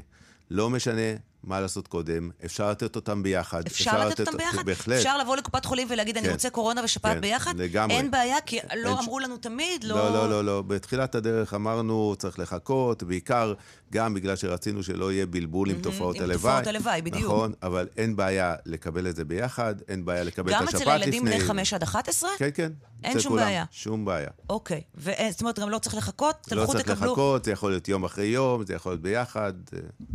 [0.50, 1.12] לא משנה
[1.46, 3.66] מה לעשות קודם, אפשר לתת אותם ביחד.
[3.66, 4.66] אפשר, אפשר לתת אותם ביחד?
[4.66, 4.96] בהחלט.
[4.96, 6.24] אפשר לבוא לקופת חולים ולהגיד, כן.
[6.24, 7.56] אני רוצה קורונה ושפעת כן, ביחד?
[7.56, 7.96] לגמרי.
[7.96, 9.96] אין בעיה, כי לא אמרו לנו תמיד, לא...
[9.96, 10.62] לא, לא, לא, לא.
[10.62, 13.54] בתחילת הדרך אמרנו, צריך לחכות, בעיקר
[13.92, 16.34] גם בגלל שרצינו שלא יהיה בלבול עם תופעות הלוואי.
[16.34, 17.24] עם תופעות הלוואי, בדיוק.
[17.24, 20.80] נכון, אבל אין בעיה לקבל את זה ביחד, אין בעיה לקבל את השפעת לפני...
[20.80, 22.30] גם אצל הילדים בני 5 עד 11?
[22.38, 22.72] כן, כן.
[23.04, 23.44] אין שום כולם.
[23.44, 23.64] בעיה.
[23.70, 24.30] שום בעיה.
[24.50, 24.82] אוקיי.
[25.30, 26.48] זאת אומרת, גם לא צריך לחכות?
[26.52, 26.88] לא צריך.
[26.88, 29.52] לחכות, זה יכול להיות יום אחרי יום, זה יכול להיות ביחד.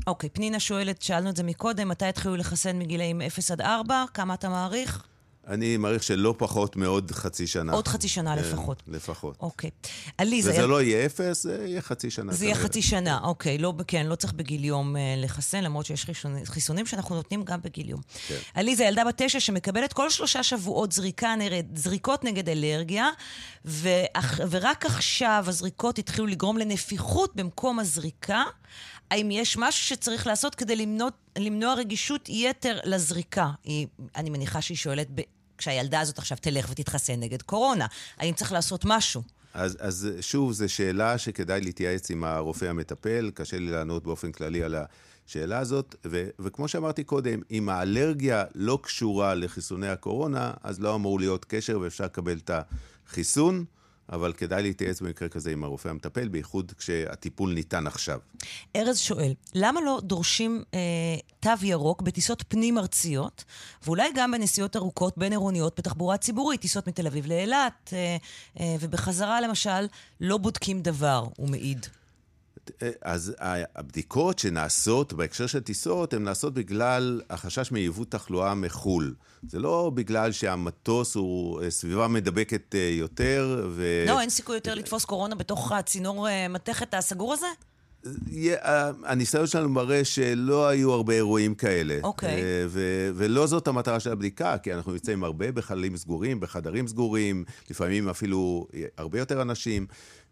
[0.07, 4.05] אוקיי, פנינה שואלת, שאלנו את זה מקודם, מתי התחילו לחסן מגילאים 0 עד 4?
[4.13, 5.03] כמה אתה מעריך?
[5.47, 7.73] אני מעריך שלא פחות מעוד חצי שנה.
[7.73, 8.83] עוד חצי שנה כן, לפחות.
[8.87, 9.37] לפחות.
[9.39, 9.69] אוקיי.
[10.17, 10.51] עליזה...
[10.51, 12.33] וזה לא יהיה אפס, זה יהיה חצי שנה.
[12.33, 13.57] זה יהיה חצי שנה, אוקיי.
[13.57, 17.61] לא, כן, לא צריך בגיל יום אה, לחסן, למרות שיש חיסונים, חיסונים שאנחנו נותנים גם
[17.61, 18.01] בגיל יום.
[18.27, 18.35] כן.
[18.53, 23.09] עליזה, ילדה בת תשע שמקבלת כל שלושה שבועות זריקה, נרד, זריקות נגד אלרגיה,
[23.65, 28.43] ואח, ורק עכשיו הזריקות התחילו לגרום לנפיחות במקום הזריקה.
[29.11, 33.52] האם יש משהו שצריך לעשות כדי למנוע, למנוע רגישות יתר לזריקה?
[33.64, 35.07] היא, אני מניחה שהיא שואלת
[35.57, 37.88] כשהילדה הזאת עכשיו תלך ותתחסן נגד קורונה?
[38.18, 39.23] האם צריך לעשות משהו?
[39.53, 43.31] אז, אז שוב, זו שאלה שכדאי להתייעץ עם הרופא המטפל.
[43.34, 44.76] קשה לי לענות באופן כללי על
[45.27, 51.19] השאלה הזאת, ו, וכמו שאמרתי קודם, אם האלרגיה לא קשורה לחיסוני הקורונה, אז לא אמור
[51.19, 52.52] להיות קשר ואפשר לקבל את
[53.07, 53.65] החיסון.
[54.11, 58.19] אבל כדאי להתייעץ במקרה כזה עם הרופא המטפל, בייחוד כשהטיפול ניתן עכשיו.
[58.76, 60.80] ארז שואל, למה לא דורשים אה,
[61.40, 63.44] תו ירוק בטיסות פנים-ארציות,
[63.86, 68.18] ואולי גם בנסיעות ארוכות בין-עירוניות בתחבורה ציבורית, טיסות מתל אביב לאילת, אה,
[68.60, 69.88] אה, ובחזרה למשל,
[70.22, 71.88] לא בודקים דבר, הוא מעיד.
[73.01, 73.33] אז
[73.75, 79.13] הבדיקות שנעשות בהקשר של טיסות, הן נעשות בגלל החשש מיבוא תחלואה מחו"ל.
[79.47, 84.03] זה לא בגלל שהמטוס הוא אה, סביבה מדבקת אה, יותר, ו...
[84.07, 87.47] לא, אין סיכוי יותר לתפוס קורונה בתוך הצינור אה, מתכת הסגור הזה?
[89.03, 91.99] הניסיון שלנו מראה שלא היו הרבה אירועים כאלה.
[92.03, 92.41] אוקיי.
[92.67, 98.09] ו- ולא זאת המטרה של הבדיקה, כי אנחנו נמצאים הרבה בחללים סגורים, בחדרים סגורים, לפעמים
[98.09, 98.67] אפילו
[98.97, 99.87] הרבה יותר אנשים.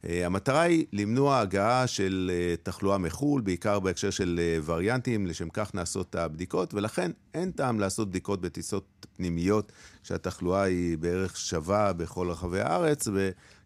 [0.05, 5.49] אה, המטרה היא למנוע הגעה של אה, תחלואה מחו"ל, בעיקר בהקשר של אה, וריאנטים, לשם
[5.49, 9.71] כך נעשות הבדיקות, ולכן אין טעם לעשות בדיקות בטיסות פנימיות,
[10.03, 13.07] כשהתחלואה היא בערך שווה בכל רחבי הארץ,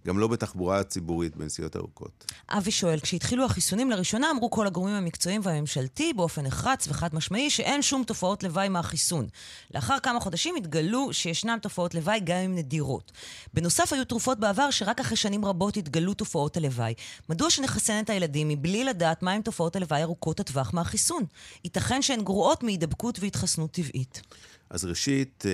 [0.07, 2.32] גם לא בתחבורה ציבורית בנסיעות ארוכות.
[2.49, 7.82] אבי שואל, כשהתחילו החיסונים לראשונה אמרו כל הגורמים המקצועיים והממשלתי באופן נחרץ וחד משמעי שאין
[7.82, 9.28] שום תופעות לוואי מהחיסון.
[9.76, 13.11] לאחר כמה חודשים התגלו שישנן תופעות לוואי גם אם נדירות.
[13.53, 16.94] בנוסף היו תרופות בעבר שרק אחרי שנים רבות התגלו תופעות הלוואי.
[17.30, 21.23] מדוע שנחסן את הילדים מבלי לדעת מהם תופעות הלוואי ארוכות הטווח מהחיסון?
[21.64, 24.22] ייתכן שהן גרועות מהידבקות והתחסנות טבעית.
[24.69, 25.52] אז ראשית, אה,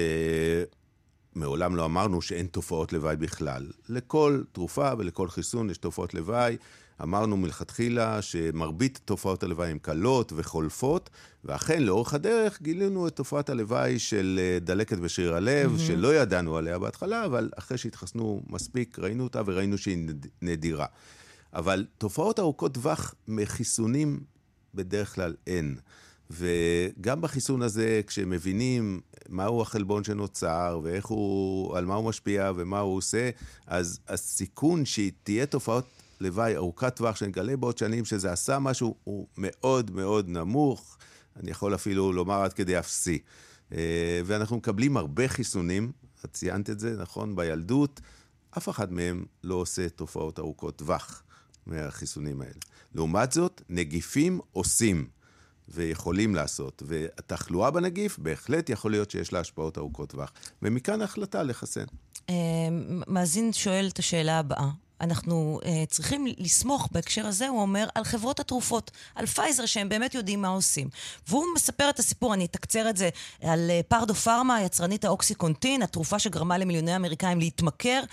[1.37, 3.65] מעולם לא אמרנו שאין תופעות לוואי בכלל.
[3.89, 6.57] לכל תרופה ולכל חיסון יש תופעות לוואי.
[7.03, 11.09] אמרנו מלכתחילה שמרבית תופעות הלוואי הן קלות וחולפות,
[11.45, 15.79] ואכן, לאורך הדרך גילינו את תופעת הלוואי של אה, דלקת בשריר הלב, mm-hmm.
[15.79, 20.07] שלא ידענו עליה בהתחלה, אבל אחרי שהתחסנו מספיק, ראינו אותה וראינו שהיא
[20.41, 20.85] נדירה.
[21.53, 24.19] אבל תופעות ארוכות טווח מחיסונים
[24.73, 25.75] בדרך כלל אין.
[26.29, 32.97] וגם בחיסון הזה, כשמבינים מהו החלבון שנוצר, ואיך הוא, על מה הוא משפיע ומה הוא
[32.97, 33.29] עושה,
[33.67, 35.85] אז הסיכון שתהיה תופעות
[36.21, 40.97] לוואי ארוכת טווח, שנגלה בעוד שנים שזה עשה משהו, הוא מאוד מאוד נמוך,
[41.39, 43.19] אני יכול אפילו לומר עד כדי אפסי.
[43.73, 45.91] אה, ואנחנו מקבלים הרבה חיסונים,
[46.25, 48.01] את ציינת את זה, נכון, בילדות,
[48.57, 51.23] אף אחד מהם לא עושה תופעות ארוכות טווח
[51.65, 52.53] מהחיסונים האלה.
[52.95, 55.07] לעומת זאת, נגיפים עושים.
[55.69, 56.83] ויכולים לעשות.
[56.85, 60.31] והתחלואה בנגיף, בהחלט יכול להיות שיש לה השפעות ארוכות טווח.
[60.61, 61.85] ומכאן ההחלטה לחסן.
[62.29, 62.35] אה,
[63.07, 64.67] מאזין שואל את השאלה הבאה.
[65.01, 70.15] אנחנו אה, צריכים לסמוך בהקשר הזה, הוא אומר, על חברות התרופות, על פייזר, שהם באמת
[70.15, 70.89] יודעים מה עושים.
[71.27, 73.09] והוא מספר את הסיפור, אני אקצר את זה,
[73.41, 78.03] על אה, פרדו פארמה, יצרנית האוקסיקונטין, התרופה שגרמה למיליוני אמריקאים להתמכר,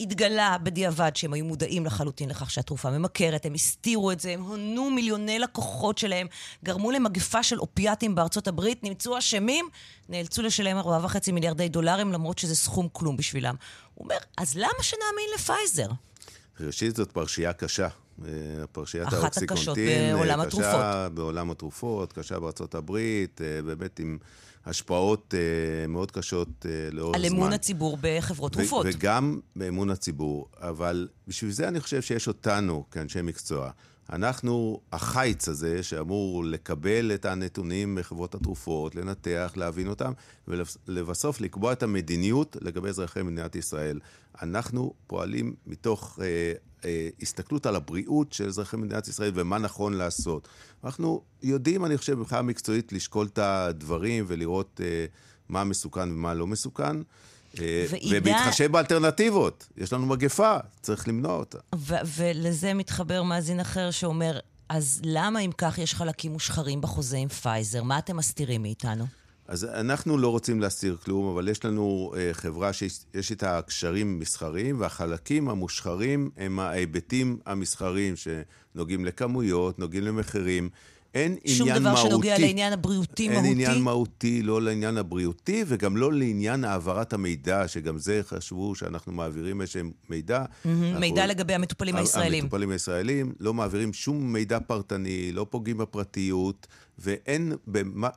[0.00, 4.90] התגלה בדיעבד שהם היו מודעים לחלוטין לכך שהתרופה ממכרת, הם הסתירו את זה, הם הונו
[4.90, 6.26] מיליוני לקוחות שלהם,
[6.64, 9.68] גרמו למגפה של אופיאטים בארצות הברית, נמצאו אשמים,
[10.08, 13.54] נאלצו לשלם 4.5 מיליארדי דולרים, למרות שזה סכום כלום בשבילם.
[13.94, 15.88] הוא אומר, אז למה שנאמין לפייזר?
[16.60, 17.88] ראשית, זאת פרשייה קשה.
[18.24, 18.28] אה,
[18.72, 19.56] פרשיית האוקסיקונטין.
[19.56, 19.78] אחת הקשות
[20.14, 20.68] בעולם אה, התרופות.
[20.68, 24.18] קשה בעולם התרופות, קשה בארצות הברית, אה, באמת עם
[24.66, 25.34] השפעות
[25.88, 27.26] מאוד קשות לאורך זמן.
[27.26, 28.86] על אמון הציבור בחברות תרופות.
[28.88, 33.70] וגם באמון הציבור, אבל בשביל זה אני חושב שיש אותנו כאנשי מקצוע.
[34.10, 40.12] אנחנו, החיץ הזה, שאמור לקבל את הנתונים מחברות התרופות, לנתח, להבין אותם,
[40.48, 44.00] ולבסוף לקבוע את המדיניות לגבי אזרחי מדינת ישראל.
[44.42, 46.52] אנחנו פועלים מתוך אה,
[46.84, 50.48] אה, הסתכלות על הבריאות של אזרחי מדינת ישראל ומה נכון לעשות.
[50.84, 55.06] אנחנו יודעים, אני חושב, מבחינה מקצועית, לשקול את הדברים ולראות אה,
[55.48, 56.96] מה מסוכן ומה לא מסוכן.
[56.96, 57.02] אה,
[58.10, 61.58] ובהתחשב באלטרנטיבות, יש לנו מגפה, צריך למנוע אותה.
[62.16, 64.38] ולזה מתחבר מאזין אחר שאומר,
[64.68, 67.82] אז למה אם כך יש חלקים מושחרים בחוזה עם פייזר?
[67.82, 69.06] מה אתם מסתירים מאיתנו?
[69.48, 74.80] אז אנחנו לא רוצים להסתיר כלום, אבל יש לנו uh, חברה שיש איתה קשרים מסחריים,
[74.80, 80.68] והחלקים המושחרים הם ההיבטים המסחריים שנוגעים לכמויות, נוגעים למחירים.
[81.14, 81.54] אין עניין מהותי.
[81.54, 83.48] שום דבר שנוגע לעניין הבריאותי, אין מהותי?
[83.48, 89.12] אין עניין מהותי, לא לעניין הבריאותי, וגם לא לעניין העברת המידע, שגם זה חשבו שאנחנו
[89.12, 90.44] מעבירים איזשהם מידע.
[90.44, 92.44] Mm-hmm, אנחנו, מידע לגבי המטופלים הישראלים.
[92.44, 96.66] המטופלים הישראלים, לא מעבירים שום מידע פרטני, לא פוגעים בפרטיות,
[96.98, 97.52] ואין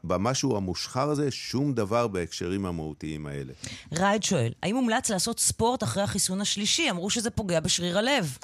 [0.03, 3.53] במשהו המושחר הזה שום דבר בהקשרים המהותיים האלה.
[3.93, 6.89] רייד שואל, האם מומלץ לעשות ספורט אחרי החיסון השלישי?
[6.89, 8.37] אמרו שזה פוגע בשריר הלב.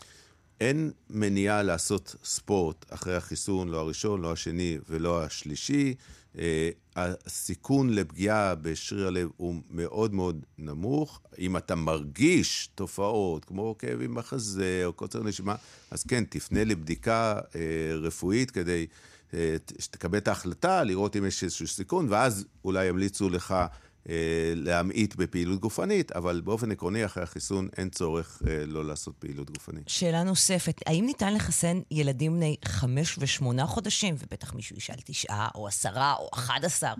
[0.61, 5.95] אין מניעה לעשות ספורט אחרי החיסון, לא הראשון, לא השני ולא השלישי.
[6.39, 11.21] אה, הסיכון לפגיעה בשריר הלב הוא מאוד מאוד נמוך.
[11.39, 15.55] אם אתה מרגיש תופעות כמו כאבים בחזה או קוצר נשימה,
[15.91, 18.87] אז כן, תפנה לבדיקה אה, רפואית כדי
[19.33, 23.55] אה, שתקבל את ההחלטה, לראות אם יש איזשהו סיכון, ואז אולי ימליצו לך
[24.55, 29.89] להמעיט בפעילות גופנית, אבל באופן עקרוני, אחרי החיסון אין צורך אה, לא לעשות פעילות גופנית.
[29.89, 35.67] שאלה נוספת, האם ניתן לחסן ילדים בני חמש ושמונה חודשים, ובטח מישהו ישאל תשעה, או
[35.67, 36.93] עשרה, או אחד עשר?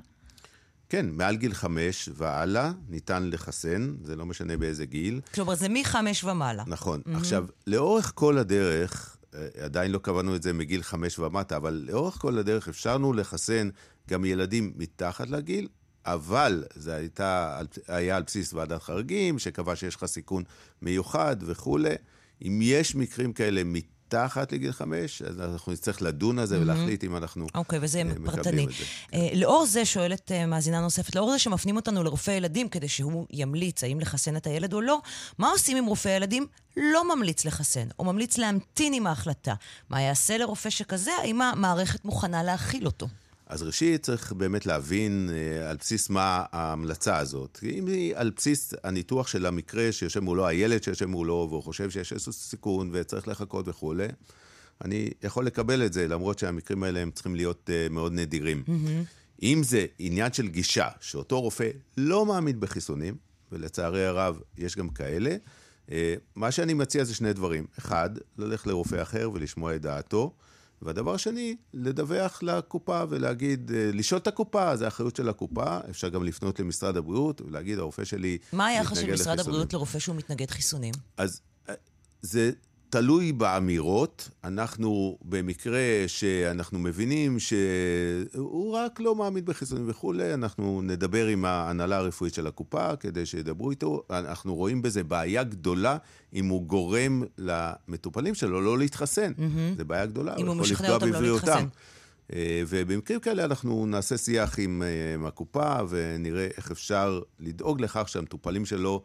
[0.90, 5.22] כן, מעל גיל חמש והלאה ניתן לחסן, זה לא משנה באיזה גיל.
[5.34, 6.64] כלומר, זה מחמש ומעלה.
[6.68, 7.02] נכון.
[7.06, 7.18] Mm-hmm.
[7.18, 12.14] עכשיו, לאורך כל הדרך, אה, עדיין לא קבענו את זה מגיל חמש ומטה, אבל לאורך
[12.14, 13.70] כל הדרך אפשרנו לחסן
[14.10, 15.68] גם ילדים מתחת לגיל,
[16.06, 20.44] אבל זה הייתה, היה על בסיס ועדת חריגים, שקבע שיש לך סיכון
[20.82, 21.96] מיוחד וכולי.
[22.48, 26.62] אם יש מקרים כאלה מתחת לגיל חמש, אז אנחנו נצטרך לדון על זה mm-hmm.
[26.62, 28.66] ולהחליט אם אנחנו אוקיי, okay, וזה uh, פרטני.
[28.66, 28.84] את זה.
[29.12, 33.28] Uh, לאור זה, שואלת uh, מאזינה נוספת, לאור זה שמפנים אותנו לרופא ילדים כדי שהוא
[33.30, 35.00] ימליץ האם לחסן את הילד או לא,
[35.38, 36.48] מה עושים אם רופא ילדים
[36.78, 39.54] לא ממליץ לחסן, או ממליץ להמתין עם ההחלטה?
[39.90, 41.12] מה יעשה לרופא שכזה?
[41.22, 43.08] האם המערכת מוכנה להכיל אותו?
[43.52, 47.60] אז ראשית צריך באמת להבין אה, על בסיס מה ההמלצה הזאת.
[47.64, 52.14] אם היא על בסיס הניתוח של המקרה שיושב מולו, הילד שיושב מולו, והוא חושב שיש
[52.14, 54.08] איזשהו סיכון וצריך לחכות וכולי,
[54.86, 58.64] אני יכול לקבל את זה, למרות שהמקרים האלה הם צריכים להיות אה, מאוד נדירים.
[58.68, 59.44] Mm-hmm.
[59.44, 63.16] אם זה עניין של גישה, שאותו רופא לא מאמין בחיסונים,
[63.52, 65.36] ולצערי הרב יש גם כאלה,
[65.92, 67.66] אה, מה שאני מציע זה שני דברים.
[67.80, 70.34] אחד, ללכת לרופא אחר ולשמוע את דעתו.
[70.82, 76.24] והדבר השני, לדווח לקופה ולהגיד, אה, לשאול את הקופה, זה אחריות של הקופה, אפשר גם
[76.24, 80.94] לפנות למשרד הבריאות ולהגיד, הרופא שלי מה היחס של משרד הבריאות לרופא שהוא מתנגד חיסונים?
[81.18, 81.74] אז אה,
[82.22, 82.52] זה
[82.92, 84.30] תלוי באמירות.
[84.44, 92.34] אנחנו, במקרה שאנחנו מבינים שהוא רק לא מאמין בחיסונים וכולי, אנחנו נדבר עם ההנהלה הרפואית
[92.34, 94.04] של הקופה כדי שידברו איתו.
[94.10, 95.98] אנחנו רואים בזה בעיה גדולה
[96.34, 99.32] אם הוא גורם למטופלים שלו לא להתחסן.
[99.38, 99.78] Mm-hmm.
[99.78, 101.68] זו בעיה גדולה, הוא יכול לפגוע לא בבריאותם.
[102.34, 108.10] אה, ובמקרים כאלה אנחנו נעשה שיח עם, אה, עם הקופה ונראה איך אפשר לדאוג לכך
[108.10, 109.04] שהמטופלים שלו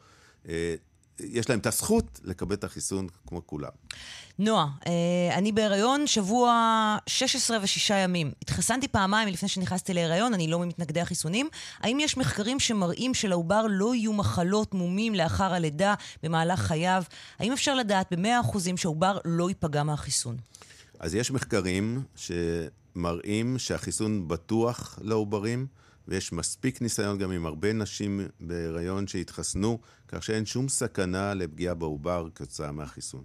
[0.49, 0.75] אה,
[1.21, 3.71] יש להם את הזכות לקבל את החיסון כמו כולם.
[4.39, 8.33] נועה, אה, אני בהיריון שבוע 16 ו-6 ימים.
[8.43, 11.49] התחסנתי פעמיים לפני שנכנסתי להיריון, אני לא ממתנגדי החיסונים.
[11.81, 17.03] האם יש מחקרים שמראים שלעובר לא יהיו מחלות, מומים לאחר הלידה במהלך חייו?
[17.39, 20.37] האם אפשר לדעת ב-100% שהעובר לא ייפגע מהחיסון?
[20.99, 25.67] אז יש מחקרים שמראים שהחיסון בטוח לעוברים.
[26.09, 29.79] ויש מספיק ניסיון גם עם הרבה נשים בהיריון שהתחסנו,
[30.09, 33.25] כך שאין שום סכנה לפגיעה בעובר כתוצאה מהחיסון.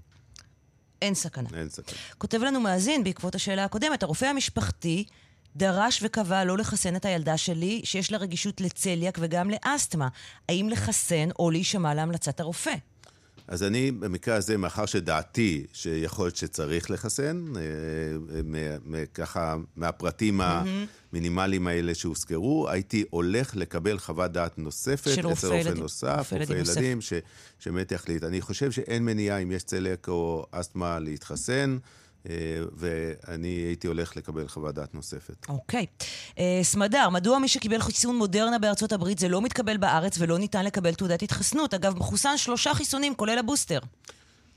[1.02, 1.50] אין סכנה.
[1.54, 1.98] אין סכנה.
[2.18, 5.06] כותב לנו מאזין בעקבות השאלה הקודמת, הרופא המשפחתי
[5.56, 10.08] דרש וקבע לא לחסן את הילדה שלי, שיש לה רגישות לצליאק וגם לאסתמה.
[10.50, 12.74] האם לחסן או להישמע להמלצת הרופא?
[13.52, 21.96] אז אני, במקרה הזה, מאחר שדעתי שיכול להיות שצריך לחסן, אה, ככה מהפרטים המינימליים האלה
[21.96, 25.82] שהוזכרו, הייתי הולך לקבל חוות דעת נוספת, של רופא ילדים.
[25.82, 27.00] נוסף, רופא ילדים,
[27.60, 28.24] שבאמת יחליט.
[28.24, 31.78] אני חושב שאין מניעה, אם יש צליאק או אסתמה, להתחסן.
[32.30, 32.34] אה,
[32.74, 35.46] ואני הייתי הולך לקבל חוות דעת נוספת.
[35.50, 35.86] אוקיי.
[36.40, 40.66] אה, סמדר, מדוע מי שקיבל חיסון מודרנה בארצות הברית זה לא מתקבל בארץ ולא ניתן
[40.66, 41.74] לקבל תעודת התחסנות?
[41.74, 43.80] אגב, מחוסן שלושה חיסונים, כולל הבוסטר.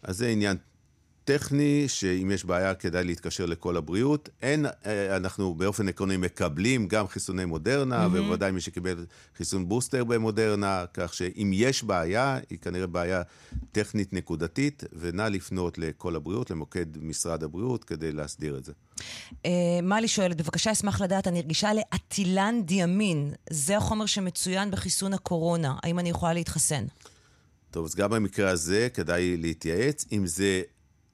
[0.02, 0.56] אז זה עניין
[1.24, 4.28] טכני, שאם יש בעיה כדאי להתקשר לכל הבריאות.
[4.42, 8.08] אין, אה, אנחנו באופן עקרוני מקבלים גם חיסוני מודרנה, mm-hmm.
[8.08, 9.06] ובוודאי מי שקיבל
[9.36, 13.22] חיסון בוסטר במודרנה, כך שאם יש בעיה, היא כנראה בעיה
[13.72, 18.72] טכנית נקודתית, ונא לפנות לכל הבריאות, למוקד משרד הבריאות, כדי להסדיר את זה.
[19.30, 19.46] Uh,
[19.82, 23.32] מלי שואלת, בבקשה אשמח לדעת, אני רגישה לאטילן דיאמין.
[23.50, 25.74] זה החומר שמצוין בחיסון הקורונה.
[25.82, 26.84] האם אני יכולה להתחסן?
[27.70, 30.04] טוב, אז גם במקרה הזה כדאי להתייעץ.
[30.12, 30.62] אם זה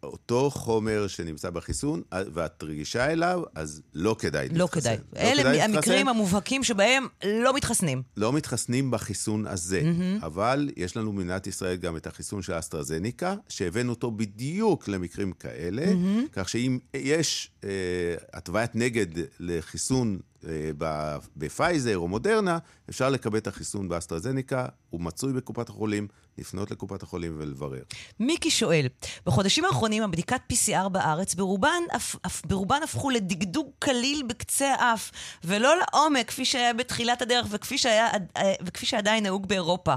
[0.03, 4.81] אותו חומר שנמצא בחיסון, ואת רגישה אליו, אז לא כדאי לא להתחסן.
[4.81, 4.97] כדאי.
[5.13, 6.09] לא אלה כדאי המקרים להתחסן.
[6.09, 8.03] המובהקים שבהם לא מתחסנים.
[8.17, 10.27] לא מתחסנים בחיסון הזה, mm-hmm.
[10.27, 15.85] אבל יש לנו במדינת ישראל גם את החיסון של אסטרזניקה, שהבאנו אותו בדיוק למקרים כאלה,
[15.85, 16.29] mm-hmm.
[16.33, 17.71] כך שאם יש אה,
[18.33, 19.07] התוויית נגד
[19.41, 20.19] לחיסון
[20.49, 20.71] אה,
[21.37, 22.59] בפייזר או מודרנה,
[22.91, 26.09] אפשר לקבל את החיסון באסטרזניקה, הוא מצוי בקופת החולים,
[26.41, 27.83] לפנות לקופת החולים ולברר.
[28.21, 28.87] מיקי שואל,
[29.27, 35.11] בחודשים האחרונים הבדיקת PCR בארץ ברובן, אפ, אפ, ברובן הפכו לדגדוג קליל בקצה האף,
[35.45, 39.95] ולא לעומק כפי שהיה בתחילת הדרך וכפי, שהיה, אה, וכפי שעדיין נהוג באירופה.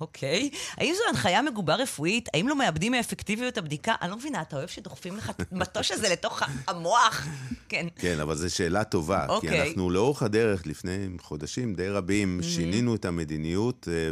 [0.00, 0.50] אוקיי.
[0.76, 2.28] האם זו הנחיה מגובה רפואית?
[2.34, 3.94] האם לא מאבדים מאפקטיביות הבדיקה?
[4.02, 7.26] אני לא מבינה, אתה אוהב שדוחפים לך את המטוש הזה לתוך המוח?
[7.68, 7.86] כן.
[7.96, 9.26] כן, אבל זו שאלה טובה.
[9.28, 9.50] אוקיי.
[9.50, 12.40] כי אנחנו לאורך הדרך, לפני חודשים די רבים.
[12.42, 14.10] שינינו את המדיניות, אה,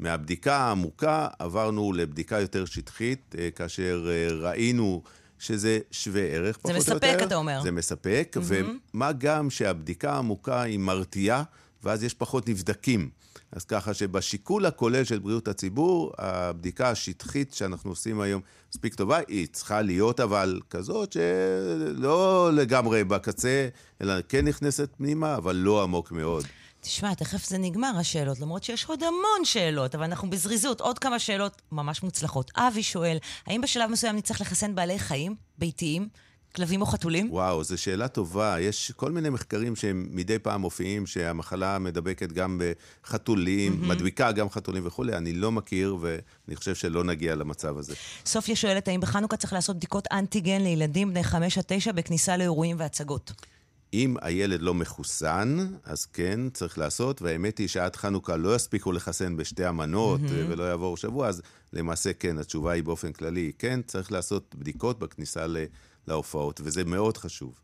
[0.00, 5.02] ומהבדיקה העמוקה עברנו לבדיקה יותר שטחית, אה, כאשר אה, ראינו...
[5.40, 6.90] שזה שווה ערך, פחות או יותר.
[6.90, 7.60] זה מספק, אתה אומר.
[7.62, 8.52] זה מספק, mm-hmm.
[8.94, 11.42] ומה גם שהבדיקה העמוקה היא מרתיעה,
[11.84, 13.10] ואז יש פחות נבדקים.
[13.52, 18.40] אז ככה שבשיקול הכולל של בריאות הציבור, הבדיקה השטחית שאנחנו עושים היום
[18.70, 23.68] מספיק טובה, היא צריכה להיות אבל כזאת שלא לגמרי בקצה,
[24.00, 26.44] אלא כן נכנסת פנימה, אבל לא עמוק מאוד.
[26.80, 30.80] תשמע, תכף זה נגמר השאלות, למרות שיש עוד המון שאלות, אבל אנחנו בזריזות.
[30.80, 32.50] עוד כמה שאלות ממש מוצלחות.
[32.56, 36.08] אבי שואל, האם בשלב מסוים נצטרך לחסן בעלי חיים, ביתיים?
[36.56, 37.32] כלבים או חתולים?
[37.32, 38.56] וואו, זו שאלה טובה.
[38.60, 42.60] יש כל מיני מחקרים שהם מדי פעם מופיעים, שהמחלה מדבקת גם
[43.04, 43.86] בחתולים, mm-hmm.
[43.86, 45.16] מדביקה גם חתולים וכולי.
[45.16, 47.94] אני לא מכיר, ואני חושב שלא נגיע למצב הזה.
[48.26, 52.76] סופיה שואלת, האם בחנוכה צריך לעשות בדיקות אנטיגן לילדים בני 5 עד 9 בכניסה לאירועים
[52.78, 53.32] והצגות?
[53.94, 59.36] אם הילד לא מחוסן, אז כן, צריך לעשות, והאמת היא שעד חנוכה לא יספיקו לחסן
[59.36, 60.48] בשתי המנות mm-hmm.
[60.48, 61.42] ולא יעבור שבוע, אז
[61.72, 65.46] למעשה כן, התשובה היא באופן כללי, כן, צריך לעשות בדיקות בכניסה
[66.08, 67.60] להופעות, וזה מאוד חשוב.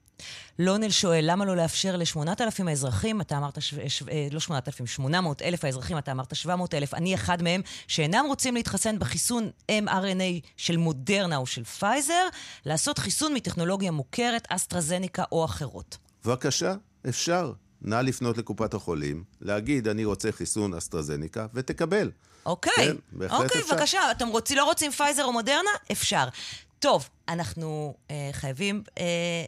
[0.59, 3.75] לונל שואל, למה לא לאפשר ל-8,000 האזרחים, אתה אמרת, ש...
[3.89, 4.03] ש...
[4.03, 8.55] אה, לא 8,000, 800 אלף האזרחים, אתה אמרת 700 אלף, אני אחד מהם, שאינם רוצים
[8.55, 12.29] להתחסן בחיסון mRNA של מודרנה או של פייזר,
[12.67, 16.06] לעשות חיסון מטכנולוגיה מוכרת, אסטרזניקה או אחרות.
[16.27, 16.75] בבקשה,
[17.09, 17.53] אפשר.
[17.83, 22.11] נא לפנות לקופת החולים, להגיד, אני רוצה חיסון אסטרזניקה, ותקבל.
[22.47, 23.75] אוקיי, כן, בהחלט אוקיי, אפשר.
[23.75, 24.11] בבקשה.
[24.11, 25.71] אתם רוצים, לא רוצים פייזר או מודרנה?
[25.93, 26.29] אפשר.
[26.79, 28.83] טוב, אנחנו אה, חייבים...
[28.99, 29.45] אה,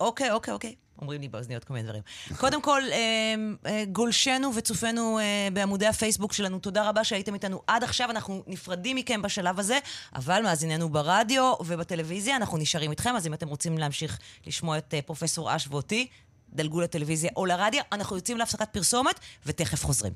[0.00, 0.74] אוקיי, אוקיי, אוקיי.
[1.02, 2.02] אומרים לי באוזניות כל מיני דברים.
[2.40, 3.34] קודם כל, אה,
[3.66, 8.10] אה, גולשנו וצופינו אה, בעמודי הפייסבוק שלנו, תודה רבה שהייתם איתנו עד עכשיו.
[8.10, 9.78] אנחנו נפרדים מכם בשלב הזה,
[10.14, 15.56] אבל מאזיננו ברדיו ובטלוויזיה, אנחנו נשארים איתכם, אז אם אתם רוצים להמשיך לשמוע את פרופסור
[15.56, 16.06] אש ואותי,
[16.52, 17.82] דלגו לטלוויזיה או לרדיו.
[17.92, 20.12] אנחנו יוצאים להפסקת פרסומת, ותכף חוזרים.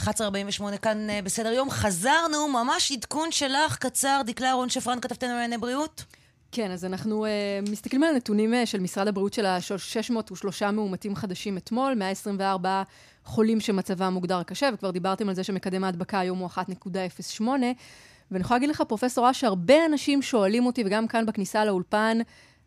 [0.00, 1.70] 11.48 כאן בסדר יום.
[1.70, 4.20] חזרנו, ממש עדכון שלך, קצר.
[4.26, 6.04] דקלה אהרון שפרן, כתבתנו לענייני בריאות.
[6.54, 11.56] כן, אז אנחנו uh, מסתכלים על הנתונים uh, של משרד הבריאות של ה-603 מאומתים חדשים
[11.56, 12.82] אתמול, 124
[13.24, 17.42] חולים שמצבם מוגדר קשה, וכבר דיברתם על זה שמקדם ההדבקה היום הוא 1.08.
[18.30, 22.18] ואני יכולה להגיד לך, פרופסור אש, שהרבה אנשים שואלים אותי, וגם כאן בכניסה לאולפן,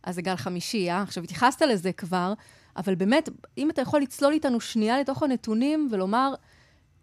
[0.03, 1.01] אז זה גל חמישי, אה?
[1.01, 2.33] עכשיו, התייחסת לזה כבר,
[2.77, 6.33] אבל באמת, אם אתה יכול לצלול איתנו שנייה לתוך הנתונים ולומר,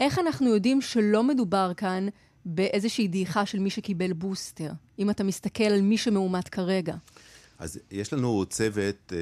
[0.01, 2.07] איך אנחנו יודעים שלא מדובר כאן
[2.45, 6.95] באיזושהי דעיכה של מי שקיבל בוסטר, אם אתה מסתכל על מי שמאומת כרגע?
[7.59, 9.15] אז יש לנו צוות uh,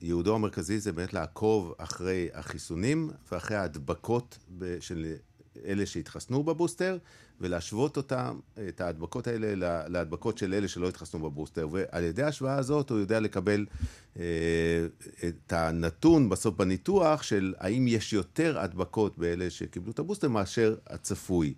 [0.00, 4.38] שייעודו המרכזי זה באמת לעקוב אחרי החיסונים ואחרי ההדבקות
[4.80, 5.14] של
[5.64, 6.98] אלה שהתחסנו בבוסטר,
[7.40, 8.38] ולהשוות אותם,
[8.68, 9.54] את ההדבקות האלה,
[9.88, 11.68] להדבקות של אלה שלא התחסנו בבוסטר.
[11.72, 13.66] ועל ידי ההשוואה הזאת הוא יודע לקבל
[14.18, 14.22] אה,
[15.28, 21.54] את הנתון בסוף בניתוח של האם יש יותר הדבקות באלה שקיבלו את הבוסטר מאשר הצפוי.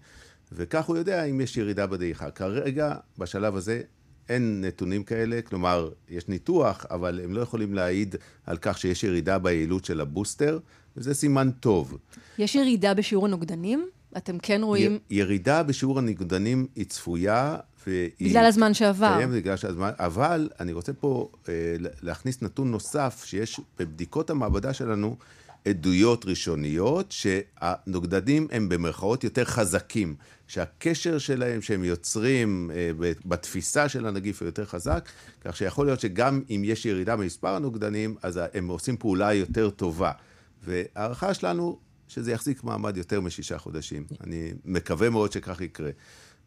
[0.52, 2.30] וכך הוא יודע אם יש ירידה בדעיכה.
[2.30, 3.80] כרגע, בשלב הזה,
[4.28, 8.14] אין נתונים כאלה, כלומר, יש ניתוח, אבל הם לא יכולים להעיד
[8.46, 10.58] על כך שיש ירידה ביעילות של הבוסטר,
[10.96, 11.98] וזה סימן טוב.
[12.38, 13.88] יש ירידה בשיעור הנוגדנים?
[14.16, 14.98] אתם כן רואים...
[15.10, 17.56] י- ירידה בשיעור הנוגדנים היא צפויה,
[17.86, 18.10] והיא...
[18.20, 19.16] בגלל הזמן שעבר.
[19.20, 21.52] כן, בגלל שהזמן, אבל אני רוצה פה אה,
[22.02, 25.16] להכניס נתון נוסף, שיש בבדיקות המעבדה שלנו,
[25.64, 30.14] עדויות ראשוניות שהנוגדנים הם במרכאות יותר חזקים,
[30.50, 32.90] שהקשר שלהם שהם יוצרים אה,
[33.24, 35.08] בתפיסה של הנגיף הוא יותר חזק,
[35.40, 40.12] כך שיכול להיות שגם אם יש ירידה במספר הנוגדנים, אז הם עושים פעולה יותר טובה.
[40.62, 41.78] וההערכה שלנו
[42.08, 44.06] שזה יחזיק מעמד יותר משישה חודשים.
[44.24, 45.90] אני מקווה מאוד שכך יקרה.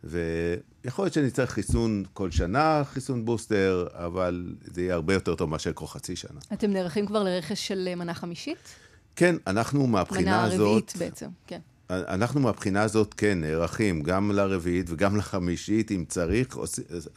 [0.03, 5.71] ויכול להיות שנצטרך חיסון כל שנה, חיסון בוסטר, אבל זה יהיה הרבה יותר טוב מאשר
[5.73, 6.39] כל חצי שנה.
[6.53, 8.75] אתם נערכים כבר לרכש של מנה חמישית?
[9.15, 10.59] כן, אנחנו מהבחינה הזאת...
[10.59, 11.59] מנה רביעית בעצם, כן.
[12.07, 16.57] אנחנו מהבחינה הזאת, כן, נערכים גם לרביעית וגם לחמישית, אם צריך.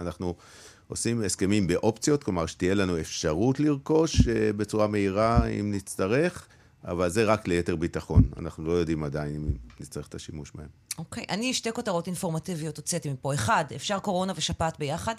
[0.01, 0.35] אנחנו
[0.89, 6.47] עושים הסכמים באופציות, כלומר שתהיה לנו אפשרות לרכוש אה, בצורה מהירה אם נצטרך,
[6.85, 8.23] אבל זה רק ליתר ביטחון.
[8.37, 10.69] אנחנו לא יודעים עדיין אם נצטרך את השימוש בהם.
[10.99, 11.27] אוקיי, okay.
[11.33, 13.35] אני שתי כותרות אינפורמטיביות הוצאתי מפה.
[13.35, 15.15] אחד, אפשר קורונה ושפעת ביחד?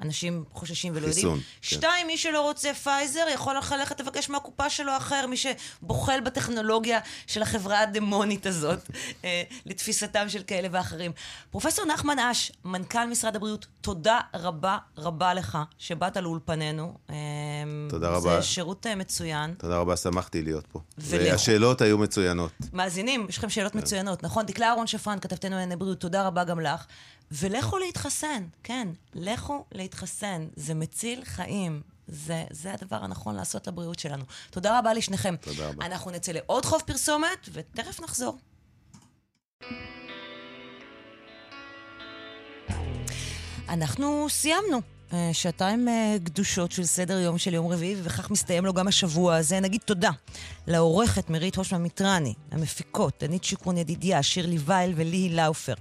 [0.00, 1.42] אנשים חוששים ולא חיסון, יודעים.
[1.42, 1.58] כן.
[1.62, 7.42] שתיים, מי שלא רוצה פייזר יכול ללכת לבקש מהקופה שלו אחר, מי שבוחל בטכנולוגיה של
[7.42, 8.78] החברה הדמונית הזאת,
[9.24, 11.12] אה, לתפיסתם של כאלה ואחרים.
[11.50, 16.94] פרופסור נחמן אש, מנכ"ל משרד הבריאות, תודה רבה רבה לך שבאת לאולפנינו.
[17.10, 17.14] אה,
[17.88, 18.40] תודה רבה.
[18.40, 19.54] זה שירות אה, מצוין.
[19.58, 20.80] תודה רבה, שמחתי להיות פה.
[20.98, 21.30] ולכו.
[21.30, 22.52] והשאלות היו מצוינות.
[22.72, 24.46] מאזינים, יש לכם שאלות מצוינות, נכון?
[24.46, 26.84] דקלה אהרון שפרן, כתבתנו לענייני בריאות, תודה רבה גם לך.
[27.30, 31.82] ולכו להתחסן, כן, לכו להתחסן, זה מציל חיים.
[32.10, 34.24] זה, זה הדבר הנכון לעשות לבריאות שלנו.
[34.50, 35.36] תודה רבה לשניכם.
[35.36, 35.86] תודה רבה.
[35.86, 38.38] אנחנו נצא לעוד חוב פרסומת, ותכף נחזור.
[43.68, 44.97] אנחנו סיימנו.
[45.12, 49.36] אה, שעתיים אה, גדושות של סדר יום של יום רביעי, ובכך מסתיים לו גם השבוע
[49.36, 49.60] הזה.
[49.60, 50.10] נגיד תודה
[50.66, 55.74] לעורכת מרית הושמן מיטרני, למפיקות, דנית שיקרון ידידיה, שירלי וייל וליהי לאופר.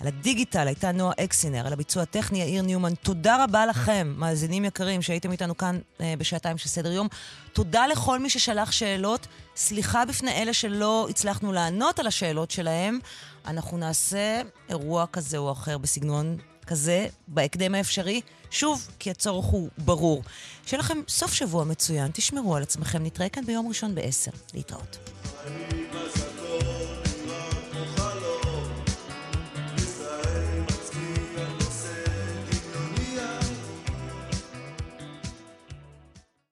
[0.00, 2.94] על הדיגיטל הייתה נועה אקסינר, על הביצוע הטכני יאיר ניומן.
[2.94, 7.08] תודה רבה לכם, מאזינים יקרים, שהייתם איתנו כאן אה, בשעתיים של סדר יום.
[7.52, 9.26] תודה לכל מי ששלח שאלות.
[9.56, 12.98] סליחה בפני אלה שלא הצלחנו לענות על השאלות שלהם.
[13.46, 16.36] אנחנו נעשה אירוע כזה או אחר בסגנון
[16.66, 18.20] כזה בהקדם האפשרי.
[18.50, 20.22] שוב, כי הצורך הוא ברור.
[20.66, 24.36] שיהיה לכם סוף שבוע מצוין, תשמרו על עצמכם, נתראה כאן ביום ראשון ב-10.
[24.54, 24.98] להתראות.